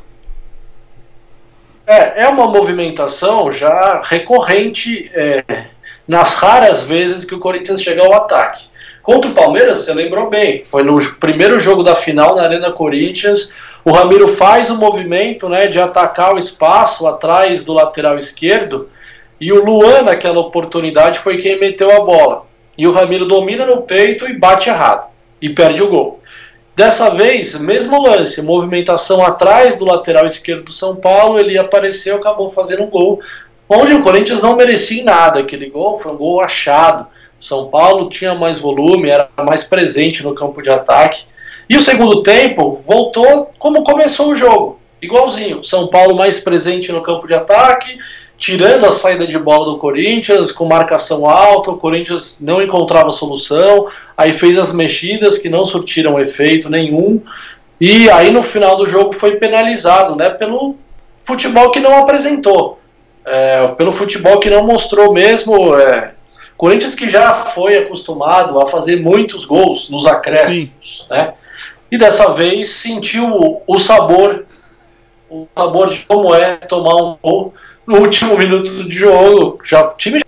É, 1.87 2.23
é 2.23 2.29
uma 2.29 2.47
movimentação 2.47 3.53
já 3.53 4.01
recorrente 4.03 5.11
é, 5.13 5.45
nas 6.09 6.35
raras 6.35 6.83
vezes 6.83 7.25
que 7.25 7.35
o 7.35 7.39
Corinthians 7.39 7.83
chega 7.83 8.03
ao 8.03 8.13
ataque. 8.15 8.67
Contra 9.03 9.31
o 9.31 9.35
Palmeiras, 9.35 9.81
você 9.81 9.93
lembrou 9.93 10.31
bem, 10.31 10.65
foi 10.65 10.83
no 10.83 10.97
primeiro 11.17 11.61
jogo 11.61 11.83
da 11.83 11.95
final 11.95 12.35
na 12.35 12.43
Arena 12.43 12.73
Corinthians. 12.73 13.55
O 13.85 13.93
Ramiro 13.93 14.29
faz 14.29 14.71
o 14.71 14.77
movimento 14.77 15.47
né, 15.47 15.67
de 15.67 15.79
atacar 15.79 16.35
o 16.35 16.39
espaço 16.39 17.07
atrás 17.07 17.63
do 17.63 17.75
lateral 17.75 18.17
esquerdo. 18.17 18.89
E 19.41 19.53
o 19.53 19.65
Luan, 19.65 20.03
naquela 20.03 20.41
oportunidade, 20.41 21.19
foi 21.19 21.39
quem 21.39 21.59
meteu 21.59 21.91
a 21.91 22.01
bola. 22.01 22.47
E 22.77 22.87
o 22.87 22.93
Ramiro 22.93 23.27
domina 23.27 23.67
no 23.67 23.83
peito 23.83 24.29
e 24.29 24.33
bate 24.33 24.69
errado. 24.69 25.09
E 25.41 25.49
perde 25.49 25.83
o 25.83 25.89
gol. 25.89 26.21
Dessa 26.77 27.11
vez, 27.11 27.59
mesmo 27.61 28.03
lance, 28.03 28.43
movimentação 28.43 29.25
atrás 29.25 29.79
do 29.79 29.85
lateral 29.85 30.27
esquerdo 30.27 30.65
do 30.65 30.73
São 30.73 30.97
Paulo, 30.97 31.39
ele 31.39 31.57
apareceu, 31.57 32.17
acabou 32.17 32.51
fazendo 32.51 32.83
um 32.83 32.91
gol, 32.91 33.21
onde 33.69 33.95
o 33.95 34.03
Corinthians 34.03 34.43
não 34.43 34.57
merecia 34.57 35.05
nada 35.05 35.39
aquele 35.39 35.71
gol, 35.71 35.99
foi 35.99 36.13
um 36.13 36.17
gol 36.17 36.41
achado. 36.41 37.07
O 37.41 37.45
São 37.45 37.69
Paulo 37.69 38.09
tinha 38.09 38.35
mais 38.35 38.59
volume, 38.59 39.09
era 39.09 39.29
mais 39.47 39.63
presente 39.63 40.25
no 40.25 40.35
campo 40.35 40.61
de 40.61 40.71
ataque. 40.71 41.27
E 41.71 41.77
o 41.77 41.83
segundo 41.83 42.23
tempo 42.25 42.83
voltou 42.85 43.53
como 43.57 43.85
começou 43.85 44.33
o 44.33 44.37
jogo, 44.37 44.81
igualzinho. 45.05 45.63
São 45.63 45.87
Paulo 45.87 46.17
mais 46.17 46.41
presente 46.41 46.91
no 46.93 47.03
campo 47.03 47.27
de 47.27 47.35
ataque, 47.35 47.99
tirando 48.37 48.85
a 48.85 48.91
saída 48.91 49.27
de 49.27 49.39
bola 49.39 49.65
do 49.65 49.79
Corinthians, 49.79 50.51
com 50.51 50.67
marcação 50.67 51.29
alta, 51.29 51.71
o 51.71 51.79
Corinthians 51.79 52.41
não 52.41 52.61
encontrava 52.63 53.11
solução, 53.11 53.87
aí 54.17 54.33
fez 54.33 54.59
as 54.59 54.73
mexidas 54.73 55.39
que 55.39 55.49
não 55.49 55.65
surtiram 55.65 56.21
efeito 56.21 56.69
nenhum, 56.69 57.23
e 57.81 58.11
aí 58.11 58.31
no 58.31 58.43
final 58.43 58.77
do 58.77 58.87
jogo 58.87 59.13
foi 59.13 59.37
penalizado, 59.37 60.17
né, 60.17 60.31
pelo 60.31 60.77
futebol 61.23 61.71
que 61.71 61.81
não 61.81 61.97
apresentou, 61.97 62.79
é, 63.25 63.69
pelo 63.69 63.93
futebol 63.93 64.41
que 64.41 64.51
não 64.51 64.65
mostrou 64.65 65.13
mesmo, 65.13 65.77
é, 65.77 66.13
Corinthians 66.57 66.95
que 66.95 67.09
já 67.09 67.35
foi 67.35 67.77
acostumado 67.77 68.61
a 68.61 68.67
fazer 68.67 69.01
muitos 69.01 69.45
gols 69.45 69.89
nos 69.91 70.07
acréscimos, 70.07 71.07
né, 71.09 71.35
e 71.91 71.97
dessa 71.97 72.33
vez 72.33 72.71
sentiu 72.71 73.63
o 73.67 73.79
sabor, 73.79 74.45
o 75.35 75.49
sabor 75.57 75.91
de 75.91 76.05
como 76.07 76.33
é 76.35 76.57
tomar 76.57 76.95
um 76.95 77.17
gol 77.21 77.53
no 77.85 77.99
último 77.99 78.39
minuto 78.39 78.69
de 78.89 78.97
jogo. 78.97 79.59
Já, 79.65 79.85
o 79.85 79.95
time 79.97 80.21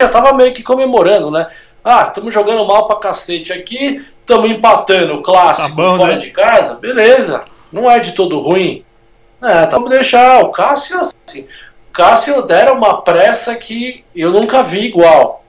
já 0.00 0.06
estava 0.06 0.32
meio 0.32 0.54
que 0.54 0.62
comemorando, 0.62 1.30
né? 1.30 1.46
Ah, 1.84 2.04
estamos 2.08 2.32
jogando 2.32 2.66
mal 2.66 2.86
pra 2.86 2.96
cacete 2.96 3.52
aqui, 3.52 4.04
estamos 4.20 4.50
empatando 4.50 5.14
o 5.14 5.22
clássico 5.22 5.68
tá 5.68 5.74
bom, 5.74 5.96
fora 5.96 6.14
né? 6.14 6.18
de 6.18 6.30
casa, 6.30 6.74
beleza. 6.74 7.44
Não 7.70 7.90
é 7.90 8.00
de 8.00 8.12
todo 8.12 8.40
ruim. 8.40 8.84
É, 9.42 9.66
tá, 9.66 9.76
vamos 9.76 9.90
deixar. 9.90 10.40
O 10.40 10.50
Cássio, 10.50 10.98
assim, 11.00 11.46
o 11.90 11.92
Cássio 11.92 12.42
deram 12.42 12.74
uma 12.74 13.02
pressa 13.02 13.54
que 13.56 14.04
eu 14.14 14.32
nunca 14.32 14.62
vi 14.62 14.86
igual. 14.86 15.44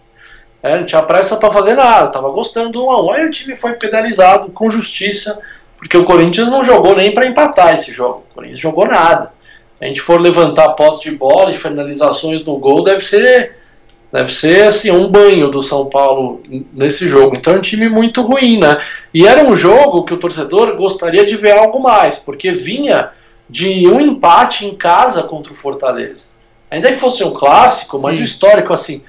É, 0.62 0.78
não 0.78 0.86
tinha 0.86 1.02
pressa 1.02 1.38
para 1.38 1.52
fazer 1.52 1.74
nada, 1.74 2.10
tava 2.10 2.30
gostando 2.30 2.70
do 2.70 2.86
1 2.86 2.92
a 2.92 3.02
1 3.02 3.12
Aí 3.14 3.26
o 3.26 3.32
time 3.32 3.56
foi 3.56 3.74
penalizado 3.74 4.52
com 4.52 4.70
justiça, 4.70 5.42
porque 5.82 5.98
o 5.98 6.06
Corinthians 6.06 6.50
não 6.50 6.62
jogou 6.62 6.96
nem 6.96 7.12
para 7.12 7.26
empatar 7.26 7.74
esse 7.74 7.92
jogo. 7.92 8.24
O 8.30 8.36
Corinthians 8.36 8.62
jogou 8.62 8.88
nada 8.88 9.34
a 9.82 9.88
gente 9.88 10.00
for 10.00 10.22
levantar 10.22 10.70
posse 10.74 11.10
de 11.10 11.16
bola 11.18 11.50
e 11.50 11.58
finalizações 11.58 12.46
no 12.46 12.58
gol, 12.58 12.84
deve 12.84 13.04
ser 13.04 13.58
deve 14.12 14.32
ser 14.32 14.64
assim 14.64 14.92
um 14.92 15.08
banho 15.10 15.50
do 15.50 15.62
São 15.62 15.86
Paulo 15.86 16.44
nesse 16.74 17.08
jogo. 17.08 17.36
Então 17.36 17.54
é 17.54 17.58
um 17.58 17.62
time 17.62 17.88
muito 17.88 18.22
ruim, 18.22 18.60
né? 18.60 18.80
E 19.14 19.26
era 19.26 19.44
um 19.44 19.56
jogo 19.56 20.04
que 20.04 20.14
o 20.14 20.18
torcedor 20.18 20.76
gostaria 20.76 21.26
de 21.26 21.38
ver 21.38 21.58
algo 21.58 21.80
mais, 21.80 22.20
porque 22.20 22.52
vinha 22.52 23.12
de 23.50 23.88
um 23.88 24.02
empate 24.02 24.66
em 24.66 24.76
casa 24.76 25.24
contra 25.24 25.54
o 25.54 25.56
Fortaleza. 25.56 26.28
Ainda 26.70 26.92
que 26.92 27.00
fosse 27.00 27.24
um 27.24 27.32
clássico, 27.32 28.00
mas 28.00 28.18
Sim. 28.18 28.24
o 28.24 28.26
histórico 28.26 28.74
assim, 28.74 29.04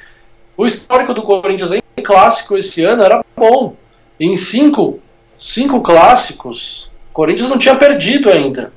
o 0.56 0.64
histórico 0.64 1.12
do 1.12 1.22
Corinthians 1.22 1.72
em 1.72 2.02
clássico 2.02 2.56
esse 2.56 2.84
ano 2.84 3.02
era 3.02 3.24
bom. 3.36 3.74
Em 4.20 4.36
cinco, 4.36 5.00
cinco 5.42 5.80
clássicos, 5.80 6.88
o 7.10 7.12
Corinthians 7.12 7.48
não 7.48 7.58
tinha 7.58 7.74
perdido 7.74 8.30
ainda. 8.30 8.72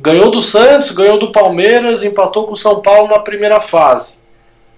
Ganhou 0.00 0.30
do 0.30 0.40
Santos, 0.40 0.90
ganhou 0.90 1.18
do 1.18 1.30
Palmeiras, 1.30 2.02
empatou 2.02 2.46
com 2.46 2.52
o 2.52 2.56
São 2.56 2.80
Paulo 2.80 3.08
na 3.08 3.18
primeira 3.18 3.60
fase. 3.60 4.18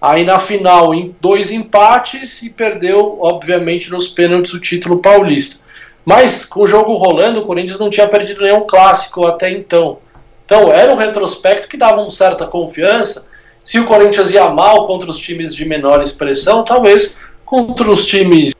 Aí 0.01 0.25
na 0.25 0.39
final, 0.39 0.93
em 0.93 1.15
dois 1.21 1.51
empates 1.51 2.41
e 2.43 2.49
perdeu, 2.49 3.17
obviamente, 3.21 3.89
nos 3.89 4.07
pênaltis 4.07 4.53
o 4.53 4.59
título 4.59 4.97
paulista. 4.97 5.63
Mas 6.03 6.43
com 6.43 6.63
o 6.63 6.67
jogo 6.67 6.95
rolando, 6.95 7.39
o 7.39 7.45
Corinthians 7.45 7.79
não 7.79 7.89
tinha 7.89 8.07
perdido 8.07 8.41
nenhum 8.41 8.65
clássico 8.67 9.25
até 9.25 9.49
então. 9.51 9.99
Então 10.43 10.69
era 10.73 10.91
um 10.91 10.97
retrospecto 10.97 11.67
que 11.67 11.77
dava 11.77 12.01
uma 12.01 12.11
certa 12.11 12.45
confiança. 12.45 13.29
Se 13.63 13.79
o 13.79 13.85
Corinthians 13.85 14.33
ia 14.33 14.49
mal 14.49 14.85
contra 14.85 15.09
os 15.09 15.19
times 15.19 15.55
de 15.55 15.65
menor 15.65 16.01
expressão, 16.01 16.65
talvez 16.65 17.19
contra 17.45 17.89
os 17.89 18.05
times 18.05 18.53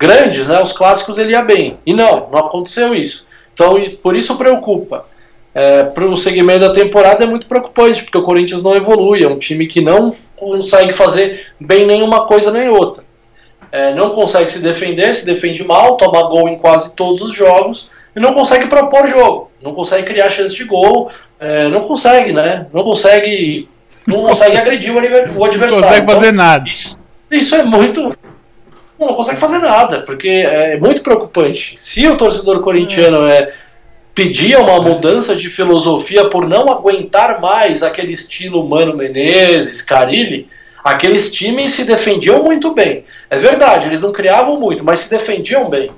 grandes, 0.00 0.48
né, 0.48 0.60
os 0.60 0.72
clássicos 0.72 1.18
ele 1.18 1.32
ia 1.32 1.42
bem. 1.42 1.78
E 1.84 1.92
não, 1.92 2.28
não 2.32 2.38
aconteceu 2.40 2.94
isso. 2.94 3.28
Então 3.52 3.74
por 4.02 4.16
isso 4.16 4.38
preocupa 4.38 5.04
é, 5.54 5.82
para 5.84 6.06
o 6.06 6.16
segmento 6.16 6.60
da 6.60 6.72
temporada 6.72 7.24
é 7.24 7.26
muito 7.26 7.46
preocupante, 7.46 8.02
porque 8.02 8.18
o 8.18 8.22
Corinthians 8.22 8.62
não 8.62 8.76
evolui, 8.76 9.22
é 9.22 9.28
um 9.28 9.38
time 9.38 9.66
que 9.66 9.80
não 9.80 10.12
consegue 10.36 10.92
fazer 10.92 11.48
bem 11.58 11.86
nenhuma 11.86 12.26
coisa 12.26 12.50
nem 12.50 12.68
outra. 12.68 13.04
É, 13.72 13.92
não 13.94 14.10
consegue 14.10 14.50
se 14.50 14.60
defender, 14.60 15.12
se 15.12 15.26
defende 15.26 15.64
mal, 15.64 15.96
toma 15.96 16.22
gol 16.28 16.48
em 16.48 16.58
quase 16.58 16.94
todos 16.94 17.22
os 17.22 17.32
jogos 17.32 17.90
e 18.14 18.20
não 18.20 18.32
consegue 18.32 18.66
propor 18.66 19.06
jogo, 19.06 19.50
não 19.62 19.72
consegue 19.72 20.06
criar 20.06 20.28
chance 20.28 20.54
de 20.54 20.64
gol, 20.64 21.10
é, 21.38 21.68
não 21.68 21.82
consegue, 21.82 22.32
né? 22.32 22.66
Não 22.72 22.82
consegue, 22.82 23.68
não 24.06 24.22
consegue 24.22 24.56
agredir 24.56 24.92
o 24.92 24.98
adversário. 24.98 25.58
Não 25.60 25.88
consegue 25.88 26.06
fazer 26.06 26.26
então, 26.26 26.32
nada. 26.32 26.68
Isso, 26.68 26.98
isso 27.30 27.54
é 27.54 27.62
muito 27.62 28.16
não 29.06 29.14
consegue 29.14 29.40
fazer 29.40 29.58
nada, 29.58 30.02
porque 30.02 30.28
é 30.28 30.78
muito 30.78 31.02
preocupante. 31.02 31.74
Se 31.78 32.06
o 32.06 32.16
torcedor 32.16 32.60
corintiano 32.60 33.26
é 33.26 33.52
pedia 34.14 34.60
uma 34.60 34.82
mudança 34.82 35.34
de 35.34 35.48
filosofia 35.48 36.28
por 36.28 36.46
não 36.46 36.68
aguentar 36.68 37.40
mais 37.40 37.82
aquele 37.82 38.12
estilo 38.12 38.68
Mano 38.68 38.94
Menezes, 38.96 39.80
Carilli, 39.80 40.48
aqueles 40.84 41.32
times 41.32 41.72
se 41.72 41.84
defendiam 41.84 42.42
muito 42.42 42.74
bem. 42.74 43.04
É 43.30 43.38
verdade, 43.38 43.86
eles 43.86 44.00
não 44.00 44.12
criavam 44.12 44.58
muito, 44.58 44.84
mas 44.84 45.00
se 45.00 45.10
defendiam 45.10 45.70
bem. 45.70 45.90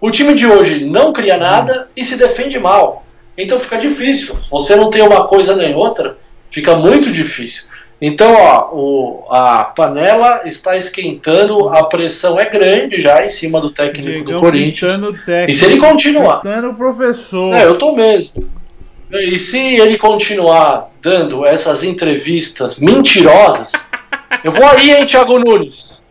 O 0.00 0.10
time 0.10 0.34
de 0.34 0.46
hoje 0.46 0.84
não 0.84 1.12
cria 1.12 1.36
nada 1.36 1.88
e 1.96 2.04
se 2.04 2.16
defende 2.16 2.58
mal. 2.58 3.04
Então 3.36 3.60
fica 3.60 3.76
difícil. 3.76 4.36
Você 4.50 4.74
não 4.74 4.90
tem 4.90 5.02
uma 5.02 5.26
coisa 5.26 5.54
nem 5.54 5.74
outra, 5.74 6.18
fica 6.50 6.74
muito 6.76 7.12
difícil. 7.12 7.64
Então, 8.00 8.32
ó, 8.32 8.70
o, 8.72 9.24
a 9.28 9.64
panela 9.64 10.42
está 10.44 10.76
esquentando, 10.76 11.68
a 11.68 11.84
pressão 11.84 12.38
é 12.38 12.48
grande 12.48 13.00
já 13.00 13.24
em 13.24 13.28
cima 13.28 13.60
do 13.60 13.70
técnico 13.70 14.08
Diegão 14.08 14.34
do 14.34 14.40
Corinthians. 14.40 15.00
Técnico, 15.26 15.50
e 15.50 15.54
se 15.54 15.64
ele 15.64 15.78
continuar. 15.78 16.42
o 16.70 16.74
professor. 16.74 17.54
É, 17.54 17.64
eu 17.64 17.76
tô 17.76 17.96
mesmo. 17.96 18.48
E 19.10 19.38
se 19.38 19.58
ele 19.58 19.98
continuar 19.98 20.90
dando 21.00 21.44
essas 21.44 21.82
entrevistas 21.82 22.78
mentirosas, 22.78 23.72
eu 24.44 24.52
vou 24.52 24.66
aí, 24.66 24.92
hein, 24.92 25.06
Thiago 25.06 25.38
Nunes? 25.38 26.04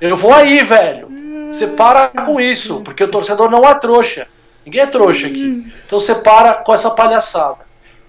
Eu 0.00 0.16
vou 0.16 0.32
aí, 0.32 0.64
velho. 0.64 1.08
Você 1.50 1.68
para 1.68 2.08
com 2.08 2.40
isso, 2.40 2.80
porque 2.80 3.04
o 3.04 3.08
torcedor 3.08 3.48
não 3.50 3.60
é 3.60 3.74
trouxa. 3.74 4.26
Ninguém 4.66 4.80
é 4.80 4.86
trouxa 4.86 5.28
aqui. 5.28 5.64
Então 5.86 6.00
você 6.00 6.16
para 6.16 6.54
com 6.54 6.74
essa 6.74 6.90
palhaçada. 6.90 7.58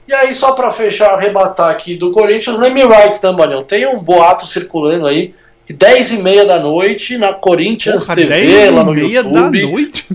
E 0.07 0.13
aí, 0.13 0.35
só 0.35 0.51
para 0.51 0.69
fechar, 0.69 1.13
arrebatar 1.13 1.69
aqui 1.69 1.95
do 1.95 2.11
Corinthians, 2.11 2.59
name 2.59 2.83
rights, 2.83 3.21
né, 3.21 3.31
Marião? 3.31 3.63
Tem 3.63 3.87
um 3.87 3.99
boato 3.99 4.45
circulando 4.45 5.07
aí, 5.07 5.33
que 5.65 5.73
10 5.73 6.11
e 6.11 6.17
meia 6.19 6.45
da 6.45 6.59
noite, 6.59 7.17
na 7.17 7.33
Corinthians 7.33 8.05
Porra, 8.05 8.15
TV, 8.15 8.69
lá 8.69 8.83
no 8.83 8.95
YouTube. 8.95 9.11
10 9.11 9.25
e 9.25 9.29
meia 9.29 9.63
da 9.63 9.67
noite? 9.67 10.05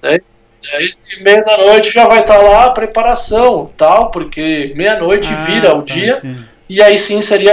10, 0.00 0.20
10 0.62 1.02
e 1.18 1.22
meia 1.22 1.44
da 1.44 1.58
noite 1.58 1.92
já 1.92 2.06
vai 2.06 2.20
estar 2.20 2.38
tá 2.38 2.42
lá 2.42 2.64
a 2.66 2.70
preparação, 2.70 3.70
tal, 3.76 4.10
porque 4.10 4.72
meia-noite 4.74 5.28
ah, 5.30 5.44
vira 5.44 5.76
o 5.76 5.82
tá, 5.82 5.94
dia, 5.94 6.16
entendi. 6.18 6.44
e 6.70 6.82
aí 6.82 6.98
sim 6.98 7.20
seria 7.20 7.52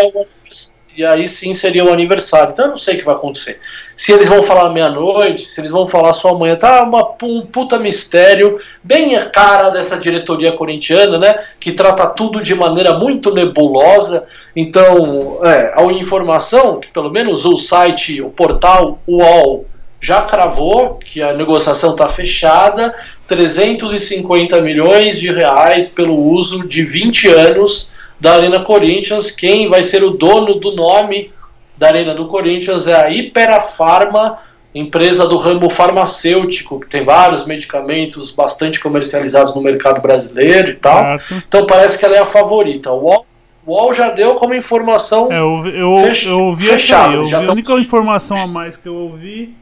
e 0.96 1.06
aí 1.06 1.28
sim 1.28 1.54
seria 1.54 1.86
o 1.86 1.92
aniversário. 1.92 2.52
Então 2.52 2.66
eu 2.66 2.70
não 2.70 2.78
sei 2.78 2.96
o 2.96 2.98
que 3.00 3.06
vai 3.06 3.16
acontecer. 3.16 3.60
Se 3.96 4.12
eles 4.12 4.28
vão 4.28 4.44
falar 4.44 4.70
meia-noite, 4.70 5.46
se 5.46 5.62
eles 5.62 5.72
vão 5.72 5.88
falar 5.88 6.14
só 6.14 6.30
amanhã, 6.30 6.56
tá 6.56 6.84
uma, 6.84 7.16
um 7.24 7.46
puta 7.46 7.78
mistério, 7.78 8.60
bem 8.84 9.16
a 9.16 9.30
cara 9.30 9.70
dessa 9.70 9.98
diretoria 9.98 10.52
corintiana, 10.52 11.18
né? 11.18 11.40
Que 11.60 11.72
trata 11.72 12.08
tudo 12.08 12.42
de 12.42 12.56
maneira 12.56 12.98
muito 12.98 13.34
nebulosa. 13.34 14.28
Então, 14.56 15.40
é, 15.44 15.74
a 15.76 15.84
informação, 15.92 16.80
que 16.80 16.92
pelo 16.92 17.10
menos 17.10 17.46
o 17.46 17.58
site, 17.58 18.22
o 18.22 18.30
portal 18.30 19.00
UOL 19.08 19.66
já 20.02 20.22
cravou 20.22 20.96
que 20.96 21.22
a 21.22 21.34
negociação 21.34 21.92
está 21.92 22.08
fechada, 22.08 22.94
350 23.28 24.62
milhões 24.62 25.20
de 25.20 25.32
reais 25.32 25.90
pelo 25.90 26.16
uso 26.16 26.68
de 26.68 26.84
20 26.84 27.28
anos 27.28 27.99
da 28.20 28.34
Arena 28.34 28.60
Corinthians. 28.62 29.32
Quem 29.32 29.70
vai 29.70 29.84
ser 29.84 30.04
o 30.04 30.12
dono 30.12 30.56
do 30.56 30.76
nome 30.76 31.32
da 31.78 31.88
Arena 31.88 32.14
do 32.14 32.28
Corinthians 32.28 32.88
é 32.88 32.96
a 32.96 33.10
Iperafarma, 33.10 34.40
empresa 34.76 35.28
do 35.28 35.38
ramo 35.38 35.70
farmacêutico, 35.70 36.80
que 36.80 36.88
tem 36.88 37.06
vários 37.06 37.46
medicamentos 37.46 38.32
bastante 38.32 38.80
comercializados 38.80 39.56
no 39.56 39.62
mercado 39.62 40.02
brasileiro 40.02 40.72
e 40.72 40.76
tal. 40.76 41.20
Então 41.48 41.66
parece 41.66 41.98
que 41.98 42.06
ela 42.06 42.18
é 42.18 42.20
a 42.20 42.26
favorita. 42.26 42.92
O 42.92 43.04
UOL, 43.04 43.26
o 43.66 43.72
UOL 43.72 43.94
já 43.94 44.10
deu 44.10 44.36
como 44.36 44.54
informação. 44.54 45.32
É, 45.32 45.40
eu, 45.40 45.66
eu, 45.68 46.08
fech, 46.08 46.28
eu 46.28 46.40
ouvi 46.40 46.66
fechado, 46.66 47.14
eu 47.14 47.22
ouvi, 47.22 47.36
a 47.36 47.52
única 47.52 47.74
informação 47.74 48.38
a 48.38 48.48
mais 48.48 48.76
que 48.76 48.88
eu 48.88 48.96
ouvi 48.96 49.56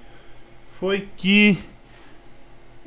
foi 0.80 1.08
que 1.16 1.58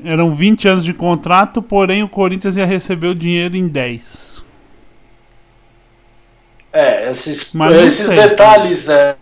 eram 0.04 0.34
20 0.34 0.68
anos 0.68 0.84
de 0.84 0.94
contrato, 0.94 1.62
porém 1.62 2.02
o 2.02 2.08
Corinthians 2.08 2.56
ia 2.56 2.66
receber 2.66 3.08
o 3.08 3.14
dinheiro 3.14 3.56
em 3.56 3.68
10. 3.68 4.39
É, 6.72 7.10
esses, 7.10 7.52
esses 7.84 8.08
detalhes. 8.08 8.88
É, 8.88 9.16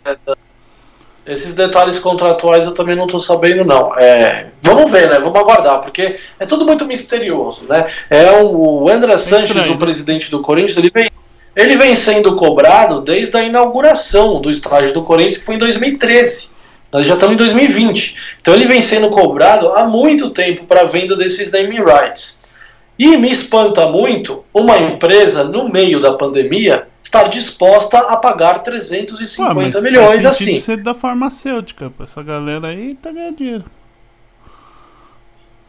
esses 1.28 1.52
detalhes 1.52 1.98
contratuais 1.98 2.64
eu 2.64 2.72
também 2.72 2.96
não 2.96 3.04
estou 3.04 3.20
sabendo, 3.20 3.62
não. 3.62 3.94
É, 3.98 4.46
vamos 4.62 4.90
ver, 4.90 5.10
né? 5.10 5.18
Vamos 5.18 5.38
aguardar, 5.38 5.80
porque 5.80 6.18
é 6.40 6.46
tudo 6.46 6.64
muito 6.64 6.86
misterioso, 6.86 7.66
né? 7.68 7.86
É 8.08 8.32
um, 8.32 8.56
o 8.56 8.88
André 8.88 9.12
é 9.12 9.18
Sanches, 9.18 9.50
estranho. 9.50 9.74
o 9.74 9.78
presidente 9.78 10.30
do 10.30 10.40
Corinthians, 10.40 10.78
ele 10.78 10.90
vem, 10.90 11.10
ele 11.54 11.76
vem 11.76 11.94
sendo 11.94 12.34
cobrado 12.34 13.02
desde 13.02 13.36
a 13.36 13.42
inauguração 13.42 14.40
do 14.40 14.50
estádio 14.50 14.94
do 14.94 15.02
Corinthians, 15.02 15.36
que 15.36 15.44
foi 15.44 15.56
em 15.56 15.58
2013. 15.58 16.50
Nós 16.90 17.06
já 17.06 17.12
estamos 17.12 17.34
em 17.34 17.36
2020. 17.36 18.16
Então 18.40 18.54
ele 18.54 18.64
vem 18.64 18.80
sendo 18.80 19.10
cobrado 19.10 19.72
há 19.72 19.84
muito 19.84 20.30
tempo 20.30 20.64
para 20.64 20.80
a 20.80 20.84
venda 20.84 21.14
desses 21.14 21.52
naming 21.52 21.84
rights. 21.84 22.42
E 22.98 23.16
me 23.18 23.30
espanta 23.30 23.86
muito 23.86 24.44
uma 24.52 24.78
empresa, 24.78 25.44
no 25.44 25.68
meio 25.68 26.00
da 26.00 26.14
pandemia, 26.14 26.88
estar 27.08 27.28
disposta 27.28 27.98
a 27.98 28.16
pagar 28.16 28.60
350 28.60 29.78
Ué, 29.78 29.82
milhões 29.82 30.22
faz 30.22 30.26
assim. 30.26 30.60
ser 30.60 30.76
da 30.76 30.94
farmacêutica, 30.94 31.90
essa 32.00 32.22
galera 32.22 32.68
aí 32.68 32.94
tá 32.94 33.10
ganhando 33.10 33.36
dinheiro. 33.36 33.64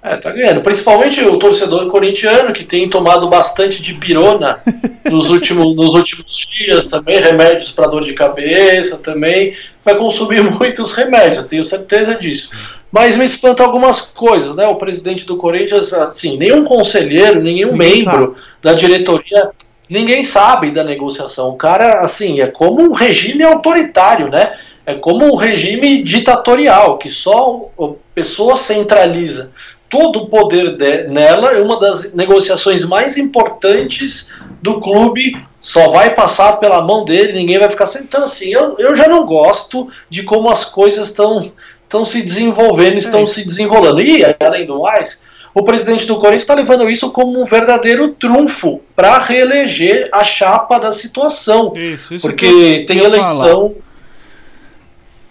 É, 0.02 0.16
tá 0.16 0.32
ganhando. 0.32 0.62
Principalmente 0.62 1.22
o 1.26 1.38
torcedor 1.38 1.88
corintiano, 1.88 2.54
que 2.54 2.64
tem 2.64 2.90
tomado 2.90 3.28
bastante 3.28 3.82
de 3.82 3.94
pirona 3.96 4.58
nos 5.10 5.30
últimos, 5.30 5.76
nos 5.76 5.94
últimos 5.94 6.48
dias 6.58 6.88
também, 6.88 7.20
remédios 7.20 7.72
para 7.72 7.88
dor 7.88 8.04
de 8.04 8.14
cabeça 8.14 8.98
também. 8.98 9.54
Vai 9.84 9.98
consumir 9.98 10.42
muitos 10.50 10.94
remédios, 10.94 11.44
tenho 11.46 11.66
certeza 11.66 12.16
disso. 12.16 12.52
Mas 12.92 13.18
me 13.18 13.26
espanta 13.26 13.62
algumas 13.64 14.02
coisas, 14.02 14.56
né? 14.56 14.66
O 14.68 14.76
presidente 14.76 15.26
do 15.26 15.36
Corinthians, 15.38 15.92
assim, 15.94 16.38
nenhum 16.38 16.64
conselheiro, 16.64 17.42
nenhum 17.42 17.74
Ninguém 17.74 18.04
membro 18.06 18.36
sabe. 18.36 18.48
da 18.62 18.74
diretoria 18.74 19.52
ninguém 19.90 20.24
sabe 20.24 20.72
da 20.72 20.84
negociação. 20.84 21.50
O 21.50 21.56
cara, 21.56 22.02
assim, 22.02 22.40
é 22.42 22.48
como 22.48 22.82
um 22.82 22.94
regime 22.94 23.44
autoritário, 23.44 24.30
né? 24.30 24.58
É 24.86 24.96
como 24.96 25.26
um 25.26 25.36
regime 25.36 26.04
ditatorial, 26.04 26.98
que 26.98 27.10
só 27.10 27.70
a 27.80 27.90
pessoa 28.14 28.56
centraliza 28.56 29.54
todo 29.90 30.24
o 30.24 30.28
poder 30.28 30.78
de, 30.78 31.08
nela. 31.08 31.52
É 31.52 31.62
uma 31.62 31.80
das 31.80 32.14
negociações 32.14 32.86
mais 32.86 33.18
importantes 33.18 34.34
do 34.62 34.80
clube. 34.80 35.38
Só 35.62 35.90
vai 35.90 36.16
passar 36.16 36.54
pela 36.54 36.82
mão 36.82 37.04
dele, 37.04 37.34
ninguém 37.34 37.60
vai 37.60 37.70
ficar 37.70 37.86
sem. 37.86 38.04
Então, 38.04 38.24
assim, 38.24 38.54
eu, 38.54 38.76
eu 38.80 38.96
já 38.96 39.08
não 39.08 39.26
gosto 39.26 39.90
de 40.10 40.24
como 40.24 40.50
as 40.50 40.64
coisas 40.64 41.10
estão 41.10 41.52
estão 41.90 42.06
se 42.06 42.22
desenvolvendo, 42.22 42.98
estão 42.98 43.24
é 43.24 43.26
se 43.26 43.44
desenrolando. 43.44 44.02
E, 44.02 44.24
além 44.40 44.66
do 44.66 44.80
mais, 44.82 45.28
o 45.54 45.64
presidente 45.64 46.06
do 46.06 46.16
Corinthians 46.16 46.44
está 46.44 46.54
levando 46.54 46.90
isso 46.90 47.12
como 47.12 47.42
um 47.42 47.46
verdadeiro 47.46 48.10
trunfo 48.10 48.82
para 48.96 49.18
reeleger 49.18 50.10
a 50.12 50.24
chapa 50.24 50.78
da 50.78 50.92
situação. 50.92 51.74
Isso, 51.76 52.14
isso 52.14 52.22
porque 52.22 52.86
tem 52.88 53.00
eleição. 53.00 53.70
Falar. 53.70 53.90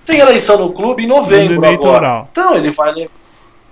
Tem 0.04 0.20
eleição 0.20 0.58
no 0.58 0.72
clube 0.72 1.04
em 1.04 1.06
novembro 1.06 1.64
agora. 1.64 2.26
Então 2.32 2.54
ele 2.54 2.70
vai, 2.72 3.08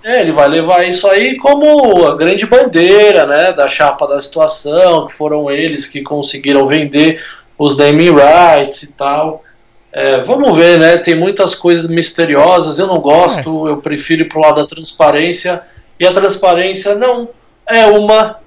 é, 0.04 0.20
ele 0.20 0.32
vai 0.32 0.48
levar 0.48 0.86
isso 0.86 1.08
aí 1.08 1.36
como 1.36 2.06
a 2.06 2.14
grande 2.14 2.46
bandeira 2.46 3.26
né, 3.26 3.52
da 3.52 3.66
chapa 3.68 4.06
da 4.06 4.20
situação, 4.20 5.06
que 5.06 5.14
foram 5.14 5.50
eles 5.50 5.86
que 5.86 6.02
conseguiram 6.02 6.66
vender 6.66 7.24
os 7.58 7.76
naming 7.76 8.12
rights 8.12 8.82
e 8.82 8.92
tal. 8.92 9.42
É, 9.90 10.18
vamos 10.18 10.56
ver, 10.56 10.78
né? 10.78 10.98
Tem 10.98 11.14
muitas 11.14 11.54
coisas 11.54 11.88
misteriosas. 11.88 12.78
Eu 12.78 12.86
não 12.86 12.98
gosto, 12.98 13.66
é. 13.66 13.70
eu 13.70 13.78
prefiro 13.78 14.22
ir 14.22 14.28
pro 14.28 14.40
lado 14.40 14.60
da 14.60 14.66
transparência 14.66 15.62
e 15.98 16.06
a 16.06 16.12
transparência 16.12 16.94
não 16.94 17.28
é 17.68 17.86
uma 17.86 18.38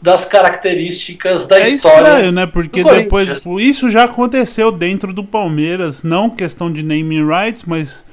das 0.00 0.24
características 0.24 1.46
da 1.46 1.58
é 1.58 1.62
história. 1.62 1.96
É 1.96 2.00
estranho, 2.00 2.32
né? 2.32 2.46
Porque 2.46 2.82
depois 2.82 3.28
isso 3.58 3.90
já 3.90 4.04
aconteceu 4.04 4.72
dentro 4.72 5.12
do 5.12 5.22
Palmeiras, 5.22 6.02
não 6.02 6.30
questão 6.30 6.72
de 6.72 6.82
naming 6.82 7.26
rights, 7.26 7.64
mas 7.66 8.04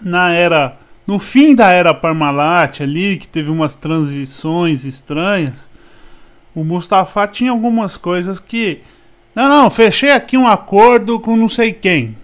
na 0.00 0.32
era 0.32 0.76
no 1.06 1.18
fim 1.18 1.54
da 1.54 1.70
era 1.70 1.92
Parmalat 1.92 2.80
ali, 2.80 3.16
que 3.16 3.26
teve 3.26 3.50
umas 3.50 3.74
transições 3.74 4.84
estranhas, 4.84 5.68
o 6.54 6.62
Mustafa 6.62 7.26
tinha 7.26 7.50
algumas 7.50 7.96
coisas 7.96 8.38
que 8.38 8.80
não, 9.34 9.48
não, 9.48 9.70
fechei 9.70 10.10
aqui 10.10 10.36
um 10.36 10.46
acordo 10.46 11.18
com 11.18 11.36
não 11.36 11.48
sei 11.48 11.72
quem. 11.72 12.16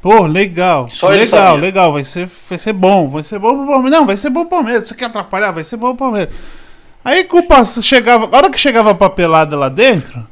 Pô, 0.00 0.26
legal. 0.26 0.88
Só 0.90 1.08
legal, 1.08 1.56
legal. 1.56 1.92
Vai 1.92 2.04
ser, 2.04 2.28
vai 2.48 2.58
ser 2.58 2.72
bom. 2.72 3.08
Vai 3.08 3.24
ser 3.24 3.38
bom 3.38 3.56
pro 3.56 3.66
Palmeiras. 3.66 3.98
Não, 3.98 4.06
vai 4.06 4.16
ser 4.16 4.30
bom 4.30 4.40
pro 4.40 4.58
Palmeiras. 4.58 4.88
Você 4.88 4.94
quer 4.94 5.06
atrapalhar? 5.06 5.50
Vai 5.50 5.64
ser 5.64 5.76
bom 5.76 5.88
pro 5.88 6.06
Palmeiras. 6.06 6.34
Aí 7.04 7.24
culpa 7.24 7.64
chegava. 7.64 8.28
A 8.32 8.36
hora 8.36 8.50
que 8.50 8.58
chegava 8.58 8.90
a 8.90 8.94
papelada 8.94 9.56
lá 9.56 9.68
dentro. 9.68 10.26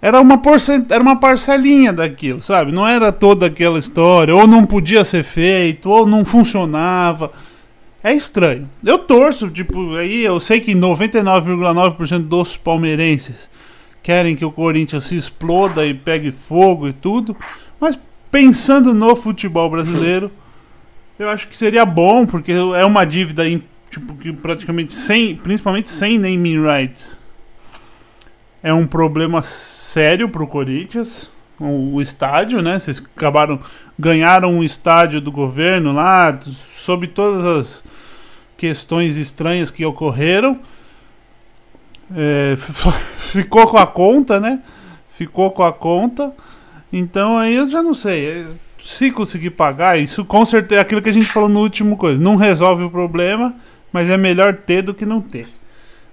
Era 0.00 0.20
uma, 0.20 0.38
porcent... 0.38 0.90
era 0.90 1.02
uma 1.02 1.16
parcelinha 1.16 1.92
daquilo, 1.92 2.42
sabe? 2.42 2.70
Não 2.70 2.86
era 2.86 3.10
toda 3.10 3.46
aquela 3.46 3.78
história. 3.78 4.34
Ou 4.34 4.46
não 4.46 4.64
podia 4.64 5.02
ser 5.02 5.24
feito, 5.24 5.90
ou 5.90 6.06
não 6.06 6.24
funcionava. 6.24 7.32
É 8.04 8.12
estranho. 8.12 8.68
Eu 8.84 8.98
torço, 8.98 9.50
tipo, 9.50 9.96
aí 9.96 10.22
eu 10.22 10.38
sei 10.38 10.60
que 10.60 10.74
99,9% 10.74 12.20
dos 12.20 12.56
palmeirenses 12.56 13.50
querem 14.00 14.36
que 14.36 14.44
o 14.44 14.52
Corinthians 14.52 15.02
se 15.02 15.16
exploda 15.16 15.84
e 15.84 15.92
pegue 15.92 16.30
fogo 16.30 16.86
e 16.86 16.92
tudo. 16.92 17.36
Mas 17.80 17.98
pensando 18.30 18.94
no 18.94 19.14
futebol 19.14 19.70
brasileiro, 19.70 20.30
eu 21.18 21.28
acho 21.28 21.48
que 21.48 21.56
seria 21.56 21.84
bom, 21.84 22.26
porque 22.26 22.52
é 22.52 22.84
uma 22.84 23.04
dívida 23.04 23.48
em, 23.48 23.62
tipo, 23.90 24.14
que 24.14 24.32
praticamente 24.32 24.92
sem, 24.92 25.36
principalmente 25.36 25.88
sem 25.88 26.18
naming 26.18 26.62
rights. 26.62 27.18
É 28.62 28.72
um 28.72 28.86
problema 28.86 29.42
sério 29.42 30.28
Corinthians. 30.28 31.30
O, 31.58 31.94
o 31.94 32.02
estádio, 32.02 32.60
né? 32.60 32.78
Vocês 32.78 33.02
acabaram. 33.16 33.60
Ganharam 33.98 34.52
um 34.52 34.62
estádio 34.62 35.22
do 35.22 35.32
governo 35.32 35.92
lá, 35.92 36.38
sob 36.76 37.06
todas 37.06 37.44
as 37.44 37.84
questões 38.56 39.16
estranhas 39.16 39.70
que 39.70 39.84
ocorreram. 39.84 40.60
É, 42.14 42.56
ficou 43.18 43.66
com 43.66 43.78
a 43.78 43.86
conta, 43.86 44.38
né? 44.38 44.60
Ficou 45.08 45.50
com 45.50 45.62
a 45.62 45.72
conta. 45.72 46.34
Então 46.92 47.36
aí 47.36 47.56
eu 47.56 47.68
já 47.68 47.82
não 47.82 47.94
sei. 47.94 48.46
Se 48.84 49.10
conseguir 49.10 49.50
pagar, 49.50 49.98
isso 49.98 50.24
com 50.24 50.44
certeza 50.46 50.80
é 50.80 50.82
aquilo 50.82 51.02
que 51.02 51.08
a 51.08 51.12
gente 51.12 51.26
falou 51.26 51.48
no 51.48 51.60
último 51.60 51.96
coisa. 51.96 52.20
Não 52.22 52.36
resolve 52.36 52.84
o 52.84 52.90
problema, 52.90 53.54
mas 53.92 54.08
é 54.08 54.16
melhor 54.16 54.54
ter 54.54 54.82
do 54.82 54.94
que 54.94 55.04
não 55.04 55.20
ter. 55.20 55.48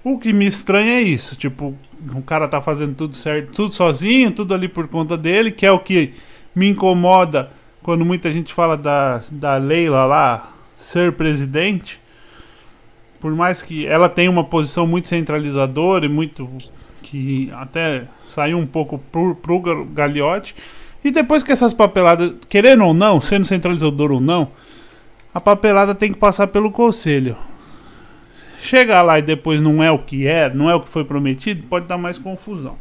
O 0.03 0.17
que 0.19 0.34
me 0.34 0.45
estranha 0.45 0.93
é 0.93 1.01
isso, 1.01 1.36
tipo, 1.36 1.78
o 2.13 2.21
cara 2.21 2.47
tá 2.47 2.61
fazendo 2.61 2.93
tudo 2.95 3.15
certo, 3.15 3.51
tudo 3.53 3.74
sozinho, 3.74 4.32
tudo 4.32 4.53
ali 4.53 4.67
por 4.67 4.88
conta 4.88 5.15
dele, 5.15 5.49
que 5.51 5.65
é 5.65 5.71
o 5.71 5.80
que 5.80 6.13
me 6.53 6.67
incomoda 6.67 7.51
quando 7.82 8.03
muita 8.03 8.32
gente 8.32 8.53
fala 8.53 8.76
da, 8.76 9.21
da 9.32 9.55
Leila 9.57 10.05
lá 10.05 10.51
ser 10.76 11.13
presidente. 11.13 12.01
por 13.24 13.34
mais 13.34 13.63
que 13.63 13.88
ela 13.88 14.09
tenha 14.09 14.30
uma 14.30 14.43
posição 14.43 14.86
muito 14.86 15.07
centralizadora 15.07 16.05
e 16.05 16.09
muito 16.09 16.49
que 17.14 17.51
até 17.53 18.05
saiu 18.24 18.57
um 18.57 18.66
pouco 18.66 18.97
pro, 18.97 19.36
pro 19.36 19.59
Gagliotti. 19.59 20.55
E 21.03 21.11
depois 21.11 21.43
que 21.43 21.51
essas 21.51 21.72
papeladas, 21.72 22.34
querendo 22.49 22.86
ou 22.86 22.93
não, 22.93 23.22
sendo 23.22 23.45
centralizador 23.45 24.11
ou 24.11 24.20
não, 24.20 24.49
a 25.32 25.39
papelada 25.39 25.93
tem 25.93 26.11
que 26.11 26.18
passar 26.18 26.47
pelo 26.47 26.72
conselho. 26.72 27.38
Chegar 28.59 29.03
lá 29.03 29.20
e 29.20 29.22
depois 29.22 29.61
não 29.61 29.84
é 29.84 29.91
o 29.91 29.99
que 29.99 30.26
é, 30.26 30.51
não 30.51 30.70
é 30.70 30.74
o 30.74 30.80
que 30.80 30.89
foi 30.89 31.03
prometido, 31.03 31.68
pode 31.70 31.86
dar 31.86 31.99
mais 31.99 32.18
confusão. 32.18 32.78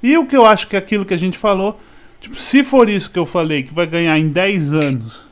E 0.00 0.16
o 0.16 0.26
que 0.26 0.36
eu 0.36 0.46
acho 0.46 0.68
que 0.68 0.76
é 0.76 0.78
aquilo 0.78 1.04
que 1.04 1.14
a 1.14 1.18
gente 1.18 1.36
falou, 1.36 1.80
tipo, 2.20 2.36
se 2.36 2.62
for 2.62 2.88
isso 2.88 3.10
que 3.10 3.18
eu 3.18 3.26
falei, 3.26 3.64
que 3.64 3.74
vai 3.74 3.86
ganhar 3.86 4.16
em 4.16 4.28
10 4.28 4.74
anos, 4.74 5.26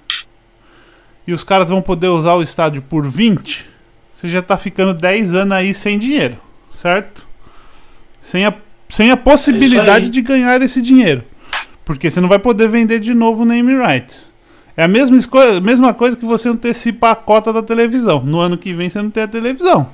e 1.24 1.32
os 1.32 1.44
caras 1.44 1.68
vão 1.68 1.82
poder 1.82 2.08
usar 2.08 2.34
o 2.34 2.42
estádio 2.42 2.82
por 2.82 3.06
20, 3.06 3.64
você 4.12 4.28
já 4.28 4.42
tá 4.42 4.56
ficando 4.56 4.92
10 4.92 5.34
anos 5.34 5.52
aí 5.52 5.72
sem 5.72 5.98
dinheiro, 5.98 6.38
certo? 6.72 7.27
Sem 8.28 8.44
a, 8.44 8.52
sem 8.90 9.10
a 9.10 9.16
possibilidade 9.16 10.10
de 10.10 10.20
ganhar 10.20 10.60
esse 10.60 10.82
dinheiro. 10.82 11.24
Porque 11.82 12.10
você 12.10 12.20
não 12.20 12.28
vai 12.28 12.38
poder 12.38 12.68
vender 12.68 13.00
de 13.00 13.14
novo 13.14 13.42
o 13.42 13.46
name 13.46 13.74
rights. 13.74 14.26
É 14.76 14.84
a 14.84 14.88
mesma, 14.88 15.16
mesma 15.62 15.94
coisa 15.94 16.14
que 16.14 16.26
você 16.26 16.50
antecipar 16.50 17.12
a 17.12 17.16
cota 17.16 17.54
da 17.54 17.62
televisão. 17.62 18.22
No 18.22 18.38
ano 18.38 18.58
que 18.58 18.74
vem 18.74 18.90
você 18.90 19.00
não 19.00 19.08
tem 19.08 19.22
a 19.22 19.28
televisão. 19.28 19.88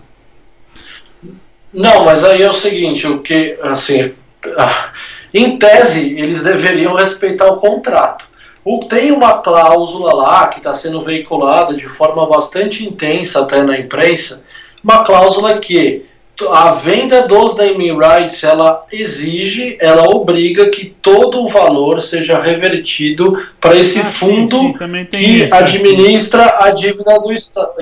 Não, 1.73 2.05
mas 2.05 2.25
aí 2.25 2.43
é 2.43 2.51
o 2.51 2.53
seguinte, 2.53 3.07
o 3.07 3.21
que, 3.21 3.57
assim, 3.63 4.13
ah, 4.59 4.89
em 5.33 5.57
tese, 5.57 6.19
eles 6.19 6.43
deveriam 6.43 6.95
respeitar 6.95 7.47
o 7.47 7.59
contrato. 7.59 8.27
O, 8.65 8.81
tem 8.81 9.13
uma 9.13 9.39
cláusula 9.39 10.13
lá 10.13 10.49
que 10.49 10.59
está 10.59 10.73
sendo 10.73 11.03
veiculada 11.03 11.77
de 11.77 11.89
forma 11.89 12.27
bastante 12.27 12.85
intensa 12.85 13.43
até 13.43 13.63
na 13.63 13.79
imprensa, 13.79 14.45
uma 14.83 15.05
cláusula 15.05 15.61
que 15.61 16.05
a 16.51 16.73
venda 16.73 17.29
dos 17.29 17.57
naming 17.57 17.97
rights 17.97 18.43
ela 18.43 18.85
exige, 18.91 19.77
ela 19.81 20.03
obriga 20.03 20.69
que 20.69 20.87
todo 21.01 21.45
o 21.45 21.49
valor 21.49 22.01
seja 22.01 22.41
revertido 22.41 23.41
para 23.61 23.77
esse 23.77 24.01
ah, 24.01 24.05
fundo 24.05 24.59
sim, 24.59 24.75
sim, 24.77 25.05
que 25.05 25.17
isso, 25.17 25.55
administra 25.55 26.59
a 26.61 26.71
dívida 26.71 27.19
do 27.21 27.33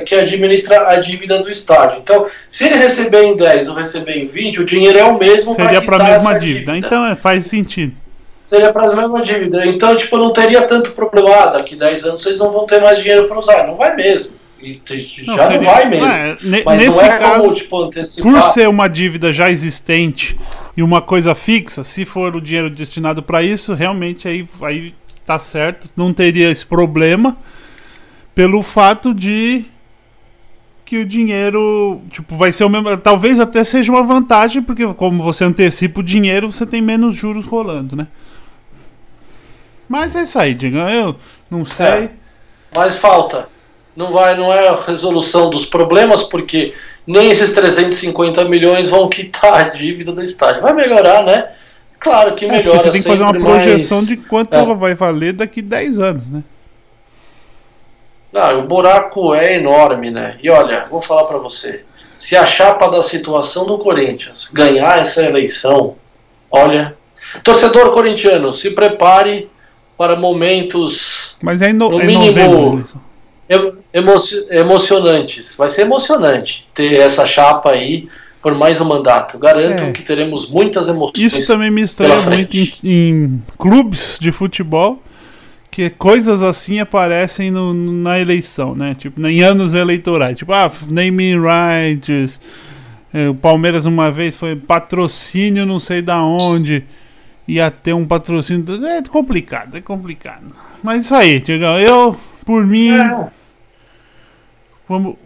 que 0.04 0.14
administra 0.14 0.88
a 0.88 0.96
dívida 0.96 1.38
do 1.38 1.48
estádio. 1.48 2.00
Então, 2.02 2.26
se 2.48 2.66
ele 2.66 2.76
receber 2.76 3.22
em 3.22 3.36
10 3.36 3.68
ou 3.68 3.74
receber 3.74 4.18
em 4.18 4.26
20, 4.26 4.60
o 4.60 4.64
dinheiro 4.64 4.98
é 4.98 5.04
o 5.04 5.18
mesmo 5.18 5.56
para 5.56 5.64
Seria 5.64 5.82
para 5.82 5.96
a 5.96 6.10
mesma 6.10 6.38
dívida. 6.38 6.72
dívida. 6.72 6.76
Então, 6.76 7.06
é, 7.06 7.16
faz 7.16 7.46
sentido. 7.46 7.94
Seria 8.44 8.70
para 8.70 8.92
a 8.92 8.94
mesma 8.94 9.22
dívida. 9.22 9.66
Então, 9.66 9.96
tipo, 9.96 10.18
não 10.18 10.30
teria 10.30 10.62
tanto 10.66 10.92
problema. 10.92 11.30
Ah, 11.34 11.46
daqui 11.46 11.74
10 11.74 12.04
anos 12.04 12.22
vocês 12.22 12.38
não 12.38 12.50
vão 12.50 12.66
ter 12.66 12.82
mais 12.82 12.98
dinheiro 12.98 13.26
para 13.26 13.38
usar. 13.38 13.66
Não 13.66 13.76
vai 13.76 13.96
mesmo. 13.96 14.41
Não, 15.26 15.36
já 15.36 15.48
seria, 15.48 15.58
não 15.58 15.64
vai 15.64 15.88
mesmo. 15.88 16.06
É, 16.06 16.36
Mas 16.64 16.80
nesse 16.80 16.96
não 16.96 17.04
é 17.04 17.18
caso, 17.18 17.40
como, 17.40 17.54
tipo, 17.54 17.82
antecipar. 17.82 18.32
Por 18.32 18.42
ser 18.52 18.68
uma 18.68 18.88
dívida 18.88 19.32
já 19.32 19.50
existente 19.50 20.38
e 20.76 20.82
uma 20.82 21.02
coisa 21.02 21.34
fixa, 21.34 21.82
se 21.82 22.04
for 22.04 22.36
o 22.36 22.40
dinheiro 22.40 22.70
destinado 22.70 23.22
para 23.22 23.42
isso, 23.42 23.74
realmente 23.74 24.28
aí, 24.28 24.46
aí 24.62 24.94
tá 25.26 25.38
certo. 25.38 25.90
Não 25.96 26.12
teria 26.12 26.50
esse 26.50 26.64
problema 26.64 27.36
pelo 28.34 28.62
fato 28.62 29.12
de 29.12 29.64
que 30.84 30.98
o 30.98 31.06
dinheiro, 31.06 32.02
tipo, 32.10 32.36
vai 32.36 32.52
ser 32.52 32.64
o 32.64 32.68
mesmo, 32.68 32.96
talvez 32.98 33.40
até 33.40 33.64
seja 33.64 33.90
uma 33.90 34.02
vantagem, 34.02 34.62
porque 34.62 34.86
como 34.94 35.22
você 35.22 35.44
antecipa 35.44 36.00
o 36.00 36.02
dinheiro, 36.02 36.52
você 36.52 36.66
tem 36.66 36.82
menos 36.82 37.16
juros 37.16 37.46
rolando, 37.46 37.96
né? 37.96 38.06
Mas 39.88 40.14
é 40.14 40.22
isso 40.22 40.38
aí, 40.38 40.54
Diego. 40.54 40.78
Eu 40.78 41.16
não 41.50 41.64
sei. 41.64 41.86
É, 41.86 42.10
mas 42.74 42.96
falta 42.96 43.48
não 43.96 44.12
vai, 44.12 44.36
não 44.36 44.52
é 44.52 44.68
a 44.68 44.74
resolução 44.74 45.50
dos 45.50 45.66
problemas, 45.66 46.22
porque 46.22 46.74
nem 47.06 47.30
esses 47.30 47.52
350 47.52 48.44
milhões 48.46 48.88
vão 48.88 49.08
quitar 49.08 49.54
a 49.54 49.68
dívida 49.68 50.12
do 50.12 50.22
estádio. 50.22 50.62
Vai 50.62 50.72
melhorar, 50.72 51.22
né? 51.24 51.50
Claro 51.98 52.34
que 52.34 52.46
melhora. 52.46 52.78
É, 52.78 52.82
você 52.82 52.90
tem 52.90 53.02
que 53.02 53.08
fazer 53.08 53.22
uma 53.22 53.32
projeção 53.32 53.98
mais... 53.98 54.08
de 54.08 54.16
quanto 54.16 54.54
é. 54.54 54.58
ela 54.58 54.74
vai 54.74 54.94
valer 54.94 55.34
daqui 55.34 55.62
10 55.62 55.98
anos, 55.98 56.28
né? 56.28 56.42
Não, 58.32 58.60
o 58.60 58.66
buraco 58.66 59.34
é 59.34 59.56
enorme, 59.56 60.10
né? 60.10 60.38
E 60.42 60.48
olha, 60.48 60.86
vou 60.90 61.02
falar 61.02 61.24
para 61.24 61.38
você. 61.38 61.84
Se 62.18 62.34
a 62.34 62.46
chapa 62.46 62.88
da 62.88 63.02
situação 63.02 63.66
do 63.66 63.78
Corinthians 63.78 64.50
ganhar 64.52 64.98
essa 64.98 65.22
eleição, 65.22 65.96
olha, 66.50 66.96
torcedor 67.44 67.90
corintiano, 67.90 68.52
se 68.52 68.70
prepare 68.70 69.50
para 69.98 70.16
momentos 70.16 71.36
Mas 71.42 71.60
é 71.60 71.72
no, 71.72 71.90
no 71.90 72.00
é 72.00 72.06
mínimo 72.06 72.32
novembro, 72.32 72.84
emocionantes. 74.52 75.56
Vai 75.56 75.68
ser 75.68 75.82
emocionante 75.82 76.68
ter 76.74 76.94
essa 76.96 77.26
chapa 77.26 77.70
aí 77.70 78.08
por 78.42 78.54
mais 78.54 78.80
um 78.80 78.84
mandato. 78.84 79.38
Garanto 79.38 79.84
é. 79.84 79.92
que 79.92 80.02
teremos 80.02 80.50
muitas 80.50 80.88
emoções. 80.88 81.32
Isso 81.32 81.46
também 81.46 81.70
me 81.70 81.82
estranha 81.82 82.20
muito 82.22 82.56
em, 82.56 82.72
em, 82.82 83.42
clubes 83.56 84.18
de 84.20 84.32
futebol. 84.32 85.00
Que 85.70 85.88
coisas 85.88 86.42
assim 86.42 86.80
aparecem 86.80 87.50
no, 87.50 87.72
na 87.72 88.20
eleição, 88.20 88.74
né? 88.74 88.94
Tipo, 88.94 89.26
em 89.26 89.40
anos 89.42 89.72
eleitorais. 89.72 90.36
Tipo, 90.36 90.52
ah, 90.52 90.70
naming 90.90 91.40
rights. 91.40 92.38
É, 93.14 93.28
o 93.28 93.34
Palmeiras 93.34 93.86
uma 93.86 94.10
vez 94.10 94.36
foi 94.36 94.54
patrocínio 94.56 95.64
não 95.64 95.78
sei 95.78 96.02
da 96.02 96.22
onde. 96.22 96.84
Ia 97.48 97.70
ter 97.70 97.94
um 97.94 98.04
patrocínio. 98.04 98.84
É 98.84 99.00
complicado, 99.02 99.76
é 99.76 99.80
complicado. 99.80 100.54
Mas 100.82 101.06
isso 101.06 101.14
aí, 101.14 101.40
Tiagão. 101.40 101.78
Eu, 101.78 102.16
por 102.44 102.66
mim. 102.66 102.90
É 102.90 103.41
Vamos. 104.88 105.16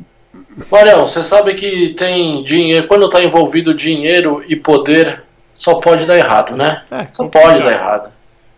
Marião, 0.71 1.07
você 1.07 1.23
sabe 1.23 1.55
que 1.55 1.91
tem 1.91 2.43
dinheiro. 2.45 2.87
Quando 2.87 3.07
está 3.07 3.23
envolvido 3.23 3.75
dinheiro 3.75 4.45
e 4.47 4.57
poder, 4.57 5.23
só 5.53 5.75
pode 5.75 6.05
dar 6.05 6.17
errado, 6.17 6.57
né? 6.57 6.83
É, 6.91 7.07
só 7.13 7.27
pode 7.27 7.63
dar 7.63 7.73
errado. 7.73 8.11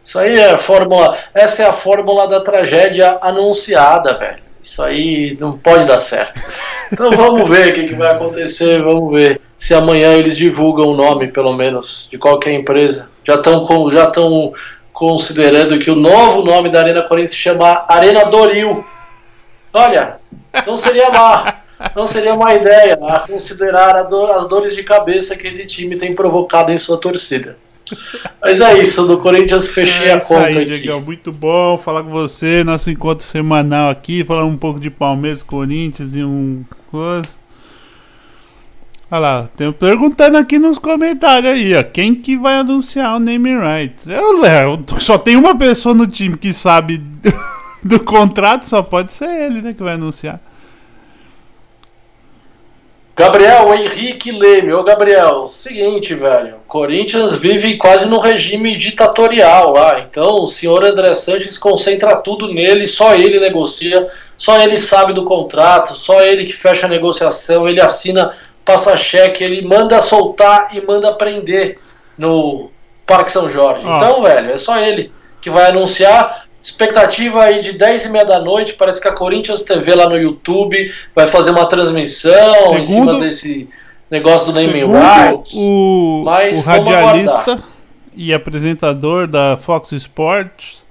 Isso 0.02 0.18
aí 0.18 0.38
é 0.38 0.52
a 0.52 0.58
fórmula. 0.58 1.16
Essa 1.34 1.64
é 1.64 1.66
a 1.66 1.72
fórmula 1.72 2.26
da 2.26 2.40
tragédia 2.40 3.18
anunciada, 3.20 4.16
velho. 4.18 4.38
Isso 4.62 4.82
aí 4.82 5.36
não 5.38 5.56
pode 5.56 5.86
dar 5.86 6.00
certo. 6.00 6.40
Então 6.90 7.10
vamos 7.10 7.50
ver 7.50 7.68
o 7.68 7.72
que, 7.74 7.84
que, 7.84 7.94
vai 7.94 8.10
acontecer. 8.10 8.82
Vamos 8.82 9.12
ver 9.12 9.42
se 9.58 9.74
amanhã 9.74 10.14
eles 10.14 10.34
divulgam 10.34 10.86
o 10.86 10.96
nome, 10.96 11.28
pelo 11.28 11.54
menos, 11.54 12.08
de 12.10 12.16
qualquer 12.16 12.54
empresa. 12.54 13.10
Já 13.22 13.34
estão 13.34 13.90
já 13.90 14.04
estão 14.04 14.54
considerando 14.90 15.78
que 15.78 15.90
o 15.90 15.94
novo 15.94 16.42
nome 16.42 16.70
da 16.70 16.80
Arena 16.80 17.02
Corinthians 17.02 17.32
se 17.32 17.36
chama 17.36 17.84
Arena 17.86 18.24
Doril. 18.24 18.82
Olha, 19.72 20.18
não 20.66 20.76
seria 20.76 21.10
má. 21.10 21.54
Não 21.94 22.06
seria 22.06 22.34
uma 22.34 22.52
ideia 22.54 22.98
a 23.00 23.20
considerar 23.20 23.94
a 23.94 24.02
dor, 24.02 24.30
as 24.32 24.48
dores 24.48 24.74
de 24.74 24.82
cabeça 24.82 25.36
que 25.36 25.46
esse 25.46 25.64
time 25.64 25.96
tem 25.96 26.12
provocado 26.12 26.72
em 26.72 26.78
sua 26.78 26.98
torcida. 26.98 27.56
Mas 28.42 28.60
é 28.60 28.80
isso, 28.80 29.06
do 29.06 29.18
Corinthians 29.18 29.68
fechei 29.68 30.08
é 30.08 30.14
a 30.14 30.20
conta 30.20 30.46
aí, 30.46 30.58
aqui. 30.58 30.80
Diego, 30.80 31.00
muito 31.00 31.32
bom 31.32 31.78
falar 31.78 32.02
com 32.02 32.10
você, 32.10 32.64
nosso 32.64 32.90
encontro 32.90 33.24
semanal 33.24 33.90
aqui, 33.90 34.24
falar 34.24 34.44
um 34.44 34.56
pouco 34.56 34.80
de 34.80 34.90
Palmeiras, 34.90 35.42
Corinthians 35.42 36.14
e 36.14 36.22
um 36.22 36.64
coisa. 36.90 37.28
Olha 39.10 39.20
lá, 39.20 39.48
tem 39.56 39.72
perguntando 39.72 40.36
aqui 40.36 40.58
nos 40.58 40.76
comentários 40.78 41.52
aí, 41.52 41.74
ó, 41.74 41.82
quem 41.82 42.14
que 42.14 42.36
vai 42.36 42.56
anunciar 42.56 43.16
o 43.16 43.18
name 43.18 43.56
rights? 43.56 44.06
Eu, 44.06 44.38
Léo, 44.40 44.84
só 44.98 45.16
tem 45.16 45.34
uma 45.34 45.56
pessoa 45.56 45.94
no 45.94 46.06
time 46.06 46.36
que 46.36 46.52
sabe 46.52 47.02
do 47.84 48.00
contrato, 48.00 48.68
só 48.68 48.82
pode 48.82 49.12
ser 49.12 49.28
ele, 49.28 49.62
né, 49.62 49.72
que 49.72 49.82
vai 49.82 49.94
anunciar. 49.94 50.40
Gabriel 53.18 53.74
Henrique 53.74 54.30
Leme. 54.30 54.72
Ô, 54.72 54.84
Gabriel, 54.84 55.48
seguinte, 55.48 56.14
velho. 56.14 56.58
Corinthians 56.68 57.34
vive 57.34 57.76
quase 57.76 58.08
no 58.08 58.20
regime 58.20 58.76
ditatorial 58.76 59.72
lá. 59.72 59.98
Então, 59.98 60.44
o 60.44 60.46
senhor 60.46 60.84
André 60.84 61.12
Sanches 61.14 61.58
concentra 61.58 62.14
tudo 62.14 62.54
nele, 62.54 62.86
só 62.86 63.16
ele 63.16 63.40
negocia, 63.40 64.08
só 64.36 64.56
ele 64.62 64.78
sabe 64.78 65.12
do 65.12 65.24
contrato, 65.24 65.94
só 65.94 66.20
ele 66.20 66.44
que 66.44 66.52
fecha 66.52 66.86
a 66.86 66.88
negociação, 66.88 67.68
ele 67.68 67.80
assina, 67.80 68.36
passa 68.64 68.96
cheque, 68.96 69.42
ele 69.42 69.62
manda 69.62 70.00
soltar 70.00 70.68
e 70.72 70.80
manda 70.80 71.12
prender 71.12 71.80
no 72.16 72.70
Parque 73.04 73.32
São 73.32 73.50
Jorge. 73.50 73.84
Então, 73.84 74.22
velho, 74.22 74.52
é 74.52 74.56
só 74.56 74.78
ele 74.78 75.10
que 75.40 75.50
vai 75.50 75.70
anunciar. 75.70 76.46
Expectativa 76.60 77.44
aí 77.44 77.60
de 77.60 77.72
10 77.72 78.06
e 78.06 78.08
meia 78.10 78.24
da 78.24 78.40
noite, 78.40 78.74
parece 78.74 79.00
que 79.00 79.08
a 79.08 79.12
Corinthians 79.12 79.62
TV 79.62 79.94
lá 79.94 80.08
no 80.08 80.16
YouTube 80.16 80.92
vai 81.14 81.28
fazer 81.28 81.50
uma 81.50 81.66
transmissão 81.66 82.54
segundo, 82.54 82.78
em 82.78 82.84
cima 82.84 83.20
desse 83.20 83.68
negócio 84.10 84.52
do 84.52 84.60
naming 84.60 84.84
rights. 84.84 85.54
O, 85.54 86.22
Mas 86.24 86.58
o 86.58 86.60
radialista 86.62 87.62
e 88.14 88.34
apresentador 88.34 89.28
da 89.28 89.56
Fox 89.56 89.92
Sports 89.92 90.84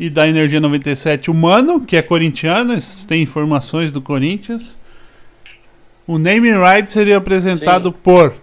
e 0.00 0.08
da 0.08 0.26
Energia 0.26 0.58
97 0.58 1.30
Humano, 1.30 1.82
que 1.82 1.96
é 1.96 2.02
corintiano, 2.02 2.76
tem 3.06 3.22
informações 3.22 3.90
do 3.90 4.00
Corinthians. 4.00 4.76
O 6.06 6.18
naming 6.18 6.56
rights 6.58 6.94
seria 6.94 7.18
apresentado 7.18 7.90
Sim. 7.90 7.96
por 8.02 8.34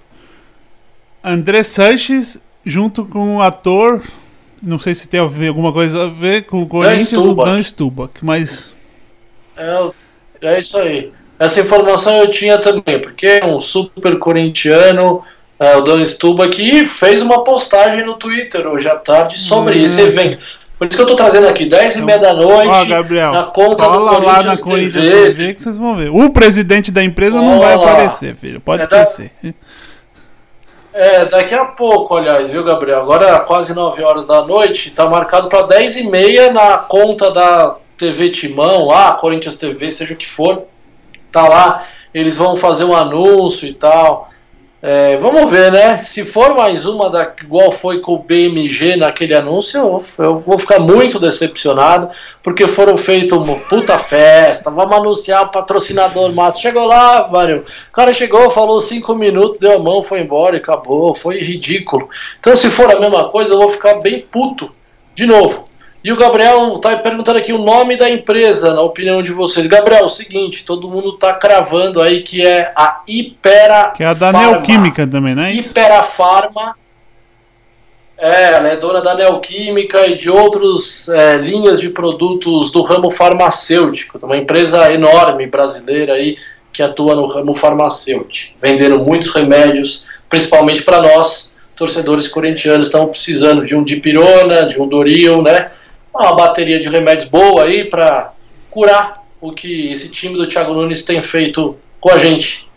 André 1.24 1.64
Sanches 1.64 2.42
junto 2.64 3.06
com 3.06 3.38
o 3.38 3.42
ator 3.42 4.02
não 4.62 4.80
sei 4.80 4.96
se 4.96 5.08
tem 5.08 5.20
a 5.20 5.26
ver, 5.26 5.50
alguma 5.50 5.72
coisa 5.72 6.06
a 6.06 6.10
ver 6.10 6.46
com 6.46 6.62
o 6.62 6.68
Corinthians 6.68 7.14
ou 7.14 7.36
Dan 7.36 7.62
Stubach, 7.62 8.14
mas. 8.22 8.74
É, 9.58 9.90
é 10.42 10.60
isso 10.60 10.78
aí. 10.78 11.12
Essa 11.40 11.62
informação 11.62 12.18
eu 12.18 12.30
tinha 12.30 12.58
também, 12.58 13.00
porque 13.00 13.40
um 13.46 13.62
super 13.62 14.20
corintiano, 14.20 15.24
é, 15.58 15.76
o 15.78 15.82
Dan 15.82 16.04
Stuba, 16.04 16.46
aqui 16.46 16.86
fez 16.86 17.22
uma 17.22 17.44
postagem 17.44 18.06
no 18.06 18.16
Twitter 18.16 18.68
hoje 18.68 18.90
à 18.90 18.96
tarde 18.96 19.38
sobre 19.38 19.80
hum. 19.80 19.86
esse 19.86 20.02
evento. 20.02 20.38
Por 20.78 20.88
isso 20.88 20.96
que 20.96 21.04
eu 21.04 21.08
tô 21.08 21.16
trazendo 21.16 21.48
aqui, 21.48 21.66
10 21.66 21.98
e 21.98 22.02
meia 22.04 22.20
da 22.20 22.34
noite, 22.34 22.70
ó, 22.70 22.86
Gabriel, 22.86 23.34
na 23.34 23.44
conta 23.44 23.84
do 23.84 24.00
Corinthians, 24.00 24.24
lá 24.24 24.44
na 24.44 24.58
Corinthians 24.58 25.10
TV. 25.10 25.26
TV. 25.26 25.54
que 25.54 25.62
vocês 25.62 25.78
vão 25.78 25.96
ver. 25.96 26.10
O 26.10 26.30
presidente 26.30 26.90
da 26.90 27.04
empresa 27.04 27.42
não 27.42 27.60
vai 27.60 27.74
aparecer, 27.74 28.36
filho. 28.36 28.62
Pode 28.62 28.84
é 28.84 28.86
esquecer. 28.86 29.32
Da... 29.44 29.54
É, 30.92 31.26
daqui 31.26 31.54
a 31.54 31.66
pouco, 31.66 32.18
aliás, 32.18 32.50
viu, 32.50 32.64
Gabriel? 32.64 33.02
Agora 33.02 33.40
quase 33.42 33.74
9 33.74 34.04
horas 34.04 34.26
da 34.26 34.42
noite, 34.42 34.92
tá 34.92 35.08
marcado 35.08 35.48
para 35.48 35.64
10 35.64 35.98
e 35.98 36.10
meia 36.10 36.52
na 36.52 36.78
conta 36.78 37.30
da 37.32 37.78
TV 37.96 38.30
Timão, 38.32 38.88
lá, 38.88 39.14
Corinthians 39.14 39.58
TV, 39.58 39.92
seja 39.92 40.14
o 40.14 40.18
que 40.18 40.28
for. 40.28 40.64
Tá 41.32 41.48
lá, 41.48 41.86
eles 42.14 42.38
vão 42.38 42.56
fazer 42.56 42.86
um 42.86 42.96
anúncio 42.96 43.68
e 43.68 43.74
tal. 43.74 44.30
É, 44.82 45.18
vamos 45.18 45.52
ver, 45.52 45.72
né? 45.74 45.98
Se 45.98 46.24
for 46.24 46.56
mais 46.56 46.86
uma 46.86 47.10
da, 47.10 47.34
igual 47.44 47.70
foi 47.70 48.00
com 48.00 48.14
o 48.14 48.20
BMG 48.20 48.96
naquele 48.96 49.36
anúncio, 49.36 49.78
eu, 49.78 50.06
eu, 50.18 50.40
vou 50.40 50.58
ficar 50.58 50.80
muito 50.80 51.20
decepcionado, 51.20 52.10
porque 52.42 52.66
foram 52.66 52.98
feitas 52.98 53.38
uma 53.38 53.56
puta 53.56 53.98
festa. 53.98 54.72
Vamos 54.72 54.96
anunciar 54.96 55.44
o 55.44 55.50
patrocinador 55.50 56.34
massa. 56.34 56.62
Chegou 56.62 56.86
lá, 56.86 57.28
Mário. 57.28 57.66
O 57.90 57.92
cara 57.92 58.14
chegou, 58.14 58.50
falou 58.50 58.80
cinco 58.80 59.14
minutos, 59.14 59.60
deu 59.60 59.74
a 59.74 59.80
mão, 59.80 60.02
foi 60.02 60.22
embora 60.22 60.56
e 60.56 60.60
acabou. 60.60 61.14
Foi 61.14 61.40
ridículo. 61.40 62.10
Então, 62.40 62.56
se 62.56 62.70
for 62.70 62.90
a 62.90 63.00
mesma 63.00 63.30
coisa, 63.30 63.54
eu 63.54 63.58
vou 63.58 63.70
ficar 63.70 63.96
bem 63.96 64.26
puto. 64.32 64.72
De 65.14 65.26
novo. 65.26 65.69
E 66.02 66.14
o 66.14 66.18
Gabriel 66.18 66.76
está 66.78 66.96
perguntando 66.98 67.40
aqui 67.40 67.52
o 67.52 67.58
nome 67.58 67.98
da 67.98 68.10
empresa, 68.10 68.74
na 68.74 68.82
opinião 68.82 69.22
de 69.22 69.34
vocês. 69.34 69.68
Gabriel, 69.68 70.04
é 70.04 70.06
o 70.06 70.10
seguinte, 70.10 70.66
todo 70.66 70.88
mundo 70.88 71.10
está 71.10 71.34
cravando 71.34 72.02
aí 72.02 72.24
que 72.24 72.46
é 72.46 72.72
a 72.74 73.02
Ipera 73.06 73.92
Que 73.96 74.04
é 74.04 74.08
a 74.08 74.14
da 74.14 74.32
Pharma. 74.32 74.52
Neoquímica 74.52 75.06
também, 75.06 75.36
né? 75.36 75.54
Ipera 75.54 76.02
Pharma. 76.04 76.76
É, 78.18 78.54
ela 78.54 78.70
é 78.70 78.78
dona 78.78 79.02
da 79.02 79.14
Neoquímica 79.14 80.08
e 80.08 80.16
de 80.16 80.30
outras 80.30 81.10
é, 81.10 81.36
linhas 81.38 81.82
de 81.82 81.90
produtos 81.90 82.72
do 82.72 82.82
ramo 82.82 83.12
farmacêutico. 83.12 84.20
Uma 84.22 84.38
empresa 84.38 84.92
enorme 84.94 85.48
brasileira 85.48 86.14
aí 86.14 86.38
que 86.72 86.82
atua 86.82 87.16
no 87.16 87.26
ramo 87.26 87.54
farmacêutico, 87.54 88.58
vendendo 88.62 89.00
muitos 89.00 89.34
remédios, 89.34 90.06
principalmente 90.30 90.84
para 90.84 91.02
nós, 91.02 91.58
torcedores 91.76 92.28
corintianos, 92.28 92.88
estamos 92.88 93.10
precisando 93.10 93.66
de 93.66 93.76
um 93.76 93.84
dipirona, 93.84 94.66
de 94.66 94.82
um 94.82 94.88
Doril, 94.88 95.42
né? 95.42 95.72
Uma 96.20 96.36
bateria 96.36 96.80
de 96.80 96.90
remédios 96.90 97.30
boa 97.30 97.64
aí 97.64 97.86
para 97.86 98.34
curar 98.70 99.24
o 99.42 99.52
que 99.54 99.90
esse 99.92 100.12
time 100.12 100.36
do 100.36 100.48
Thiago 100.48 100.74
Nunes 100.74 101.04
tem 101.04 101.22
feito 101.22 101.78
com 102.00 102.12
a 102.12 102.18
gente. 102.18 102.68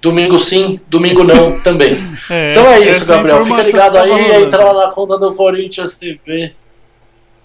Domingo 0.00 0.38
sim, 0.38 0.78
domingo 0.88 1.24
não 1.24 1.58
também. 1.64 1.96
É, 2.30 2.52
então 2.52 2.66
é 2.66 2.80
isso, 2.80 3.04
Gabriel. 3.06 3.44
Fica 3.44 3.62
ligado 3.62 3.94
tá 3.94 4.04
aí 4.04 4.12
e 4.12 4.44
entra 4.44 4.72
lá 4.72 4.86
na 4.86 4.92
conta 4.92 5.18
do 5.18 5.34
Corinthians 5.34 5.96
TV. 5.96 6.52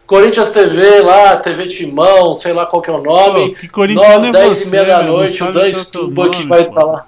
Corinthians 0.06 0.50
TV 0.50 1.02
lá, 1.02 1.38
TV 1.38 1.68
Timão, 1.68 2.36
sei 2.36 2.52
lá 2.52 2.66
qual 2.66 2.82
que 2.82 2.90
é 2.90 2.94
o 2.94 3.02
nome. 3.02 3.50
Pô, 3.50 3.56
que 3.56 3.68
Corinthians 3.70 4.16
9, 4.16 4.32
10 4.32 4.62
é 4.62 4.66
e 4.66 4.70
meia 4.70 4.86
da 4.86 5.04
noite, 5.04 5.44
o 5.44 5.52
Dan 5.54 5.72
Stuba 5.72 6.30
que 6.30 6.44
vai 6.46 6.62
estar 6.62 6.82
tá 6.82 6.86
lá. 6.86 7.08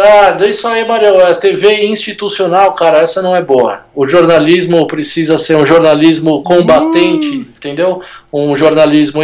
Ah, 0.00 0.36
isso 0.46 0.68
aí, 0.68 0.86
Mario. 0.86 1.20
A 1.26 1.34
TV 1.34 1.86
institucional, 1.86 2.72
cara, 2.74 2.98
essa 2.98 3.20
não 3.20 3.34
é 3.34 3.42
boa. 3.42 3.80
O 3.92 4.06
jornalismo 4.06 4.86
precisa 4.86 5.36
ser 5.36 5.56
um 5.56 5.66
jornalismo 5.66 6.44
combatente, 6.44 7.38
uh. 7.38 7.40
entendeu? 7.40 8.02
Um 8.32 8.54
jornalismo 8.54 9.22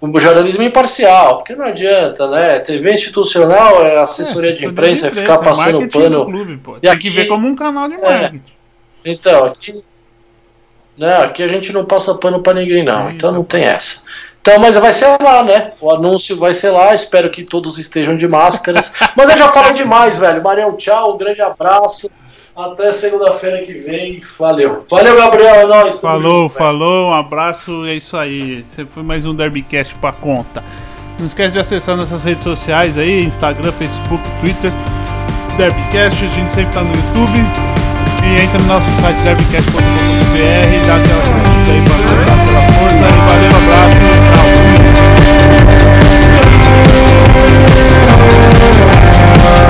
um 0.00 0.20
jornalismo 0.20 0.62
imparcial, 0.62 1.38
porque 1.38 1.56
não 1.56 1.64
adianta, 1.64 2.28
né? 2.28 2.60
TV 2.60 2.92
institucional 2.92 3.84
é 3.84 3.98
assessoria, 3.98 4.50
é, 4.50 4.52
de, 4.52 4.64
imprensa, 4.64 5.10
de 5.10 5.18
imprensa, 5.18 5.20
é 5.20 5.22
ficar 5.22 5.38
passando 5.38 5.82
é 5.82 5.88
pano. 5.88 6.24
Clube. 6.24 6.60
E 6.76 6.80
Tem 6.80 6.90
aqui, 6.90 7.00
que 7.00 7.10
ver 7.10 7.26
como 7.26 7.48
um 7.48 7.56
canal 7.56 7.88
de 7.88 7.94
é. 7.94 7.98
marketing. 7.98 8.42
É, 9.04 9.10
então, 9.10 9.44
aqui, 9.46 9.82
né, 10.96 11.16
aqui 11.16 11.42
a 11.42 11.48
gente 11.48 11.72
não 11.72 11.84
passa 11.84 12.14
pano 12.14 12.40
para 12.40 12.60
ninguém, 12.60 12.84
não. 12.84 13.10
Então 13.10 13.32
não 13.32 13.42
tem 13.42 13.64
essa. 13.64 14.04
Então, 14.48 14.62
mas 14.62 14.76
vai 14.76 14.94
ser 14.94 15.14
lá, 15.22 15.42
né? 15.42 15.72
O 15.78 15.90
anúncio 15.90 16.34
vai 16.34 16.54
ser 16.54 16.70
lá. 16.70 16.94
Espero 16.94 17.28
que 17.28 17.42
todos 17.42 17.76
estejam 17.76 18.16
de 18.16 18.26
máscaras. 18.26 18.94
mas 19.14 19.28
eu 19.28 19.36
já 19.36 19.52
falei 19.52 19.74
demais, 19.74 20.16
velho. 20.16 20.42
Marião, 20.42 20.74
tchau. 20.74 21.14
Um 21.14 21.18
grande 21.18 21.42
abraço. 21.42 22.10
Até 22.56 22.90
segunda-feira 22.90 23.62
que 23.66 23.74
vem. 23.74 24.22
Valeu. 24.38 24.86
Valeu, 24.88 25.16
Gabriel. 25.16 25.54
É 25.54 25.66
nóis. 25.66 26.00
Falou, 26.00 26.44
junto, 26.44 26.54
falou. 26.54 27.10
Um 27.10 27.12
abraço. 27.12 27.84
É 27.84 27.92
isso 27.92 28.16
aí. 28.16 28.62
Você 28.62 28.86
foi 28.86 29.02
mais 29.02 29.26
um 29.26 29.34
Derbycast 29.34 29.94
pra 29.96 30.12
conta. 30.12 30.64
Não 31.18 31.26
esquece 31.26 31.52
de 31.52 31.58
acessar 31.58 31.94
nossas 31.94 32.24
redes 32.24 32.42
sociais 32.42 32.96
aí: 32.96 33.24
Instagram, 33.24 33.72
Facebook, 33.72 34.22
Twitter. 34.40 34.72
Derbycast. 35.58 36.24
A 36.24 36.28
gente 36.28 36.54
sempre 36.54 36.72
tá 36.72 36.80
no 36.80 36.94
YouTube. 36.94 37.44
E 38.24 38.40
entra 38.42 38.58
no 38.60 38.66
nosso 38.66 38.86
site 39.02 39.20
derbycast.com.br 39.24 40.38
e 40.38 40.80
dá 40.86 40.96
aquela 40.96 41.20
curtida 41.20 41.70
aí 41.70 41.82
pra 41.84 41.96
contar. 41.96 42.08
now 49.36 49.67